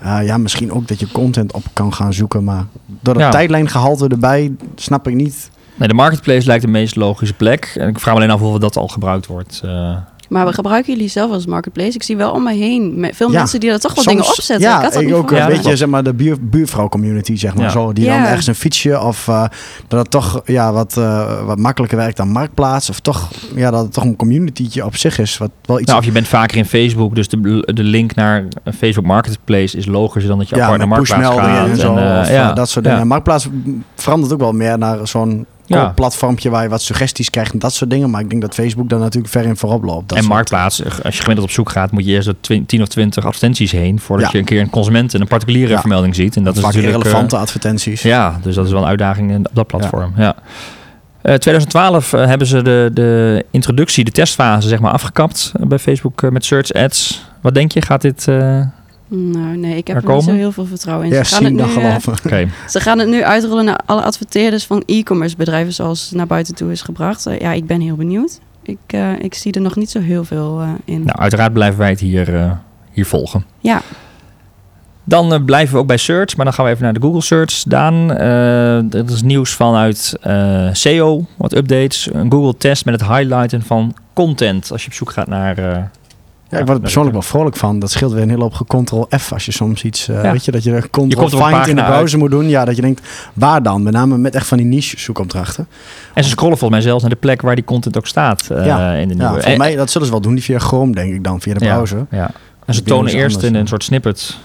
Uh, 0.04 0.18
ja, 0.26 0.38
misschien 0.38 0.72
ook 0.72 0.88
dat 0.88 1.00
je 1.00 1.12
content 1.12 1.52
op 1.52 1.62
kan 1.72 1.94
gaan 1.94 2.12
zoeken. 2.12 2.44
Maar 2.44 2.64
door 2.86 3.14
dat 3.14 3.22
Ja. 3.22 3.30
tijdlijngehalte 3.30 4.08
erbij 4.08 4.52
snap 4.74 5.08
ik 5.08 5.14
niet. 5.14 5.50
Nee, 5.74 5.88
de 5.88 5.94
marketplace 5.94 6.46
lijkt 6.46 6.64
de 6.64 6.70
meest 6.70 6.96
logische 6.96 7.34
plek. 7.34 7.72
En 7.76 7.88
ik 7.88 7.98
vraag 7.98 8.14
me 8.14 8.20
alleen 8.20 8.34
af 8.34 8.40
of 8.42 8.58
dat 8.58 8.76
al 8.76 8.88
gebruikt 8.88 9.26
wordt. 9.26 9.60
eh, 9.64 9.96
Maar 10.30 10.46
we 10.46 10.52
gebruiken 10.52 10.92
jullie 10.92 11.08
zelf 11.08 11.30
als 11.30 11.46
marketplace. 11.46 11.94
Ik 11.94 12.02
zie 12.02 12.16
wel 12.16 12.30
om 12.32 12.42
me 12.42 12.52
heen 12.54 13.08
veel 13.14 13.30
Ja. 13.30 13.38
mensen 13.38 13.60
die 13.60 13.70
er 13.70 13.80
toch 13.80 13.94
wel 13.94 14.04
Soms- 14.04 14.16
dingen 14.16 14.30
opzetten. 14.32 14.68
Ja, 14.68 14.92
ik 14.92 15.14
ook 15.14 15.30
een 15.30 15.36
Ja, 15.36 15.46
beetje 15.46 15.76
zeg 15.76 15.88
maar 15.88 16.02
de 16.02 16.14
buur, 16.14 16.36
buurvrouw 16.40 16.88
community 16.88 17.36
zeg 17.36 17.54
maar 17.54 17.64
Ja. 17.64 17.70
zo 17.70 17.92
die 17.92 18.04
Ja. 18.04 18.16
dan 18.16 18.26
ergens 18.26 18.46
een 18.46 18.54
fietsje 18.54 19.00
of 19.00 19.28
eh, 19.28 19.44
dat 19.88 20.00
het 20.00 20.10
toch 20.10 20.40
ja 20.44 20.72
wat 20.72 20.96
eh, 20.96 21.44
wat 21.46 21.58
makkelijker 21.58 21.98
werkt 21.98 22.16
dan 22.16 22.28
marktplaats 22.28 22.90
of 22.90 23.00
toch 23.00 23.28
ja 23.54 23.70
dat 23.70 23.82
het 23.82 23.92
toch 23.92 24.04
een 24.04 24.16
communitytje 24.16 24.84
op 24.84 24.96
zich 24.96 25.18
is 25.18 25.38
wat 25.38 25.50
wel 25.64 25.76
iets 25.78 25.86
Nou, 25.86 25.98
of 26.00 26.04
je 26.06 26.12
bent 26.12 26.28
vaker 26.28 26.56
in 26.56 26.64
Facebook, 26.66 27.14
dus 27.14 27.28
de, 27.28 27.70
de 27.74 27.82
link 27.82 28.14
naar 28.14 28.44
een 28.64 28.72
Facebook 28.72 29.06
Marketplace 29.06 29.76
is 29.76 29.86
logischer 29.86 30.28
dan 30.30 30.38
dat 30.38 30.48
je 30.48 30.56
ja 30.56 30.62
apart 30.64 30.78
naar 30.78 30.88
Marktplaats 30.88 31.36
gaat. 31.38 31.68
en 31.68 31.76
zo 31.76 31.96
eh, 31.96 32.18
of 32.20 32.28
ja, 32.30 32.52
dat 32.52 32.68
soort 32.68 32.84
ja. 32.84 32.90
dingen. 32.92 33.06
Marktplaats 33.06 33.48
verandert 33.94 34.32
ook 34.32 34.40
wel 34.40 34.52
meer 34.52 34.78
naar 34.78 35.06
zo'n 35.08 35.46
Ja. 35.78 35.88
platformpje 35.88 36.50
waar 36.50 36.62
je 36.62 36.68
wat 36.68 36.82
suggesties 36.82 37.30
krijgt 37.30 37.52
en 37.52 37.58
dat 37.58 37.72
soort 37.74 37.90
dingen. 37.90 38.10
Maar 38.10 38.20
ik 38.20 38.30
denk 38.30 38.42
dat 38.42 38.54
Facebook 38.54 38.88
daar 38.88 38.98
natuurlijk 38.98 39.32
ver 39.32 39.44
in 39.44 39.56
voorop 39.56 39.82
loopt. 39.82 40.08
Dat 40.08 40.18
en 40.18 40.24
soort- 40.24 40.34
Marktplaats, 40.34 40.84
als 41.02 41.16
je 41.16 41.20
gemiddeld 41.22 41.48
op 41.48 41.52
zoek 41.54 41.70
gaat, 41.70 41.90
moet 41.90 42.04
je 42.04 42.10
eerst 42.12 42.32
twi- 42.40 42.64
10 42.66 42.82
of 42.82 42.88
20 42.88 43.24
advertenties 43.24 43.70
heen 43.72 44.00
voordat 44.00 44.26
Ja. 44.26 44.32
je 44.32 44.38
een 44.38 44.44
keer 44.44 44.60
een 44.60 44.70
consument 44.70 45.14
en 45.14 45.20
een 45.20 45.26
particuliere 45.26 45.72
Ja. 45.72 45.80
vermelding 45.80 46.14
ziet. 46.14 46.36
En 46.36 46.44
dat 46.44 46.54
is 46.56 46.60
vaak 46.62 46.72
natuurlijk 46.72 46.98
eh, 46.98 47.02
relevante 47.02 47.36
advertenties. 47.36 48.02
Ja, 48.02 48.38
dus 48.42 48.54
dat 48.54 48.66
is 48.66 48.72
wel 48.72 48.82
een 48.82 48.88
uitdaging 48.88 49.30
in- 49.30 49.46
op 49.48 49.54
dat 49.54 49.66
platform. 49.66 50.12
Ja. 50.16 50.34
Eh, 51.22 51.34
2012 51.34 52.12
eh, 52.12 52.26
hebben 52.26 52.46
ze 52.46 52.62
de, 52.62 52.90
de 52.92 53.44
introductie, 53.50 54.04
de 54.04 54.10
testfase 54.10 54.68
zeg 54.68 54.80
maar 54.80 54.92
afgekapt 54.92 55.52
eh, 55.60 55.66
bij 55.66 55.78
Facebook 55.78 56.22
eh, 56.22 56.30
met 56.30 56.44
search 56.44 56.72
ads. 56.72 57.24
Wat 57.40 57.54
denk 57.54 57.72
je? 57.72 57.82
Gaat 57.82 58.00
dit... 58.02 58.26
Nou, 59.12 59.56
nee, 59.56 59.76
ik 59.76 59.86
heb 59.86 59.96
Er 59.96 60.08
er 60.08 60.14
niet 60.14 60.24
zo 60.24 60.32
heel 60.32 60.52
veel 60.52 60.66
vertrouwen 60.66 61.06
in. 61.06 61.12
Ja, 61.12 61.24
ze, 61.24 61.34
gaan 61.34 61.44
het 61.44 61.52
nu, 61.54 61.60
eh, 61.60 61.72
geloven. 61.72 62.12
Oké. 62.12 62.48
ze 62.68 62.80
gaan 62.80 62.98
het 62.98 63.08
nu 63.08 63.22
uitrollen 63.24 63.64
naar 63.64 63.80
alle 63.86 64.02
adverteerders 64.02 64.64
van 64.66 64.82
e-commerce 64.86 65.36
bedrijven 65.36 65.72
zoals 65.72 66.04
het 66.04 66.14
naar 66.14 66.26
buiten 66.26 66.54
toe 66.54 66.70
is 66.72 66.82
gebracht. 66.82 67.26
Eh, 67.26 67.38
ja, 67.38 67.52
ik 67.52 67.66
ben 67.66 67.80
heel 67.80 67.96
benieuwd. 67.96 68.40
Ik, 68.62 68.78
eh, 68.86 69.18
ik 69.18 69.34
zie 69.34 69.52
er 69.52 69.60
nog 69.60 69.76
niet 69.76 69.90
zo 69.90 70.00
heel 70.00 70.24
veel 70.24 70.60
eh, 70.60 70.68
in. 70.84 71.02
Nou, 71.04 71.18
uiteraard 71.18 71.52
blijven 71.52 71.78
wij 71.78 71.88
het 71.90 72.00
hier, 72.00 72.34
eh, 72.34 72.52
hier 72.92 73.06
volgen. 73.06 73.44
Ja. 73.58 73.82
Dan 75.04 75.44
blijven 75.44 75.74
we 75.74 75.80
ook 75.80 75.86
bij 75.86 75.96
search, 75.96 76.36
maar 76.36 76.44
dan 76.44 76.54
gaan 76.54 76.64
we 76.64 76.70
even 76.70 76.84
naar 76.84 76.92
de 76.92 77.00
Google 77.00 77.20
search. 77.20 77.62
Daan, 77.62 78.12
eh 78.12 78.94
er 78.94 79.10
is 79.10 79.22
nieuws 79.22 79.50
vanuit 79.50 80.16
eh, 80.20 80.68
SEO, 80.72 81.24
wat 81.36 81.56
updates. 81.56 82.08
Een 82.12 82.30
Google 82.32 82.56
test 82.56 82.84
met 82.84 83.00
het 83.00 83.10
highlighten 83.10 83.62
van 83.62 83.94
content. 84.12 84.72
Als 84.72 84.82
je 84.82 84.88
op 84.88 84.94
zoek 84.94 85.10
gaat 85.10 85.26
naar... 85.26 85.90
eh, 86.50 86.56
Ja, 86.56 86.58
ik 86.58 86.64
word 86.64 86.76
er 86.76 86.82
persoonlijk 86.82 87.14
wel 87.14 87.22
vrolijk 87.22 87.56
van. 87.56 87.78
Dat 87.78 87.90
scheelt 87.90 88.12
weer 88.12 88.22
een 88.22 88.28
hele 88.28 88.42
hoop 88.42 88.62
Ctrl 88.66 89.06
F 89.18 89.32
als 89.32 89.44
je 89.46 89.52
soms 89.52 89.82
iets, 89.84 90.08
eh, 90.08 90.22
Ja. 90.22 90.32
weet 90.32 90.44
je, 90.44 90.50
dat 90.50 90.62
je 90.62 90.70
de 90.70 90.76
Je 90.76 90.88
komt 90.88 91.12
Ctrl 91.14 91.24
op 91.24 91.32
een 91.32 91.46
Find 91.54 91.66
in 91.66 91.76
de 91.76 91.84
browser 91.84 92.18
moet 92.18 92.30
doen. 92.30 92.48
Ja, 92.48 92.64
dat 92.64 92.76
je 92.76 92.82
denkt, 92.82 93.08
waar 93.34 93.62
dan? 93.62 93.82
Met 93.82 93.92
name 93.92 94.18
met 94.18 94.34
echt 94.34 94.46
van 94.46 94.56
die 94.58 94.66
niche 94.66 95.00
zoekopdrachten. 95.00 95.66
En 96.14 96.24
ze 96.24 96.30
scrollen 96.30 96.58
volgens 96.58 96.80
mij 96.80 96.88
zelfs 96.88 97.02
naar 97.02 97.12
de 97.12 97.18
plek 97.20 97.40
waar 97.42 97.54
die 97.54 97.64
content 97.64 97.96
ook 97.96 98.06
staat 98.06 98.50
eh, 98.50 98.64
Ja. 98.66 98.92
in 98.92 99.08
de 99.08 99.14
Ja, 99.14 99.20
nieuwe. 99.26 99.42
voor 99.42 99.52
En- 99.52 99.58
mij, 99.58 99.76
dat 99.76 99.90
zullen 99.90 100.06
ze 100.06 100.12
wel 100.12 100.22
doen, 100.22 100.34
die 100.34 100.42
via 100.44 100.58
Chrome 100.58 100.92
denk 100.92 101.14
ik 101.14 101.24
dan, 101.24 101.40
via 101.40 101.54
de 101.54 101.64
Ja, 101.64 101.74
browser. 101.74 102.06
Ja. 102.10 102.30
En 102.66 102.74
ze 102.74 102.82
tonen 102.82 103.10
ze 103.10 103.16
eerst 103.16 103.42
in 103.42 103.54
een 103.54 103.66
soort 103.66 103.84
snippet 103.84 104.36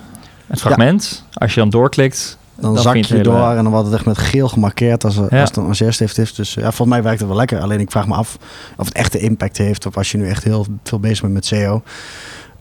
het 0.48 0.60
fragment. 0.62 1.24
Als 1.34 1.54
je 1.54 1.60
dan 1.60 1.70
doorklikt, 1.70 2.38
Dan, 2.60 2.78
zak 2.78 2.96
je 2.96 3.22
door 3.22 3.50
en 3.50 3.64
dan 3.64 3.72
wordt 3.72 3.86
het 3.86 3.96
echt 3.96 4.06
met 4.06 4.18
geel 4.18 4.48
gemarkeerd 4.48 5.04
als, 5.04 5.16
Ja. 5.16 5.42
als 5.42 5.50
het 5.50 5.58
als 5.58 5.80
eerste 5.80 6.04
heeft. 6.04 6.36
Dus 6.36 6.54
ja, 6.54 6.62
volgens 6.62 6.88
mij 6.90 7.04
werkt 7.04 7.20
het 7.20 7.28
wel 7.28 7.38
lekker. 7.38 7.60
Alleen 7.60 7.80
ik 7.80 7.92
vraag 7.92 8.08
me 8.08 8.14
af 8.14 8.38
of 8.78 8.86
het 8.86 8.94
echte 8.94 9.20
impact 9.20 9.58
heeft. 9.58 9.86
Of 9.86 9.98
als 9.98 10.12
je 10.12 10.18
nu 10.18 10.28
echt 10.30 10.44
heel 10.44 10.66
veel 10.84 11.00
bezig 11.00 11.22
bent 11.22 11.34
met 11.34 11.46
SEO. 11.46 11.82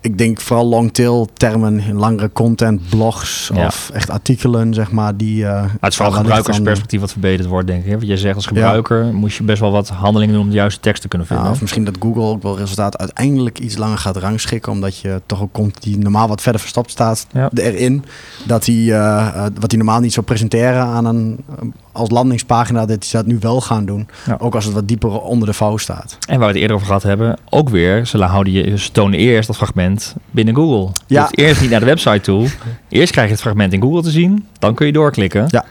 Ik 0.05 0.19
denk 0.19 0.41
vooral 0.41 0.67
long-tail 0.67 1.29
termen, 1.35 1.95
langere 1.95 2.31
content, 2.33 2.81
blogs 2.89 3.51
Ja. 3.55 3.67
of 3.67 3.91
echt 3.95 4.11
artikelen, 4.11 4.75
zeg 4.75 4.91
maar. 4.91 5.17
Die, 5.17 5.47
eh, 5.47 5.63
het 5.81 5.91
is 5.91 5.97
vooral 5.97 6.15
gebruikersperspectief 6.15 7.01
wat 7.01 7.11
verbeterd 7.13 7.49
wordt, 7.49 7.67
denk 7.67 7.81
ik. 7.83 7.87
hè? 7.91 7.95
Want 7.97 8.07
jij 8.07 8.17
zegt 8.17 8.35
als 8.37 8.47
gebruiker 8.47 9.05
moest 9.05 9.37
je 9.37 9.43
best 9.43 9.61
wel 9.61 9.71
wat 9.73 9.89
handelingen 9.89 10.35
doen 10.35 10.43
om 10.43 10.49
de 10.51 10.55
juiste 10.57 10.81
tekst 10.81 11.03
te 11.03 11.09
kunnen 11.09 11.27
vinden. 11.27 11.45
ja, 11.47 11.51
of 11.51 11.61
misschien 11.61 11.85
dat 11.85 11.97
Google 12.01 12.23
ook 12.23 12.43
wel 12.43 12.59
resultaat 12.59 12.99
uiteindelijk 12.99 13.59
iets 13.59 13.77
langer 13.77 13.99
gaat 13.99 14.17
rangschikken. 14.17 14.73
Omdat 14.73 14.99
je 14.99 15.23
toch 15.27 15.43
ook 15.43 15.53
komt 15.53 15.83
die 15.83 15.99
normaal 15.99 16.29
wat 16.29 16.41
verder 16.43 16.61
verstopt 16.61 16.91
staat 16.91 17.27
Ja. 17.33 17.51
erin. 17.55 18.05
Dat 18.47 18.67
hij 18.67 18.75
eh, 18.75 19.27
eh, 19.27 19.43
wat 19.61 19.71
hij 19.71 19.77
normaal 19.81 20.01
niet 20.01 20.13
zou 20.13 20.27
presenteren 20.27 20.83
aan 20.83 21.05
een 21.05 21.45
als 21.93 22.11
landingspagina, 22.11 22.87
dat 22.87 22.89
hij 22.89 23.21
dat 23.21 23.27
nu 23.27 23.37
wel 23.41 23.61
gaan 23.61 23.85
doen. 23.85 24.07
Ja. 24.27 24.37
Ook 24.41 24.55
als 24.55 24.65
het 24.65 24.75
wat 24.75 24.89
dieper 24.89 25.21
onder 25.21 25.49
de 25.49 25.55
vouw 25.55 25.77
staat. 25.77 26.19
En 26.29 26.39
waar 26.39 26.47
we 26.47 26.53
het 26.53 26.61
eerder 26.63 26.75
over 26.77 26.87
gehad 26.87 27.03
hebben, 27.03 27.39
ook 27.51 27.69
weer, 27.69 28.07
ze, 28.07 28.23
houden 28.23 28.53
je, 28.53 28.79
ze 28.79 28.91
tonen 28.91 29.19
eerst 29.19 29.47
dat 29.47 29.57
fragment 29.57 29.94
binnen 30.31 30.55
Google. 30.55 30.93
Ja. 31.07 31.29
eerst 31.31 31.61
niet 31.61 31.71
naar 31.71 31.81
de 31.81 31.87
website 31.87 32.21
toe. 32.21 32.49
Eerst 32.89 33.13
krijg 33.13 33.27
je 33.27 33.33
het 33.33 33.43
fragment 33.43 33.73
in 33.73 33.81
Google 33.83 34.03
te 34.03 34.11
zien, 34.11 34.47
dan 34.59 34.75
kun 34.75 34.87
je 34.87 34.93
doorklikken. 34.93 35.45
Ja. 35.49 35.65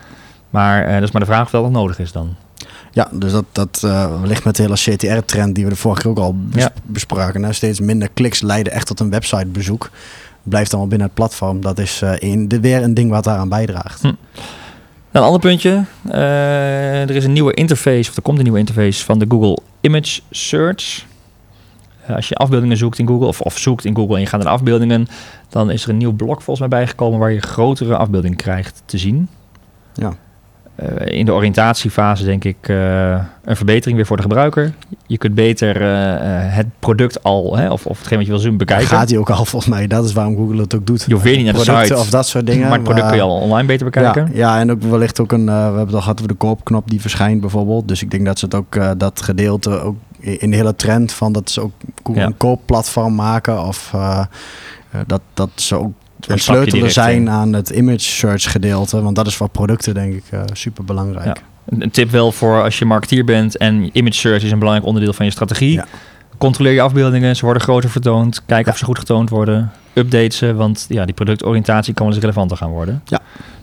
Maar 0.50 0.86
eh, 0.86 0.94
dat 0.94 1.04
is 1.04 1.12
maar 1.12 1.22
de 1.22 1.28
vraag 1.28 1.46
of 1.46 1.52
dat 1.52 1.62
nog 1.62 1.72
nodig 1.72 2.00
is 2.00 2.12
dan. 2.12 2.36
Ja, 2.92 3.08
dus 3.12 3.32
dat, 3.32 3.46
dat 3.52 3.82
eh, 3.86 4.22
wellicht 4.22 4.44
met 4.44 4.56
de 4.56 4.62
hele 4.64 4.76
CTR-trend 4.76 5.56
die 5.56 5.64
we 5.64 5.70
de 5.70 5.76
vorige 5.76 6.02
keer 6.02 6.12
ook 6.12 6.18
al 6.18 6.36
bes- 6.38 6.62
Ja. 6.64 6.72
bespraken. 6.84 7.44
hè. 7.44 7.54
Steeds 7.54 7.80
minder 7.80 8.10
kliks 8.14 8.42
leiden 8.42 8.74
echt 8.74 8.88
tot 8.88 9.00
een 9.00 9.10
websitebezoek. 9.10 9.90
Blijft 10.44 10.70
allemaal 10.72 10.90
binnen 10.90 11.08
het 11.08 11.16
platform. 11.16 11.62
Dat 11.62 11.80
is 11.80 12.02
een, 12.04 12.48
de, 12.48 12.60
weer 12.60 12.84
een 12.84 12.94
ding 12.94 13.10
wat 13.10 13.24
daaraan 13.24 13.50
bijdraagt. 13.50 14.02
Hm. 14.02 14.08
Dan 15.12 15.22
een 15.22 15.28
ander 15.28 15.40
puntje. 15.42 15.84
Er 16.10 17.10
is 17.16 17.26
een 17.26 17.34
nieuwe 17.34 17.54
interface, 17.54 18.10
of 18.10 18.16
er 18.16 18.22
komt 18.22 18.38
een 18.38 18.44
nieuwe 18.44 18.60
interface 18.60 19.04
van 19.04 19.20
de 19.20 19.26
Google 19.30 19.58
Image 19.82 20.22
Search. 20.30 21.06
Eh, 22.06 22.16
als 22.16 22.28
je 22.28 22.36
afbeeldingen 22.36 22.78
zoekt 22.78 23.00
in 23.00 23.08
Google, 23.08 23.28
of, 23.28 23.42
of 23.42 23.58
zoekt 23.58 23.86
in 23.86 23.96
Google 23.96 24.16
en 24.16 24.22
je 24.22 24.28
gaat 24.28 24.44
naar 24.44 24.52
afbeeldingen, 24.52 25.08
dan 25.50 25.72
is 25.72 25.84
er 25.84 25.89
een 25.89 25.98
nieuw 25.98 26.13
blok 26.13 26.42
volgens 26.42 26.60
mij 26.60 26.80
bijgekomen 26.80 27.20
waar 27.20 27.32
je 27.32 27.42
grotere 27.42 27.96
afbeeldingen 27.96 28.38
krijgt 28.38 28.84
te 28.86 28.98
zien. 28.98 29.28
Ja. 29.94 30.13
Eh, 30.76 31.18
in 31.18 31.26
de 31.26 31.34
oriëntatiefase 31.34 32.24
denk 32.26 32.44
ik 32.44 32.58
eh, 32.62 33.12
een 33.44 33.56
verbetering 33.56 33.96
weer 33.96 34.06
voor 34.06 34.16
de 34.16 34.22
gebruiker. 34.22 34.74
Je 35.08 35.18
kunt 35.18 35.36
beter 35.36 35.82
het 36.52 36.68
product 36.80 37.24
al, 37.24 37.58
hè, 37.58 37.70
of, 37.70 37.86
of 37.86 37.98
hetgeen 37.98 38.18
wat 38.18 38.26
je 38.26 38.34
wil 38.34 38.42
zien, 38.42 38.58
bekijken. 38.58 38.88
Gaat 38.88 39.10
hij 39.10 39.20
ook 39.20 39.30
al 39.30 39.46
volgens 39.46 39.72
mij. 39.72 39.88
Dat 39.88 40.06
is 40.06 40.13
waarom 40.13 40.36
Google 40.36 40.62
het 40.62 40.76
ook 40.76 40.88
doet. 40.88 41.04
Je 41.08 41.13
hoeft 41.13 41.26
weer 41.26 41.38
niet 41.38 41.46
naar 41.46 41.54
de 41.54 41.84
site, 41.84 41.98
of 41.98 42.10
dat 42.10 42.28
soort 42.28 42.46
dingen. 42.46 42.63
maar 42.63 42.78
het 42.78 42.84
product 42.84 43.08
kun 43.08 43.16
je 43.16 43.22
al 43.22 43.39
online 43.39 43.68
beter 43.68 43.86
bekijken. 43.86 44.30
Ja, 44.34 44.38
ja, 44.38 44.60
en 44.60 44.72
ook 44.72 44.82
wellicht 44.82 45.20
ook 45.20 45.32
een. 45.32 45.46
we 45.46 45.52
hebben 45.52 45.86
het 45.86 45.94
al 45.94 46.02
gehad 46.02 46.18
over 46.18 46.28
de 46.28 46.38
koopknop 46.38 46.89
die 46.89 47.02
verschijnt 47.02 47.42
bijvoorbeeld. 47.42 47.88
Dus 47.88 48.02
ik 48.02 48.12
denk 48.12 48.26
dat 48.26 48.39
ze 48.39 48.46
het 48.46 48.56
ook 48.56 49.00
dat 49.00 49.22
gedeelte 49.22 49.80
ook 49.80 49.96
in 50.24 50.50
de 50.52 50.56
hele 50.56 50.76
trend 50.76 51.12
van 51.12 51.32
dat 51.34 51.50
ze 51.52 51.62
ook 51.62 51.72
Ja. 52.14 52.24
een 52.26 52.38
koopplatform 52.38 53.16
maken 53.16 53.64
of 53.66 53.92
eh, 53.94 54.20
eh, 54.92 55.00
dat, 55.08 55.22
dat 55.34 55.50
ze 55.56 55.76
ook 55.76 55.92
een 56.28 56.40
sleutelen 56.40 56.74
direct 56.74 56.94
zijn 56.94 57.16
in. 57.22 57.30
aan 57.30 57.54
het 57.54 57.70
image 57.70 58.00
search 58.00 58.52
gedeelte. 58.52 59.02
Want 59.02 59.16
dat 59.16 59.28
is 59.28 59.36
voor 59.36 59.50
producten 59.50 59.94
denk 59.94 60.14
ik 60.14 60.24
super 60.54 60.84
belangrijk. 60.86 61.26
Ja. 61.26 61.36
Een 61.80 61.92
tip 61.92 62.10
wel 62.10 62.32
voor 62.32 62.64
als 62.64 62.80
je 62.80 62.86
marketeer 62.86 63.26
bent 63.26 63.58
en 63.58 63.90
image 63.98 64.14
search 64.14 64.44
is 64.44 64.52
een 64.52 64.60
belangrijk 64.60 64.88
onderdeel 64.88 65.14
van 65.14 65.26
je 65.26 65.32
strategie. 65.32 65.72
Ja. 65.72 65.86
Controleer 66.38 66.74
je 66.74 66.82
afbeeldingen, 66.82 67.36
ze 67.36 67.46
worden 67.46 67.64
groter 67.64 67.90
vertoond. 67.90 68.42
Kijk 68.46 68.68
of 68.68 68.78
ze 68.78 68.86
goed 68.86 69.00
getoond 69.00 69.30
worden. 69.30 69.72
Update 69.94 70.36
ze, 70.36 70.54
want 70.54 70.86
ja, 70.90 71.06
die 71.06 71.14
productoriëntatie 71.14 71.94
kan 71.94 72.06
wel 72.06 72.14
eens 72.14 72.24
relevanter 72.24 72.58
gaan 72.58 72.70
worden. 72.70 73.02
Ja. 73.06 73.20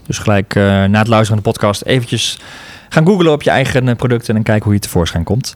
Dus 0.07 0.19
gelijk 0.19 0.55
eh, 0.55 0.63
na 0.63 0.99
het 0.99 1.09
luisteren 1.09 1.27
van 1.27 1.37
de 1.37 1.43
podcast 1.43 1.83
eventjes 1.83 2.39
gaan 2.89 3.07
googlen 3.07 3.33
op 3.33 3.43
je 3.43 3.51
eigen 3.51 3.89
eh, 3.89 3.97
producten 3.97 4.37
en 4.37 4.43
kijken 4.43 4.65
hoe 4.65 4.75
je 4.75 4.81
tevoorschijn 4.81 5.25
komt. 5.25 5.55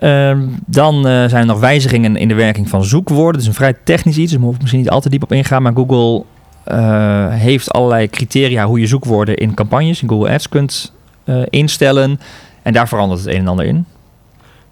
Ehm, 0.00 0.42
dan 0.66 0.96
eh, 0.96 1.02
zijn 1.02 1.30
er 1.40 1.46
nog 1.46 1.60
wijzigingen 1.60 2.16
in 2.16 2.28
de 2.28 2.34
werking 2.34 2.68
van 2.68 2.84
zoekwoorden. 2.84 3.32
Het 3.32 3.40
is 3.40 3.46
een 3.46 3.54
vrij 3.54 3.74
technisch 3.84 4.16
iets, 4.16 4.30
dus 4.30 4.38
we 4.38 4.42
hoeven 4.44 4.60
misschien 4.60 4.80
niet 4.82 4.90
al 4.90 5.00
te 5.00 5.08
diep 5.08 5.22
op 5.22 5.32
ingaan. 5.32 5.62
Maar 5.62 5.72
Google 5.74 6.24
eh, 6.64 7.26
heeft 7.30 7.70
allerlei 7.72 8.08
criteria 8.08 8.66
hoe 8.66 8.80
je 8.80 8.86
zoekwoorden 8.86 9.36
in 9.36 9.54
campagnes, 9.54 10.02
in 10.02 10.08
Google 10.08 10.30
Ads 10.32 10.48
kunt 10.48 10.92
eh, 11.24 11.42
instellen. 11.50 12.20
En 12.62 12.72
daar 12.72 12.88
verandert 12.88 13.20
het 13.20 13.28
een 13.34 13.40
en 13.40 13.48
ander 13.48 13.64
in. 13.66 13.84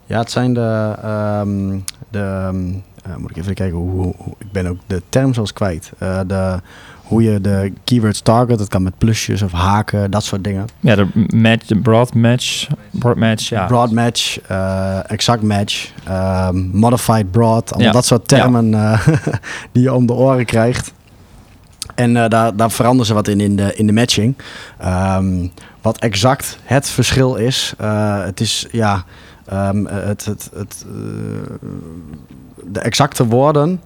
Ja, 0.05 0.19
het 0.19 0.31
zijn 0.31 0.53
de. 0.53 0.93
ehm, 1.03 1.77
de 2.09 2.19
ehm, 2.19 2.67
eh, 3.11 3.15
moet 3.17 3.29
ik 3.29 3.37
even 3.37 3.53
kijken 3.53 3.77
hoe, 3.77 3.91
hoe- 3.91 4.13
Ik 4.37 4.51
ben 4.51 4.67
ook 4.67 4.77
de 4.87 5.01
term 5.09 5.33
zelfs 5.33 5.53
kwijt. 5.53 5.91
De, 6.27 6.59
hoe 7.09 7.23
je 7.23 7.41
de 7.41 7.73
keywords 7.83 8.21
target. 8.21 8.57
Dat 8.57 8.67
kan 8.67 8.83
met 8.83 8.97
plusjes 8.97 9.41
of 9.41 9.51
haken, 9.51 10.11
dat 10.11 10.23
soort 10.23 10.43
dingen. 10.43 10.65
Ja, 10.79 10.95
de 10.95 11.07
match, 11.35 11.65
de 11.65 11.79
broad 11.79 12.13
match, 12.13 12.67
broad 12.91 13.15
match, 13.15 13.49
ja. 13.49 13.65
Broad 13.65 13.91
match, 13.91 14.39
eh, 14.41 15.11
exact 15.11 15.41
match, 15.41 15.91
ehm, 16.03 16.57
modified 16.71 17.31
broad. 17.31 17.71
Allemaal 17.71 17.87
Ja. 17.87 17.93
dat 17.93 18.05
soort 18.05 18.27
termen 18.27 18.73
eh, 18.73 19.07
die 19.71 19.83
je 19.83 19.93
om 19.93 20.05
de 20.05 20.13
oren 20.13 20.45
krijgt. 20.45 20.93
En 21.95 22.17
eh, 22.17 22.29
daar, 22.29 22.55
daar 22.55 22.71
veranderen 22.71 23.05
ze 23.05 23.13
wat 23.13 23.27
in 23.27 23.39
in 23.39 23.55
de, 23.55 23.75
in 23.75 23.87
de 23.87 23.93
matching. 23.93 24.35
Ehm, 24.77 25.47
wat 25.81 25.97
exact 25.97 26.57
het 26.63 26.89
verschil 26.89 27.35
is. 27.35 27.73
het 28.25 28.39
is 28.39 28.67
ja, 28.71 29.03
ehm, 29.45 29.85
het, 29.85 30.25
het, 30.25 30.49
het, 30.53 30.85
de 32.63 32.79
exacte 32.79 33.25
woorden 33.25 33.81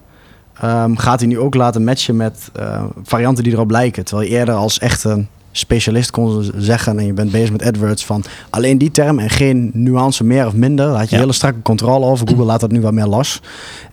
ehm, 0.60 0.94
gaat 0.96 1.18
hij 1.20 1.28
nu 1.28 1.38
ook 1.38 1.54
laten 1.54 1.84
matchen 1.84 2.16
met 2.16 2.50
eh, 2.52 2.84
varianten 3.02 3.44
die 3.44 3.52
erop 3.52 3.70
lijken. 3.70 4.04
Terwijl 4.04 4.28
je 4.28 4.34
eerder 4.36 4.54
als 4.54 4.78
echte 4.78 5.24
specialist 5.56 6.10
kon 6.10 6.50
zeggen 6.56 6.98
en 6.98 7.06
je 7.06 7.12
bent 7.12 7.30
bezig 7.30 7.50
met 7.50 7.62
AdWords 7.64 8.04
van 8.04 8.24
alleen 8.50 8.78
die 8.78 8.90
term 8.90 9.18
en 9.18 9.30
geen 9.30 9.70
nuance 9.74 10.24
meer 10.24 10.46
of 10.46 10.54
minder. 10.54 10.86
Daar 10.86 10.96
had 10.98 11.08
je 11.08 11.14
Ja. 11.14 11.20
hele 11.20 11.32
strakke 11.32 11.62
controle 11.62 12.06
over. 12.06 12.28
Google 12.28 12.44
laat 12.44 12.60
dat 12.60 12.70
nu 12.70 12.80
wat 12.80 12.92
meer 12.92 13.06
los. 13.06 13.40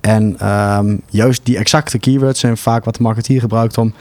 En 0.01 0.35
ehm, 0.39 0.95
juist 1.09 1.41
die 1.45 1.57
exacte 1.57 1.97
keywords 1.99 2.39
zijn 2.39 2.57
vaak 2.57 2.85
wat 2.85 2.95
de 2.95 3.03
marketeer 3.03 3.39
gebruikt 3.39 3.77
om 3.77 3.93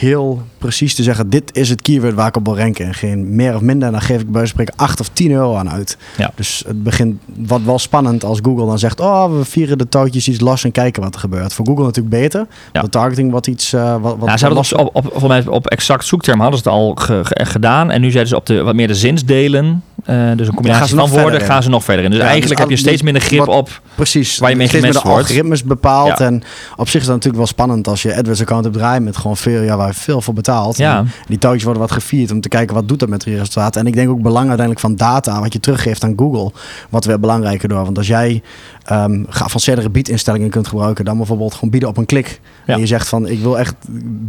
heel 0.00 0.42
precies 0.58 0.94
te 0.94 1.02
zeggen: 1.02 1.30
dit 1.30 1.56
is 1.56 1.68
het 1.68 1.82
keyword 1.82 2.14
waar 2.14 2.26
ik 2.28 2.36
op 2.36 2.44
wil 2.44 2.56
ranken. 2.58 2.86
En 2.86 2.94
geen 2.94 3.34
meer 3.36 3.54
of 3.54 3.60
minder. 3.60 3.86
En 3.86 3.92
dan 3.92 4.02
geef 4.02 4.20
ik 4.20 4.30
bij 4.32 4.46
spreken 4.46 4.74
8 4.76 5.00
of 5.00 5.08
10 5.12 5.30
euro 5.30 5.54
aan 5.56 5.70
uit. 5.70 5.96
Ja. 6.16 6.30
Dus 6.34 6.62
het 6.66 6.82
begint 6.82 7.20
wat 7.36 7.60
wel 7.62 7.78
spannend 7.78 8.24
als 8.24 8.38
Google 8.42 8.66
dan 8.66 8.78
zegt: 8.78 9.00
Oh, 9.00 9.36
we 9.38 9.44
vieren 9.44 9.78
de 9.78 9.88
touwtjes 9.88 10.28
iets 10.28 10.40
los 10.40 10.64
en 10.64 10.72
kijken 10.72 11.02
wat 11.02 11.14
er 11.14 11.20
gebeurt. 11.20 11.52
Voor 11.52 11.66
Google 11.66 11.84
natuurlijk 11.84 12.14
beter. 12.22 12.46
Ja. 12.72 12.80
De 12.80 12.88
targeting 12.88 13.32
wat 13.32 13.46
iets. 13.46 13.72
eh, 13.72 13.96
wat, 14.00 14.16
wat 14.18 14.28
Ja, 14.28 14.36
ze 14.36 14.46
hadden 14.46 14.78
op, 14.78 14.90
op, 14.96 15.02
volgens 15.02 15.28
mij 15.28 15.46
op 15.46 15.66
exact 15.66 16.04
zoekterm 16.04 16.40
hadden 16.40 16.58
ze 16.58 16.68
het 16.68 16.78
al 16.78 16.94
ge- 16.94 17.20
ge- 17.24 17.44
gedaan. 17.46 17.90
En 17.90 18.00
nu 18.00 18.10
zeiden 18.10 18.28
ze 18.28 18.36
op 18.36 18.46
de 18.46 18.62
wat 18.62 18.74
meer 18.74 18.86
de 18.86 18.94
zinsdelen. 18.94 19.82
eh, 20.04 20.30
dus 20.36 20.46
een 20.48 20.54
combinatie 20.54 20.88
ze 20.88 20.96
van 20.96 21.08
woorden 21.08 21.40
gaan 21.40 21.62
ze 21.62 21.68
nog 21.68 21.84
verder 21.84 22.04
in. 22.04 22.10
Dus 22.10 22.18
Ja, 22.20 22.26
eigenlijk 22.26 22.60
dus 22.60 22.68
heb 22.68 22.76
je 22.78 22.82
steeds 22.84 23.02
minder 23.02 23.22
grip 23.22 23.38
wat- 23.38 23.48
op. 23.56 23.80
Precies. 23.94 24.38
Waar 24.38 24.50
je 24.50 24.56
mee 24.56 24.68
wordt. 24.70 24.96
algoritmes 25.04 25.64
bepaald. 25.64 26.18
Ja. 26.18 26.24
En 26.26 26.42
op 26.76 26.88
zich 26.88 27.00
is 27.00 27.06
dat 27.06 27.14
natuurlijk 27.14 27.36
wel 27.36 27.46
spannend 27.46 27.88
als 27.88 28.02
je 28.02 28.16
AdWords 28.16 28.40
account 28.40 28.64
hebt 28.64 28.76
draaien 28.76 29.02
met 29.04 29.16
gewoon 29.16 29.36
veel, 29.36 29.62
ja, 29.62 29.76
waar 29.76 29.89
veel 29.94 30.20
voor 30.20 30.34
betaalt. 30.34 30.76
Ja. 30.76 31.04
Die 31.26 31.38
touwtjes 31.38 31.64
worden 31.64 31.82
wat 31.82 31.92
gevierd 31.92 32.30
om 32.30 32.40
te 32.40 32.48
kijken 32.48 32.74
wat 32.74 32.88
doet 32.88 32.98
dat 32.98 33.08
met 33.08 33.24
resultaten. 33.24 33.80
En 33.80 33.86
ik 33.86 33.94
denk 33.94 34.10
ook 34.10 34.22
belang 34.22 34.48
uiteindelijk 34.48 34.80
van 34.80 34.96
data, 34.96 35.40
wat 35.40 35.52
je 35.52 35.60
teruggeeft 35.60 36.04
aan 36.04 36.12
Google, 36.16 36.52
wat 36.90 37.04
weer 37.04 37.20
belangrijker 37.20 37.68
door. 37.68 37.84
Want 37.84 37.98
als 37.98 38.06
jij 38.06 38.42
ehm 38.84 39.24
geavanceerdere 39.28 39.90
biedinstellingen 39.90 40.50
kunt 40.50 40.68
gebruiken, 40.68 41.04
dan 41.04 41.16
bijvoorbeeld 41.16 41.54
gewoon 41.54 41.70
bieden 41.70 41.88
op 41.88 41.96
een 41.96 42.06
klik. 42.06 42.40
Ja. 42.66 42.74
En 42.74 42.80
je 42.80 42.86
zegt 42.86 43.08
van, 43.08 43.28
ik 43.28 43.40
wil 43.40 43.58
echt 43.58 43.74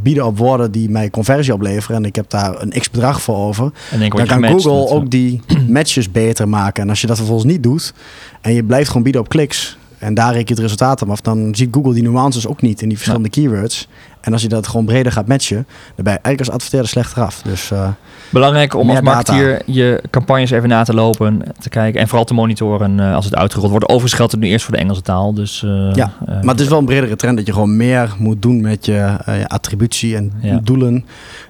bieden 0.01 0.25
op 0.25 0.37
woorden 0.37 0.71
die 0.71 0.89
mij 0.89 1.09
conversie 1.09 1.53
opleveren 1.53 1.97
en 1.97 2.05
ik 2.05 2.15
heb 2.15 2.29
daar 2.29 2.61
een 2.61 2.73
x 2.79 2.89
bedrag 2.89 3.21
voor 3.21 3.37
over. 3.37 3.71
Dan 3.99 4.25
kan 4.27 4.45
Google 4.45 4.87
ook 4.89 5.09
die 5.09 5.41
matches 5.67 6.11
beter 6.11 6.49
maken. 6.49 6.83
En 6.83 6.89
als 6.89 7.01
je 7.01 7.07
dat 7.07 7.17
vervolgens 7.17 7.51
niet 7.51 7.63
doet 7.63 7.93
en 8.41 8.53
je 8.53 8.63
blijft 8.63 8.87
gewoon 8.87 9.03
bieden 9.03 9.21
op 9.21 9.29
kliks 9.29 9.77
en 10.01 10.13
daar 10.13 10.33
reken 10.33 10.47
je 10.47 10.53
het 10.53 10.61
resultaat 10.61 11.01
aan 11.01 11.09
af, 11.09 11.21
dan 11.21 11.55
ziet 11.55 11.73
Google 11.73 11.93
die 11.93 12.03
nuances 12.03 12.47
ook 12.47 12.61
niet 12.61 12.81
in 12.81 12.87
die 12.87 12.97
verschillende 12.97 13.29
keywords. 13.29 13.87
En 14.21 14.33
als 14.33 14.41
je 14.41 14.47
dat 14.47 14.67
gewoon 14.67 14.85
breder 14.85 15.11
gaat 15.11 15.27
matchen, 15.27 15.55
dan 15.95 16.03
ben 16.03 16.13
je 16.13 16.19
eigenlijk 16.19 16.39
als 16.39 16.49
adverteerder 16.49 16.89
slechter 16.89 17.23
af. 17.23 17.41
Dus 17.41 17.71
eh, 17.71 17.87
Belangrijk 18.29 18.75
om 18.75 18.89
als 18.89 19.01
marketeer 19.01 19.61
je 19.65 20.01
campagnes 20.09 20.51
even 20.51 20.69
na 20.69 20.83
te 20.83 20.93
lopen, 20.93 21.41
te 21.59 21.69
kijken 21.69 22.01
en 22.01 22.07
vooral 22.07 22.25
te 22.25 22.33
monitoren 22.33 22.99
eh, 22.99 23.15
als 23.15 23.25
het 23.25 23.35
uitgerold 23.35 23.69
wordt. 23.69 23.85
Overigens 23.85 24.13
geldt 24.13 24.31
het 24.31 24.41
nu 24.41 24.47
eerst 24.47 24.65
voor 24.65 24.73
de 24.73 24.79
Engelse 24.79 25.01
taal. 25.01 25.33
Dus, 25.33 25.63
eh, 25.63 25.93
Ja, 25.93 26.11
maar 26.25 26.41
het 26.53 26.59
is 26.59 26.67
wel 26.67 26.77
een 26.79 26.85
bredere 26.85 27.15
trend 27.15 27.37
dat 27.37 27.45
je 27.45 27.53
gewoon 27.53 27.77
meer 27.77 28.13
moet 28.17 28.41
doen 28.41 28.61
met 28.61 28.85
je, 28.85 29.17
je 29.25 29.47
attributie 29.47 30.15
en 30.15 30.31
Ja. 30.41 30.59
doelen 30.63 31.05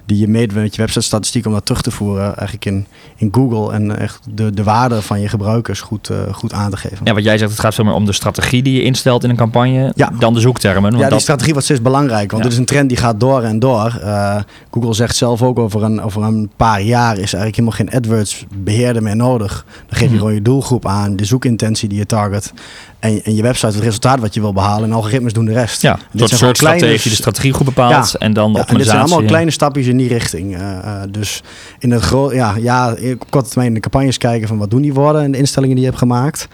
die 0.06 0.18
je 0.18 0.28
meet 0.28 0.54
met 0.54 0.74
je 0.74 0.80
website-statistiek 0.82 1.46
om 1.46 1.52
dat 1.52 1.64
terug 1.66 1.82
te 1.82 1.90
voeren 1.90 2.24
eigenlijk 2.24 2.64
in, 2.64 2.86
in 3.16 3.28
Google 3.32 3.72
en 3.74 3.98
echt 3.98 4.20
de, 4.34 4.50
de 4.50 4.62
waarde 4.62 5.02
van 5.02 5.20
je 5.20 5.28
gebruikers 5.28 5.80
goed, 5.80 6.10
goed 6.32 6.52
aan 6.52 6.70
te 6.70 6.76
geven. 6.76 6.98
ja, 7.04 7.14
wat 7.14 7.24
jij 7.24 7.38
zegt, 7.38 7.50
het 7.50 7.60
gaat 7.60 7.74
veel 7.74 7.84
meer 7.84 7.94
om 7.94 8.04
de 8.06 8.12
strategie 8.12 8.62
die 8.62 8.74
je 8.74 8.82
instelt 8.82 9.24
in 9.24 9.30
een 9.30 9.36
campagne 9.36 9.92
Ja. 9.94 10.10
dan 10.18 10.34
de 10.34 10.40
zoektermen. 10.40 10.82
Want 10.82 10.94
Ja, 10.94 11.00
die 11.00 11.10
dat, 11.10 11.20
strategie 11.20 11.52
wordt 11.52 11.66
steeds 11.66 11.82
belangrijk. 11.82 12.30
Want 12.30 12.42
Ja. 12.42 12.48
dit 12.48 12.52
is 12.52 12.61
een 12.62 12.68
trend 12.68 12.88
die 12.88 12.98
gaat 12.98 13.20
door 13.20 13.42
en 13.42 13.58
door. 13.58 13.98
Eh, 14.02 14.36
Google 14.70 14.94
zegt 14.94 15.16
zelf 15.16 15.42
ook 15.42 15.58
over 15.58 15.82
een, 15.82 16.00
over 16.02 16.22
een 16.22 16.50
paar 16.56 16.82
jaar 16.82 17.12
is 17.12 17.34
eigenlijk 17.34 17.56
helemaal 17.56 17.76
geen 17.78 17.90
AdWords 17.90 18.46
beheerder 18.56 19.02
meer 19.02 19.16
nodig. 19.16 19.64
Dan 19.88 19.98
geef 19.98 20.00
je 20.00 20.06
Mhm. 20.08 20.16
gewoon 20.18 20.34
je 20.34 20.42
doelgroep 20.42 20.86
aan, 20.86 21.16
de 21.16 21.24
zoekintentie 21.24 21.88
die 21.88 21.98
je 21.98 22.06
target. 22.06 22.52
En, 22.98 23.22
en 23.24 23.34
je 23.34 23.42
website 23.42 23.66
het 23.74 23.82
resultaat 23.84 24.20
wat 24.20 24.34
je 24.34 24.40
wil 24.40 24.52
behalen. 24.52 24.88
En 24.90 24.94
algoritmes 24.96 25.32
doen 25.32 25.44
de 25.44 25.52
rest. 25.52 25.82
ja, 25.82 25.92
Dit 25.94 26.02
zijn 26.28 26.28
soort 26.40 26.56
strategie 26.56 26.78
kleine- 26.80 27.02
die 27.02 27.10
de 27.10 27.16
strategie 27.16 27.52
goed 27.52 27.64
bepaalt 27.66 28.10
Ja. 28.10 28.18
en 28.18 28.32
dan 28.32 28.52
de 28.52 28.58
Ja, 28.58 28.66
en 28.68 28.76
dit 28.76 28.86
zijn 28.86 28.98
allemaal 29.00 29.22
kleine 29.24 29.50
stapjes 29.50 29.86
in 29.86 29.96
die 29.96 30.08
richting. 30.08 30.54
Eh, 30.56 30.76
eh, 30.78 31.02
dus 31.10 31.42
in 31.78 31.90
het 31.90 32.02
groot, 32.02 32.32
ja, 32.32 32.54
ja, 32.60 32.94
op 33.12 33.30
korte 33.30 33.48
termijn 33.50 33.74
de 33.74 33.80
campagnes 33.80 34.18
kijken 34.18 34.48
van 34.48 34.58
wat 34.58 34.70
doen 34.70 34.82
die 34.82 34.94
worden 34.94 35.22
en 35.22 35.30
de 35.32 35.38
instellingen 35.38 35.74
die 35.74 35.84
je 35.84 35.90
hebt 35.90 36.02
gemaakt. 36.02 36.48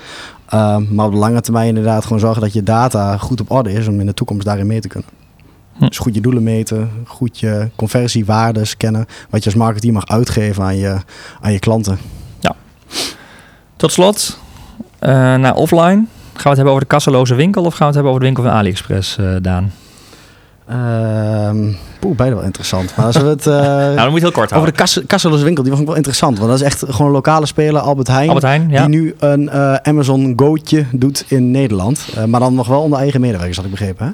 Maar 0.89 1.07
op 1.07 1.13
de 1.13 1.19
lange 1.19 1.41
termijn 1.41 1.69
inderdaad 1.69 2.03
gewoon 2.03 2.19
zorgen 2.21 2.43
dat 2.43 2.53
je 2.53 2.63
data 2.63 3.17
goed 3.17 3.41
op 3.41 3.51
orde 3.51 3.73
is 3.73 3.89
om 3.89 4.01
in 4.01 4.07
de 4.07 4.15
toekomst 4.15 4.45
daarin 4.47 4.67
mee 4.67 4.81
te 4.81 4.89
kunnen. 4.89 5.09
Hm. 5.79 5.87
Dus 5.87 5.99
goed 5.99 6.15
je 6.15 6.21
doelen 6.21 6.43
meten, 6.43 6.91
goed 7.07 7.39
je 7.41 7.69
conversiewaarden 7.77 8.67
scannen, 8.67 9.07
wat 9.31 9.41
je 9.45 9.51
als 9.51 9.59
marketeer 9.59 9.93
mag 9.93 10.07
uitgeven 10.09 10.63
aan 10.65 10.77
je, 10.77 10.97
aan 11.41 11.53
je 11.53 11.59
klanten. 11.59 11.99
Tot 13.77 13.93
slot, 13.93 14.39
eh, 14.99 15.11
naar 15.35 15.55
offline. 15.55 16.05
Gaan 16.33 16.43
we 16.43 16.49
het 16.49 16.57
hebben 16.57 16.67
over 16.73 16.81
de 16.81 16.87
kasseloze 16.89 17.35
winkel 17.35 17.63
of 17.65 17.71
gaan 17.71 17.79
we 17.79 17.85
het 17.85 17.95
hebben 17.95 18.11
over 18.13 18.21
de 18.21 18.27
winkel 18.27 18.45
van 18.45 18.53
AliExpress, 18.53 19.19
eh, 19.19 19.35
Daan? 19.43 19.73
Ehm 20.69 21.73
poeh, 22.01 22.17
beide 22.17 22.35
wel 22.35 22.45
interessant. 22.45 22.97
Maar 22.97 23.07
als 23.07 23.17
we 23.17 23.25
het 23.25 23.47
eh, 23.47 23.55
nou, 23.63 23.95
dan 23.97 24.05
moet 24.11 24.15
je 24.15 24.21
heel 24.21 24.31
kort 24.33 24.45
over 24.45 24.51
houden. 24.55 24.73
de 24.75 24.79
kasse- 24.81 25.07
kasseloze 25.07 25.45
winkel, 25.45 25.63
die 25.63 25.73
vond 25.73 25.83
ik 25.83 25.89
wel 25.89 25.97
interessant. 25.97 26.39
Want 26.39 26.51
dat 26.51 26.61
is 26.61 26.67
echt 26.67 26.85
gewoon 26.89 27.07
een 27.07 27.13
lokale 27.13 27.47
speler, 27.47 27.81
Albert 27.81 28.09
Heijn. 28.09 28.27
Albert 28.29 28.47
Heijn, 28.47 28.71
ja. 28.71 28.87
Die 28.87 28.99
nu 29.01 29.15
een 29.19 29.51
Amazon 29.83 30.33
Go'tje 30.37 30.85
doet 30.93 31.25
in 31.29 31.51
Nederland. 31.51 32.07
Maar 32.27 32.41
dan 32.41 32.55
nog 32.55 32.67
wel 32.67 32.81
onder 32.83 32.99
eigen 32.99 33.21
medewerkers, 33.21 33.57
had 33.57 33.65
ik 33.67 33.71
begrepen. 33.71 34.07
Hè? 34.07 34.13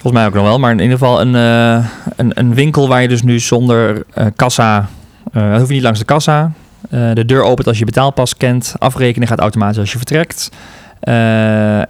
Volgens 0.00 0.12
mij 0.12 0.26
ook 0.26 0.34
nog 0.34 0.42
wel, 0.42 0.58
maar 0.58 0.72
in 0.72 0.80
ieder 0.80 0.98
geval 0.98 1.20
een, 1.20 1.34
eh, 1.34 1.86
een, 2.16 2.30
een 2.34 2.54
winkel 2.54 2.88
waar 2.88 3.02
je 3.02 3.08
dus 3.08 3.22
nu 3.22 3.38
zonder 3.38 4.04
eh, 4.14 4.26
kassa, 4.36 4.88
eh 5.32 5.56
hoef 5.56 5.68
je 5.68 5.74
niet 5.74 5.82
langs 5.82 5.98
de 5.98 6.04
kassa. 6.04 6.52
De 6.90 7.24
deur 7.26 7.42
opent 7.42 7.66
als 7.66 7.78
je 7.78 7.84
betaalpas 7.84 8.36
kent. 8.36 8.74
Afrekenen 8.78 9.28
gaat 9.28 9.38
automatisch 9.38 9.78
als 9.78 9.92
je 9.92 9.96
vertrekt. 9.96 10.50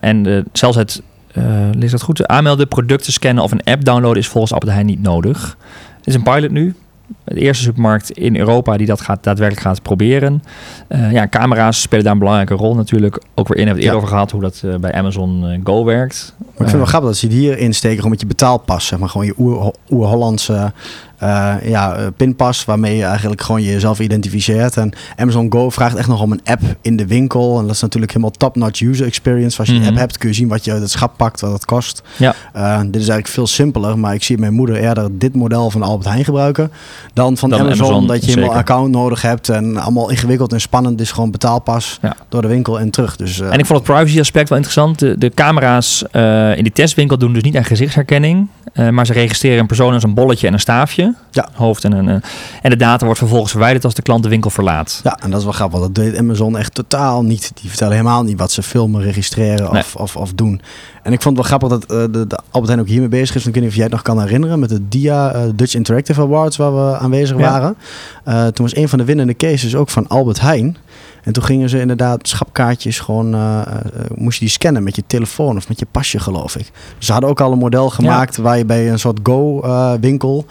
En 0.00 0.46
zelfs 0.52 0.76
het, 0.76 1.02
lees 1.72 1.90
dat 1.90 2.02
goed, 2.02 2.26
aanmelden, 2.26 2.68
producten 2.68 3.12
scannen 3.12 3.44
of 3.44 3.52
een 3.52 3.64
app 3.64 3.84
downloaden 3.84 4.18
is 4.18 4.28
volgens 4.28 4.52
Albert 4.52 4.72
Heijn 4.72 4.86
niet 4.86 5.02
nodig. 5.02 5.56
Het 5.96 6.06
is 6.06 6.14
een 6.14 6.22
pilot 6.22 6.50
nu. 6.50 6.74
De 7.24 7.40
eerste 7.40 7.62
supermarkt 7.62 8.10
in 8.10 8.36
Europa 8.36 8.76
die 8.76 8.86
dat 8.86 9.00
gaat, 9.00 9.24
daadwerkelijk 9.24 9.66
gaat 9.66 9.82
proberen. 9.82 10.42
Ja, 10.88 11.28
camera's 11.28 11.80
spelen 11.80 12.04
daar 12.04 12.12
een 12.12 12.18
belangrijke 12.18 12.54
rol 12.54 12.74
natuurlijk. 12.74 13.22
Ook 13.34 13.48
weer 13.48 13.58
in, 13.58 13.66
hebben 13.66 13.84
we 13.84 13.88
het 13.88 13.96
eerder 13.96 13.96
over 13.96 14.08
gehad 14.08 14.30
hoe 14.30 14.40
dat 14.40 14.80
bij 14.80 14.92
Amazon 14.92 15.60
Go 15.64 15.84
werkt. 15.84 16.34
Maar 16.58 16.66
ik 16.66 16.72
vind 16.74 16.82
het 16.84 16.92
wel 16.92 17.00
grappig 17.00 17.08
dat 17.08 17.18
ze 17.18 17.26
het 17.26 17.34
hier 17.34 17.58
insteken 17.58 17.96
gewoon 17.96 18.10
met 18.10 18.20
je 18.20 18.26
betaalpas. 18.26 18.86
Zeg 18.86 18.98
maar 18.98 19.08
gewoon 19.08 19.26
je 19.26 19.34
oer- 19.38 19.72
oer-Hollandse 19.90 20.72
eh, 21.18 21.54
ja, 21.64 21.94
eh, 21.96 22.06
pinpas. 22.16 22.64
Waarmee 22.64 22.96
je 22.96 23.04
eigenlijk 23.04 23.40
gewoon 23.42 23.62
jezelf 23.62 23.98
identificeert. 24.00 24.76
En 24.76 24.92
Amazon 25.16 25.52
Go 25.52 25.70
vraagt 25.70 25.96
echt 25.96 26.08
nog 26.08 26.22
om 26.22 26.32
een 26.32 26.40
app 26.44 26.60
in 26.80 26.96
de 26.96 27.06
winkel. 27.06 27.58
En 27.58 27.66
dat 27.66 27.74
is 27.74 27.80
natuurlijk 27.80 28.12
helemaal 28.12 28.34
top-notch 28.36 28.80
user 28.80 29.06
experience. 29.06 29.58
Als 29.58 29.68
je 29.68 29.72
Mhm. 29.74 29.82
die 29.82 29.90
app 29.90 29.98
hebt 30.00 30.18
kun 30.18 30.28
je 30.28 30.34
zien 30.34 30.48
wat 30.48 30.64
je 30.64 30.72
uit 30.72 30.80
het 30.80 30.90
schap 30.90 31.16
pakt. 31.16 31.40
Wat 31.40 31.52
het 31.52 31.64
kost. 31.64 32.02
Ja. 32.16 32.34
Eh, 32.52 32.76
dit 32.78 32.94
is 32.94 32.96
eigenlijk 33.08 33.28
veel 33.28 33.46
simpeler. 33.46 33.98
Maar 33.98 34.14
ik 34.14 34.22
zie 34.22 34.38
mijn 34.38 34.52
moeder 34.52 34.76
eerder 34.76 35.08
dit 35.18 35.34
model 35.34 35.70
van 35.70 35.82
Albert 35.82 36.08
Heijn 36.08 36.24
gebruiken. 36.24 36.70
Dan 37.12 37.36
van 37.36 37.50
Dan 37.50 37.60
Amazon, 37.60 37.84
Amazon, 37.86 38.06
Dat 38.06 38.20
je 38.20 38.26
helemaal 38.26 38.44
zeker. 38.50 38.60
account 38.60 38.90
nodig 38.90 39.22
hebt. 39.22 39.48
En 39.48 39.76
allemaal 39.76 40.10
ingewikkeld 40.10 40.52
en 40.52 40.60
spannend. 40.60 40.98
Dus 40.98 41.12
gewoon 41.12 41.30
betaalpas 41.30 41.98
Ja. 42.02 42.16
door 42.28 42.42
de 42.42 42.48
winkel 42.48 42.80
en 42.80 42.90
terug. 42.90 43.16
Dus, 43.16 43.40
En 43.40 43.58
ik 43.58 43.66
vond 43.66 43.78
het 43.86 43.94
privacy 43.96 44.20
aspect 44.20 44.48
wel 44.48 44.58
interessant. 44.58 44.98
De, 44.98 45.18
de 45.18 45.30
camera's 45.34 46.04
in 46.56 46.62
die 46.62 46.72
testwinkel 46.72 47.18
doen 47.18 47.32
dus 47.32 47.42
niet 47.42 47.56
aan 47.56 47.64
gezichtsherkenning. 47.64 48.48
maar 48.90 49.06
ze 49.06 49.12
registreren 49.12 49.58
een 49.58 49.66
persoon 49.66 49.92
als 49.92 50.02
een 50.02 50.14
bolletje 50.14 50.46
en 50.46 50.52
een 50.52 50.60
staafje. 50.60 51.07
Ja. 51.30 51.48
Hoofd 51.52 51.84
en 51.84 51.92
een. 51.92 52.08
eh, 52.08 52.14
en 52.62 52.70
de 52.70 52.76
data 52.76 53.04
wordt 53.04 53.18
vervolgens 53.20 53.50
verwijderd 53.50 53.84
als 53.84 53.94
de 53.94 54.02
klant 54.02 54.22
de 54.22 54.28
winkel 54.28 54.50
verlaat. 54.50 55.00
Ja, 55.04 55.18
en 55.22 55.30
dat 55.30 55.38
is 55.38 55.44
wel 55.44 55.52
grappig. 55.54 55.80
Dat 55.80 55.94
deed 55.94 56.16
Amazon 56.16 56.56
echt 56.58 56.74
totaal 56.74 57.22
niet. 57.22 57.50
Die 57.60 57.68
vertellen 57.68 57.92
helemaal 57.96 58.22
niet 58.22 58.38
wat 58.38 58.52
ze 58.52 58.62
filmen, 58.62 59.02
registreren 59.02 59.72
Nee. 59.72 59.82
of, 59.82 59.96
of, 59.96 60.16
of 60.16 60.32
doen. 60.32 60.60
En 61.02 61.12
ik 61.12 61.22
vond 61.22 61.38
het 61.38 61.48
wel 61.48 61.58
grappig 61.58 61.78
dat 61.86 62.12
de, 62.12 62.26
de 62.26 62.38
Albert 62.50 62.66
Heijn 62.66 62.80
ook 62.80 62.88
hiermee 62.88 63.08
bezig 63.08 63.34
is. 63.36 63.46
Ik 63.46 63.52
weet 63.54 63.62
niet 63.62 63.70
of 63.70 63.76
jij 63.76 63.84
het 63.84 63.92
nog 63.92 64.02
kan 64.02 64.20
herinneren 64.20 64.58
met 64.58 64.68
de 64.68 64.88
DIA 64.88 65.30
eh, 65.32 65.42
Dutch 65.54 65.74
Interactive 65.74 66.20
Awards 66.20 66.56
waar 66.56 66.74
we 66.74 66.98
aanwezig 66.98 67.38
Ja. 67.38 67.50
waren. 67.50 67.76
Toen 68.54 68.64
was 68.66 68.76
een 68.76 68.88
van 68.88 68.98
de 68.98 69.04
winnende 69.04 69.36
cases 69.36 69.74
ook 69.74 69.88
van 69.90 70.08
Albert 70.08 70.40
Heijn. 70.40 70.76
En 71.22 71.32
toen 71.32 71.42
gingen 71.42 71.68
ze 71.68 71.80
inderdaad 71.80 72.28
schapkaartjes 72.28 73.00
gewoon, 73.00 73.30
moest 74.14 74.38
je 74.38 74.44
die 74.44 74.54
scannen 74.54 74.82
met 74.82 74.96
je 74.96 75.02
telefoon 75.06 75.56
of 75.56 75.68
met 75.68 75.78
je 75.78 75.86
pasje 75.90 76.18
geloof 76.18 76.56
ik. 76.56 76.70
Ze 76.98 77.12
hadden 77.12 77.30
ook 77.30 77.40
al 77.40 77.52
een 77.52 77.58
model 77.58 77.90
gemaakt 77.90 78.36
waar 78.36 78.58
je 78.58 78.64
bij 78.64 78.90
een 78.90 78.98
soort 78.98 79.20
Go-winkel... 79.22 80.46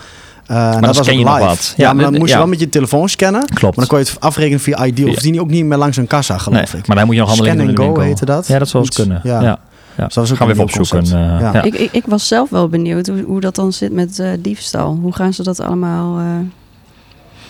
dan 0.48 0.82
dat 0.82 0.95
was 0.95 1.06
scan 1.06 1.14
ook 1.14 1.20
je 1.20 1.26
nog 1.26 1.36
live. 1.36 1.48
wat. 1.48 1.74
Ja, 1.78 1.88
Ja, 1.88 1.93
maar 1.93 2.04
dan 2.04 2.14
moest 2.20 2.32
je 2.32 2.38
wel 2.38 2.48
met 2.48 2.60
je 2.60 2.70
telefoon 2.70 3.10
scannen. 3.10 3.45
Klopt. 3.45 3.62
Maar 3.62 3.72
dan 3.74 3.88
kon 3.88 3.98
je 4.00 4.04
het 4.12 4.20
afrekenen 4.20 4.60
via 4.60 4.86
ID. 4.86 5.06
Of 5.06 5.16
die 5.16 5.41
ook 5.41 5.50
niet 5.50 5.66
meer 5.66 5.78
langs 5.78 5.98
een 5.98 6.08
kassa, 6.08 6.38
geloof 6.38 6.72
Nee, 6.72 6.82
ik. 6.82 6.88
maar 6.88 6.95
daar 6.95 7.06
moet 7.06 7.16
je 7.16 7.22
nog 7.22 7.36
doen 7.36 7.45
in 7.45 7.60
and 7.60 7.70
de 7.70 7.76
go 7.76 7.84
winkel. 7.84 8.02
heette 8.04 8.26
dat? 8.26 8.48
Ja, 8.48 8.60
dat 8.60 8.68
zou 8.70 8.84
eens 8.84 8.95
kunnen. 8.95 9.20
Ja. 9.24 9.41
Ja. 9.41 9.60
Ja. 9.98 10.06
Dus 10.06 10.14
dat 10.14 10.24
was 10.24 10.32
ook 10.32 10.38
Gaan 10.38 10.48
we 10.48 10.54
een 10.54 10.68
even 10.68 10.80
opzoeken. 10.80 11.06
eh, 11.18 11.39
Ja. 11.41 11.54
ja. 11.54 11.62
Ik, 11.64 11.74
ik, 11.76 11.91
ik 11.91 12.04
was 12.08 12.28
zelf 12.28 12.50
wel 12.50 12.68
benieuwd 12.70 13.08
hoe, 13.08 13.22
hoe 13.28 13.39
dat 13.39 13.56
dan 13.56 13.74
zit 13.74 13.91
met 13.91 14.20
eh, 14.20 14.30
diefstal. 14.39 14.98
Hoe 15.02 15.14
gaan 15.14 15.34
ze 15.34 15.43
dat 15.43 15.60
allemaal... 15.62 16.18
eh, 16.20 16.26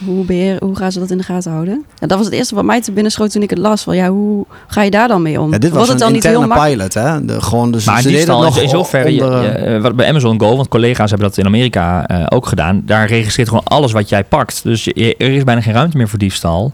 hoe, 0.05 0.25
beheer, 0.25 0.57
hoe 0.63 0.75
gaan 0.75 0.91
ze 0.91 0.99
dat 0.99 1.09
in 1.11 1.17
de 1.17 1.23
gaten 1.23 1.51
houden? 1.51 1.85
Ja, 1.99 2.07
dat 2.07 2.17
was 2.17 2.25
het 2.27 2.35
eerste 2.35 2.55
wat 2.55 2.63
mij 2.65 2.81
te 2.81 2.91
binnen 2.91 3.11
schoot 3.11 3.31
toen 3.31 3.41
ik 3.41 3.49
het 3.49 3.59
las. 3.59 3.83
Van, 3.83 3.95
ja, 3.95 4.09
hoe 4.09 4.45
ga 4.67 4.81
je 4.81 4.91
daar 4.91 5.07
dan 5.07 5.21
mee 5.21 5.41
om? 5.41 5.51
Ja, 5.51 5.57
dit 5.57 5.71
was 5.71 5.87
het 5.89 5.99
dan 5.99 6.07
een 6.07 6.13
niet 6.13 6.23
heel 6.23 6.47
pilot, 6.47 6.93
hè? 6.93 7.25
De, 7.25 7.41
gewoon, 7.41 7.71
dus 7.71 7.85
Maar 7.85 8.01
ze 8.01 8.09
deden 8.11 8.27
nog 8.27 8.59
in 8.59 8.69
zoverre, 8.69 9.13
je- 9.15 9.23
onder, 9.23 9.71
je- 9.73 9.79
wat 9.81 9.95
bij 9.95 10.07
Amazon 10.09 10.39
Go, 10.39 10.55
want 10.55 10.67
collega's 10.67 11.09
hebben 11.09 11.27
dat 11.27 11.37
in 11.37 11.45
Amerika 11.45 12.07
eh, 12.07 12.23
ook 12.29 12.45
gedaan. 12.47 12.81
Daar 12.85 13.07
registreert 13.07 13.47
gewoon 13.47 13.63
alles 13.63 13.91
wat 13.91 14.09
jij 14.09 14.23
pakt. 14.23 14.63
Dus 14.63 14.83
je- 14.83 15.15
er 15.17 15.31
is 15.31 15.43
bijna 15.43 15.61
geen 15.61 15.73
ruimte 15.73 15.97
meer 15.97 16.07
voor 16.09 16.19
diefstal. 16.19 16.73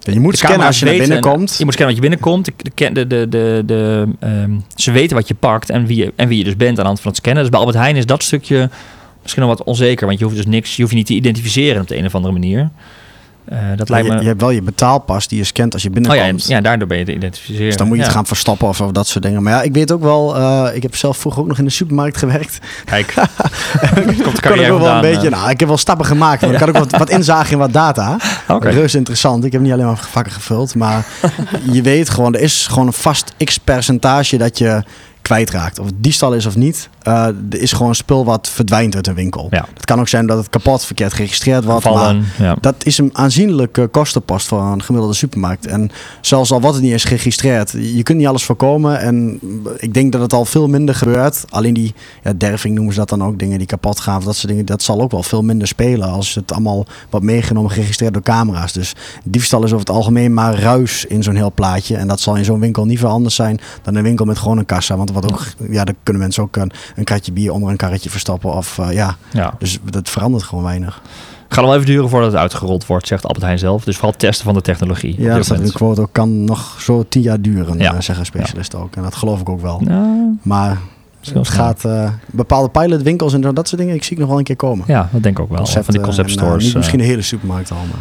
je 0.00 0.20
moet 0.20 0.30
De 0.32 0.36
scannen 0.38 0.66
als 0.66 0.78
je 0.78 0.84
naar 0.84 0.96
binnen 0.96 1.20
komt. 1.20 1.54
Je 1.58 1.64
moet 1.64 1.72
scannen 1.74 1.96
wat 1.96 2.04
je 2.04 2.10
binnenkomt. 2.10 2.44
De, 2.44 2.52
de, 2.74 2.92
de, 2.92 3.06
de, 3.06 3.26
de, 3.28 3.62
de, 3.66 4.06
ehm, 4.20 4.50
ze 4.74 4.90
weten 4.90 5.16
wat 5.16 5.28
je 5.28 5.34
pakt 5.34 5.70
en 5.70 5.86
wie 5.86 5.96
je, 5.96 6.12
en 6.16 6.28
wie 6.28 6.38
je 6.38 6.44
dus 6.44 6.56
bent 6.56 6.70
aan 6.70 6.74
de 6.76 6.82
hand 6.82 7.00
van 7.00 7.10
het 7.10 7.16
scannen. 7.20 7.42
Dus 7.42 7.50
bij 7.50 7.60
Albert 7.60 7.78
Heijn 7.78 7.96
is 7.96 8.06
dat 8.06 8.22
stukje 8.22 8.70
misschien 9.28 9.42
nog 9.42 9.58
wat 9.58 9.66
onzeker. 9.66 10.06
Want 10.06 10.18
je 10.18 10.24
hoeft 10.24 10.36
dus 10.36 10.46
niks, 10.46 10.76
je 10.76 10.82
hoeft 10.82 10.92
je 10.92 10.98
niet 10.98 11.06
te 11.06 11.14
identificeren 11.14 11.80
op 11.80 11.88
de 11.88 11.96
een 11.96 12.04
of 12.04 12.14
andere 12.14 12.32
manier. 12.32 12.70
Eh, 13.48 13.58
dat 13.76 13.88
lijkt 13.88 14.08
me... 14.08 14.20
je 14.20 14.26
hebt 14.26 14.40
wel 14.40 14.50
je 14.50 14.62
betaalpas 14.62 15.28
die 15.28 15.38
je 15.38 15.44
scant 15.44 15.72
als 15.72 15.82
je 15.82 15.88
oh 15.88 15.94
ja, 15.94 16.00
binnenkomt. 16.00 16.44
en- 16.44 16.54
ja, 16.54 16.60
daardoor 16.60 16.88
ben 16.88 16.98
je 16.98 17.04
te 17.04 17.14
identificeren. 17.14 17.64
Dus 17.66 17.76
dan 17.76 17.86
moet 17.86 17.96
je 17.96 18.02
ja. 18.02 18.08
het 18.08 18.16
gaan 18.16 18.26
verstoppen 18.26 18.68
of, 18.68 18.80
of 18.80 18.92
dat 18.92 19.06
soort 19.06 19.24
dingen. 19.24 19.42
Maar 19.42 19.52
ja, 19.52 19.62
ik 19.62 19.72
weet 19.72 19.92
ook 19.92 20.02
wel, 20.02 20.36
eh, 20.36 20.76
ik 20.76 20.82
heb 20.82 20.96
zelf 20.96 21.16
vroeger 21.16 21.42
ook 21.42 21.48
nog 21.48 21.58
in 21.58 21.64
de 21.64 21.70
supermarkt 21.70 22.16
gewerkt. 22.16 22.58
Kijk, 22.84 23.14
komt 24.24 24.40
Kan 24.40 24.60
ik 24.60 24.70
ook 24.70 24.80
wel 24.80 24.94
een 24.94 25.00
beetje, 25.00 25.26
eh. 25.26 25.32
nou, 25.32 25.50
ik 25.50 25.60
heb 25.60 25.68
wel 25.68 25.78
stappen 25.78 26.06
gemaakt. 26.06 26.40
Maar 26.40 26.50
ik 26.50 26.58
had 26.58 26.68
ook 26.68 26.78
wat, 26.88 26.98
wat 26.98 27.10
inzage 27.10 27.52
in 27.52 27.58
wat 27.58 27.72
data. 27.72 28.16
Oké. 28.48 28.68
Reus 28.68 28.94
interessant. 28.94 29.44
Ik 29.44 29.52
heb 29.52 29.60
niet 29.60 29.72
alleen 29.72 29.86
maar 29.86 30.06
vakken 30.10 30.32
gevuld. 30.32 30.74
Maar 30.74 31.06
je 31.72 31.82
weet 31.82 32.08
gewoon, 32.08 32.34
er 32.34 32.40
is 32.40 32.66
gewoon 32.66 32.86
een 32.86 32.92
vast 32.92 33.34
x 33.44 33.58
percentage 33.58 34.36
dat 34.36 34.58
je 34.58 34.82
kwijtraakt. 35.28 35.78
Of 35.78 35.86
het 35.86 35.94
diefstal 35.98 36.32
is 36.32 36.46
of 36.46 36.56
niet. 36.56 36.88
eh, 37.02 37.26
er 37.50 37.60
is 37.60 37.72
gewoon 37.72 37.94
spul 37.94 38.24
wat 38.24 38.48
verdwijnt 38.48 38.94
uit 38.94 39.06
een 39.06 39.14
winkel. 39.14 39.46
Ja. 39.50 39.66
Het 39.74 39.84
kan 39.84 40.00
ook 40.00 40.08
zijn 40.08 40.26
dat 40.26 40.38
het 40.38 40.48
kapot 40.48 40.84
verkeerd 40.84 41.12
geregistreerd 41.12 41.64
wordt. 41.64 41.84
Maar 41.84 42.16
ja. 42.38 42.56
dat 42.60 42.74
is 42.82 42.98
een 42.98 43.10
aanzienlijke 43.12 43.86
kostenpost 43.86 44.46
voor 44.46 44.60
een 44.60 44.82
gemiddelde 44.82 45.14
supermarkt. 45.14 45.66
En 45.66 45.90
zelfs 46.20 46.50
al 46.50 46.60
wordt 46.60 46.74
het 46.74 46.84
niet 46.84 46.92
eens 46.92 47.04
geregistreerd, 47.04 47.70
je 47.70 48.02
kunt 48.02 48.18
niet 48.18 48.26
alles 48.26 48.44
voorkomen. 48.44 49.00
En 49.00 49.40
ik 49.76 49.94
denk 49.94 50.12
dat 50.12 50.20
het 50.20 50.32
al 50.32 50.44
veel 50.44 50.68
minder 50.68 50.94
gebeurt. 50.94 51.44
Alleen 51.48 51.74
die 51.74 51.94
ja, 52.22 52.32
derving 52.32 52.74
noemen 52.74 52.92
ze 52.92 52.98
dat 52.98 53.08
dan 53.08 53.24
ook, 53.24 53.38
dingen 53.38 53.58
die 53.58 53.66
kapot 53.66 54.00
gaan. 54.00 54.16
Of 54.16 54.24
dat 54.24 54.36
soort 54.36 54.48
dingen, 54.48 54.66
dat 54.66 54.82
zal 54.82 55.00
ook 55.00 55.10
wel 55.10 55.22
veel 55.22 55.42
minder 55.42 55.68
spelen 55.68 56.08
als 56.08 56.34
het 56.34 56.52
allemaal 56.52 56.86
wordt 57.10 57.26
meegenomen, 57.26 57.70
geregistreerd 57.70 58.12
door 58.12 58.22
camera's. 58.22 58.72
Dus 58.72 58.94
diefstal 59.24 59.64
is 59.64 59.72
over 59.72 59.86
het 59.86 59.96
algemeen 59.96 60.34
maar 60.34 60.58
ruis 60.58 61.04
in 61.04 61.22
zo'n 61.22 61.36
heel 61.36 61.52
plaatje. 61.54 61.96
En 61.96 62.08
dat 62.08 62.20
zal 62.20 62.36
in 62.36 62.44
zo'n 62.44 62.60
winkel 62.60 62.84
niet 62.84 62.98
veel 62.98 63.08
anders 63.08 63.34
zijn 63.34 63.60
dan 63.82 63.94
een 63.94 64.02
winkel 64.02 64.24
met 64.24 64.38
gewoon 64.38 64.58
een 64.58 64.66
kassa. 64.66 64.96
Want 64.96 65.12
wat 65.20 65.32
ook, 65.32 65.46
ja, 65.70 65.84
daar 65.84 65.94
kunnen 66.02 66.22
mensen 66.22 66.42
ook 66.42 66.56
een, 66.56 66.70
een 66.96 67.04
kratje 67.04 67.32
bier 67.32 67.52
onder 67.52 67.70
een 67.70 67.76
karretje 67.76 68.10
verstoppen. 68.10 68.52
Of 68.52 68.78
eh, 68.78 68.92
ja, 68.92 69.16
ja. 69.32 69.54
dus 69.58 69.78
dat 69.90 70.08
verandert 70.08 70.42
gewoon 70.42 70.64
weinig. 70.64 71.02
Gaat 71.48 71.56
nog 71.58 71.66
wel 71.66 71.74
even 71.74 71.86
duren 71.86 72.08
voordat 72.08 72.32
het 72.32 72.40
uitgerold 72.40 72.86
wordt, 72.86 73.06
zegt 73.06 73.24
Albert 73.24 73.44
Heijn 73.44 73.58
zelf. 73.58 73.84
Dus 73.84 73.94
vooral 73.96 74.16
testen 74.16 74.44
van 74.44 74.54
de 74.54 74.60
technologie. 74.60 75.14
Ja, 75.18 75.24
dit 75.24 75.34
dat 75.34 75.44
staat 75.44 75.58
in 75.58 75.64
de 75.64 75.72
quote 75.72 76.00
ook. 76.00 76.12
Kan 76.12 76.44
nog 76.44 76.76
zo 76.80 77.04
tien 77.08 77.22
jaar 77.22 77.40
duren, 77.40 77.78
Ja. 77.78 77.94
eh, 77.94 78.00
zeggen 78.00 78.26
specialisten 78.26 78.78
ook. 78.78 78.96
En 78.96 79.02
dat 79.02 79.14
geloof 79.14 79.40
ik 79.40 79.48
ook 79.48 79.60
wel. 79.60 79.82
Maar 80.42 80.78
het 81.32 81.48
gaat 81.48 81.84
eh, 81.84 82.10
bepaalde 82.26 82.68
pilotwinkels 82.68 83.32
en 83.34 83.40
dat 83.40 83.68
soort 83.68 83.80
dingen, 83.80 83.94
ik 83.94 84.02
zie 84.04 84.12
ik 84.12 84.18
nog 84.18 84.28
wel 84.28 84.38
een 84.38 84.44
keer 84.44 84.56
komen. 84.56 84.84
Ja, 84.88 85.08
dat 85.12 85.22
denk 85.22 85.36
ik 85.36 85.42
ook 85.42 85.48
wel. 85.48 85.58
Concepten 85.58 85.84
van 85.84 85.94
die 85.94 86.02
concept 86.02 86.30
stores. 86.30 86.72
misschien 86.74 86.98
de 86.98 87.04
hele 87.04 87.22
supermarkt 87.22 87.70
al, 87.70 87.76
maar... 87.76 87.86
Nou, 87.86 88.00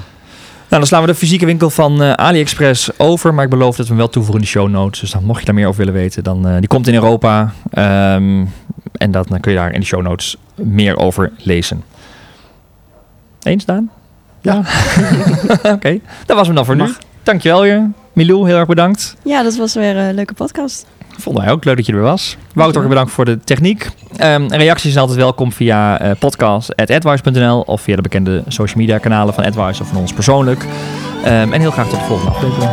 dan 0.68 0.86
slaan 0.86 1.02
we 1.02 1.08
de 1.08 1.16
fysieke 1.16 1.46
winkel 1.46 1.70
van 1.70 2.02
eh, 2.02 2.12
AliExpress 2.12 3.00
over. 3.00 3.34
Maar 3.34 3.44
ik 3.44 3.50
beloof 3.50 3.76
dat 3.76 3.86
we 3.86 3.92
hem 3.92 3.98
wel 3.98 4.10
toevoegen 4.10 4.40
in 4.40 4.46
de 4.46 4.52
show 4.52 4.70
notes. 4.70 5.00
Dus 5.00 5.12
dan 5.12 5.24
mocht 5.24 5.40
je 5.40 5.46
daar 5.46 5.56
meer 5.56 5.68
over 5.68 5.80
willen 5.80 5.94
weten, 5.94 6.24
dan 6.24 6.48
eh, 6.48 6.58
die 6.58 6.68
komt 6.68 6.88
in 6.88 6.94
Europa. 6.94 7.54
Ehm, 7.72 8.46
en 8.92 9.12
dat, 9.12 9.28
dan 9.28 9.40
kun 9.40 9.52
je 9.52 9.58
daar 9.58 9.74
in 9.74 9.80
de 9.80 9.86
show 9.86 10.02
notes 10.02 10.38
meer 10.56 10.98
over 10.98 11.32
lezen. 11.38 11.84
Eens, 13.44 13.66
Daan? 13.66 13.92
Ja. 14.42 14.62
Oké, 15.76 16.00
dat 16.26 16.38
was 16.38 16.48
hem 16.48 16.56
dan 16.56 16.66
voor 16.66 16.76
nu. 16.76 16.82
Mag. 16.82 16.98
Dankjewel 17.24 17.62
weer. 17.62 17.92
Milou, 18.14 18.48
heel 18.48 18.58
erg 18.58 18.68
bedankt. 18.68 19.16
Ja, 19.24 19.44
dat 19.44 19.56
was 19.56 19.74
weer 19.74 19.98
een 19.98 20.14
leuke 20.14 20.34
podcast. 20.34 20.86
Vonden 21.18 21.44
wij 21.44 21.52
ook 21.52 21.66
leuk 21.66 21.76
dat 21.76 21.86
je 21.86 21.94
er 21.94 22.02
was. 22.02 22.38
Wouter, 22.54 22.82
ook 22.82 22.90
bedankt 22.90 23.12
voor 23.12 23.26
de 23.26 23.40
techniek. 23.40 23.90
Ehm, 24.18 24.48
reacties 24.48 24.92
zijn 24.92 25.04
altijd 25.04 25.20
welkom 25.20 25.52
via 25.52 26.00
eh 26.00 26.12
podcast.advice.nl 26.20 27.62
of 27.62 27.82
via 27.82 27.96
de 27.96 28.02
bekende 28.02 28.44
social 28.48 28.80
media 28.80 28.98
kanalen 28.98 29.34
van 29.34 29.44
Advice 29.44 29.82
of 29.82 29.88
van 29.88 29.98
ons 29.98 30.14
persoonlijk. 30.14 30.66
Ehm, 31.24 31.54
en 31.54 31.60
heel 31.60 31.72
graag 31.72 31.90
tot 31.90 32.00
de 32.00 32.06
volgende 32.06 32.32
aflevering. 32.32 32.72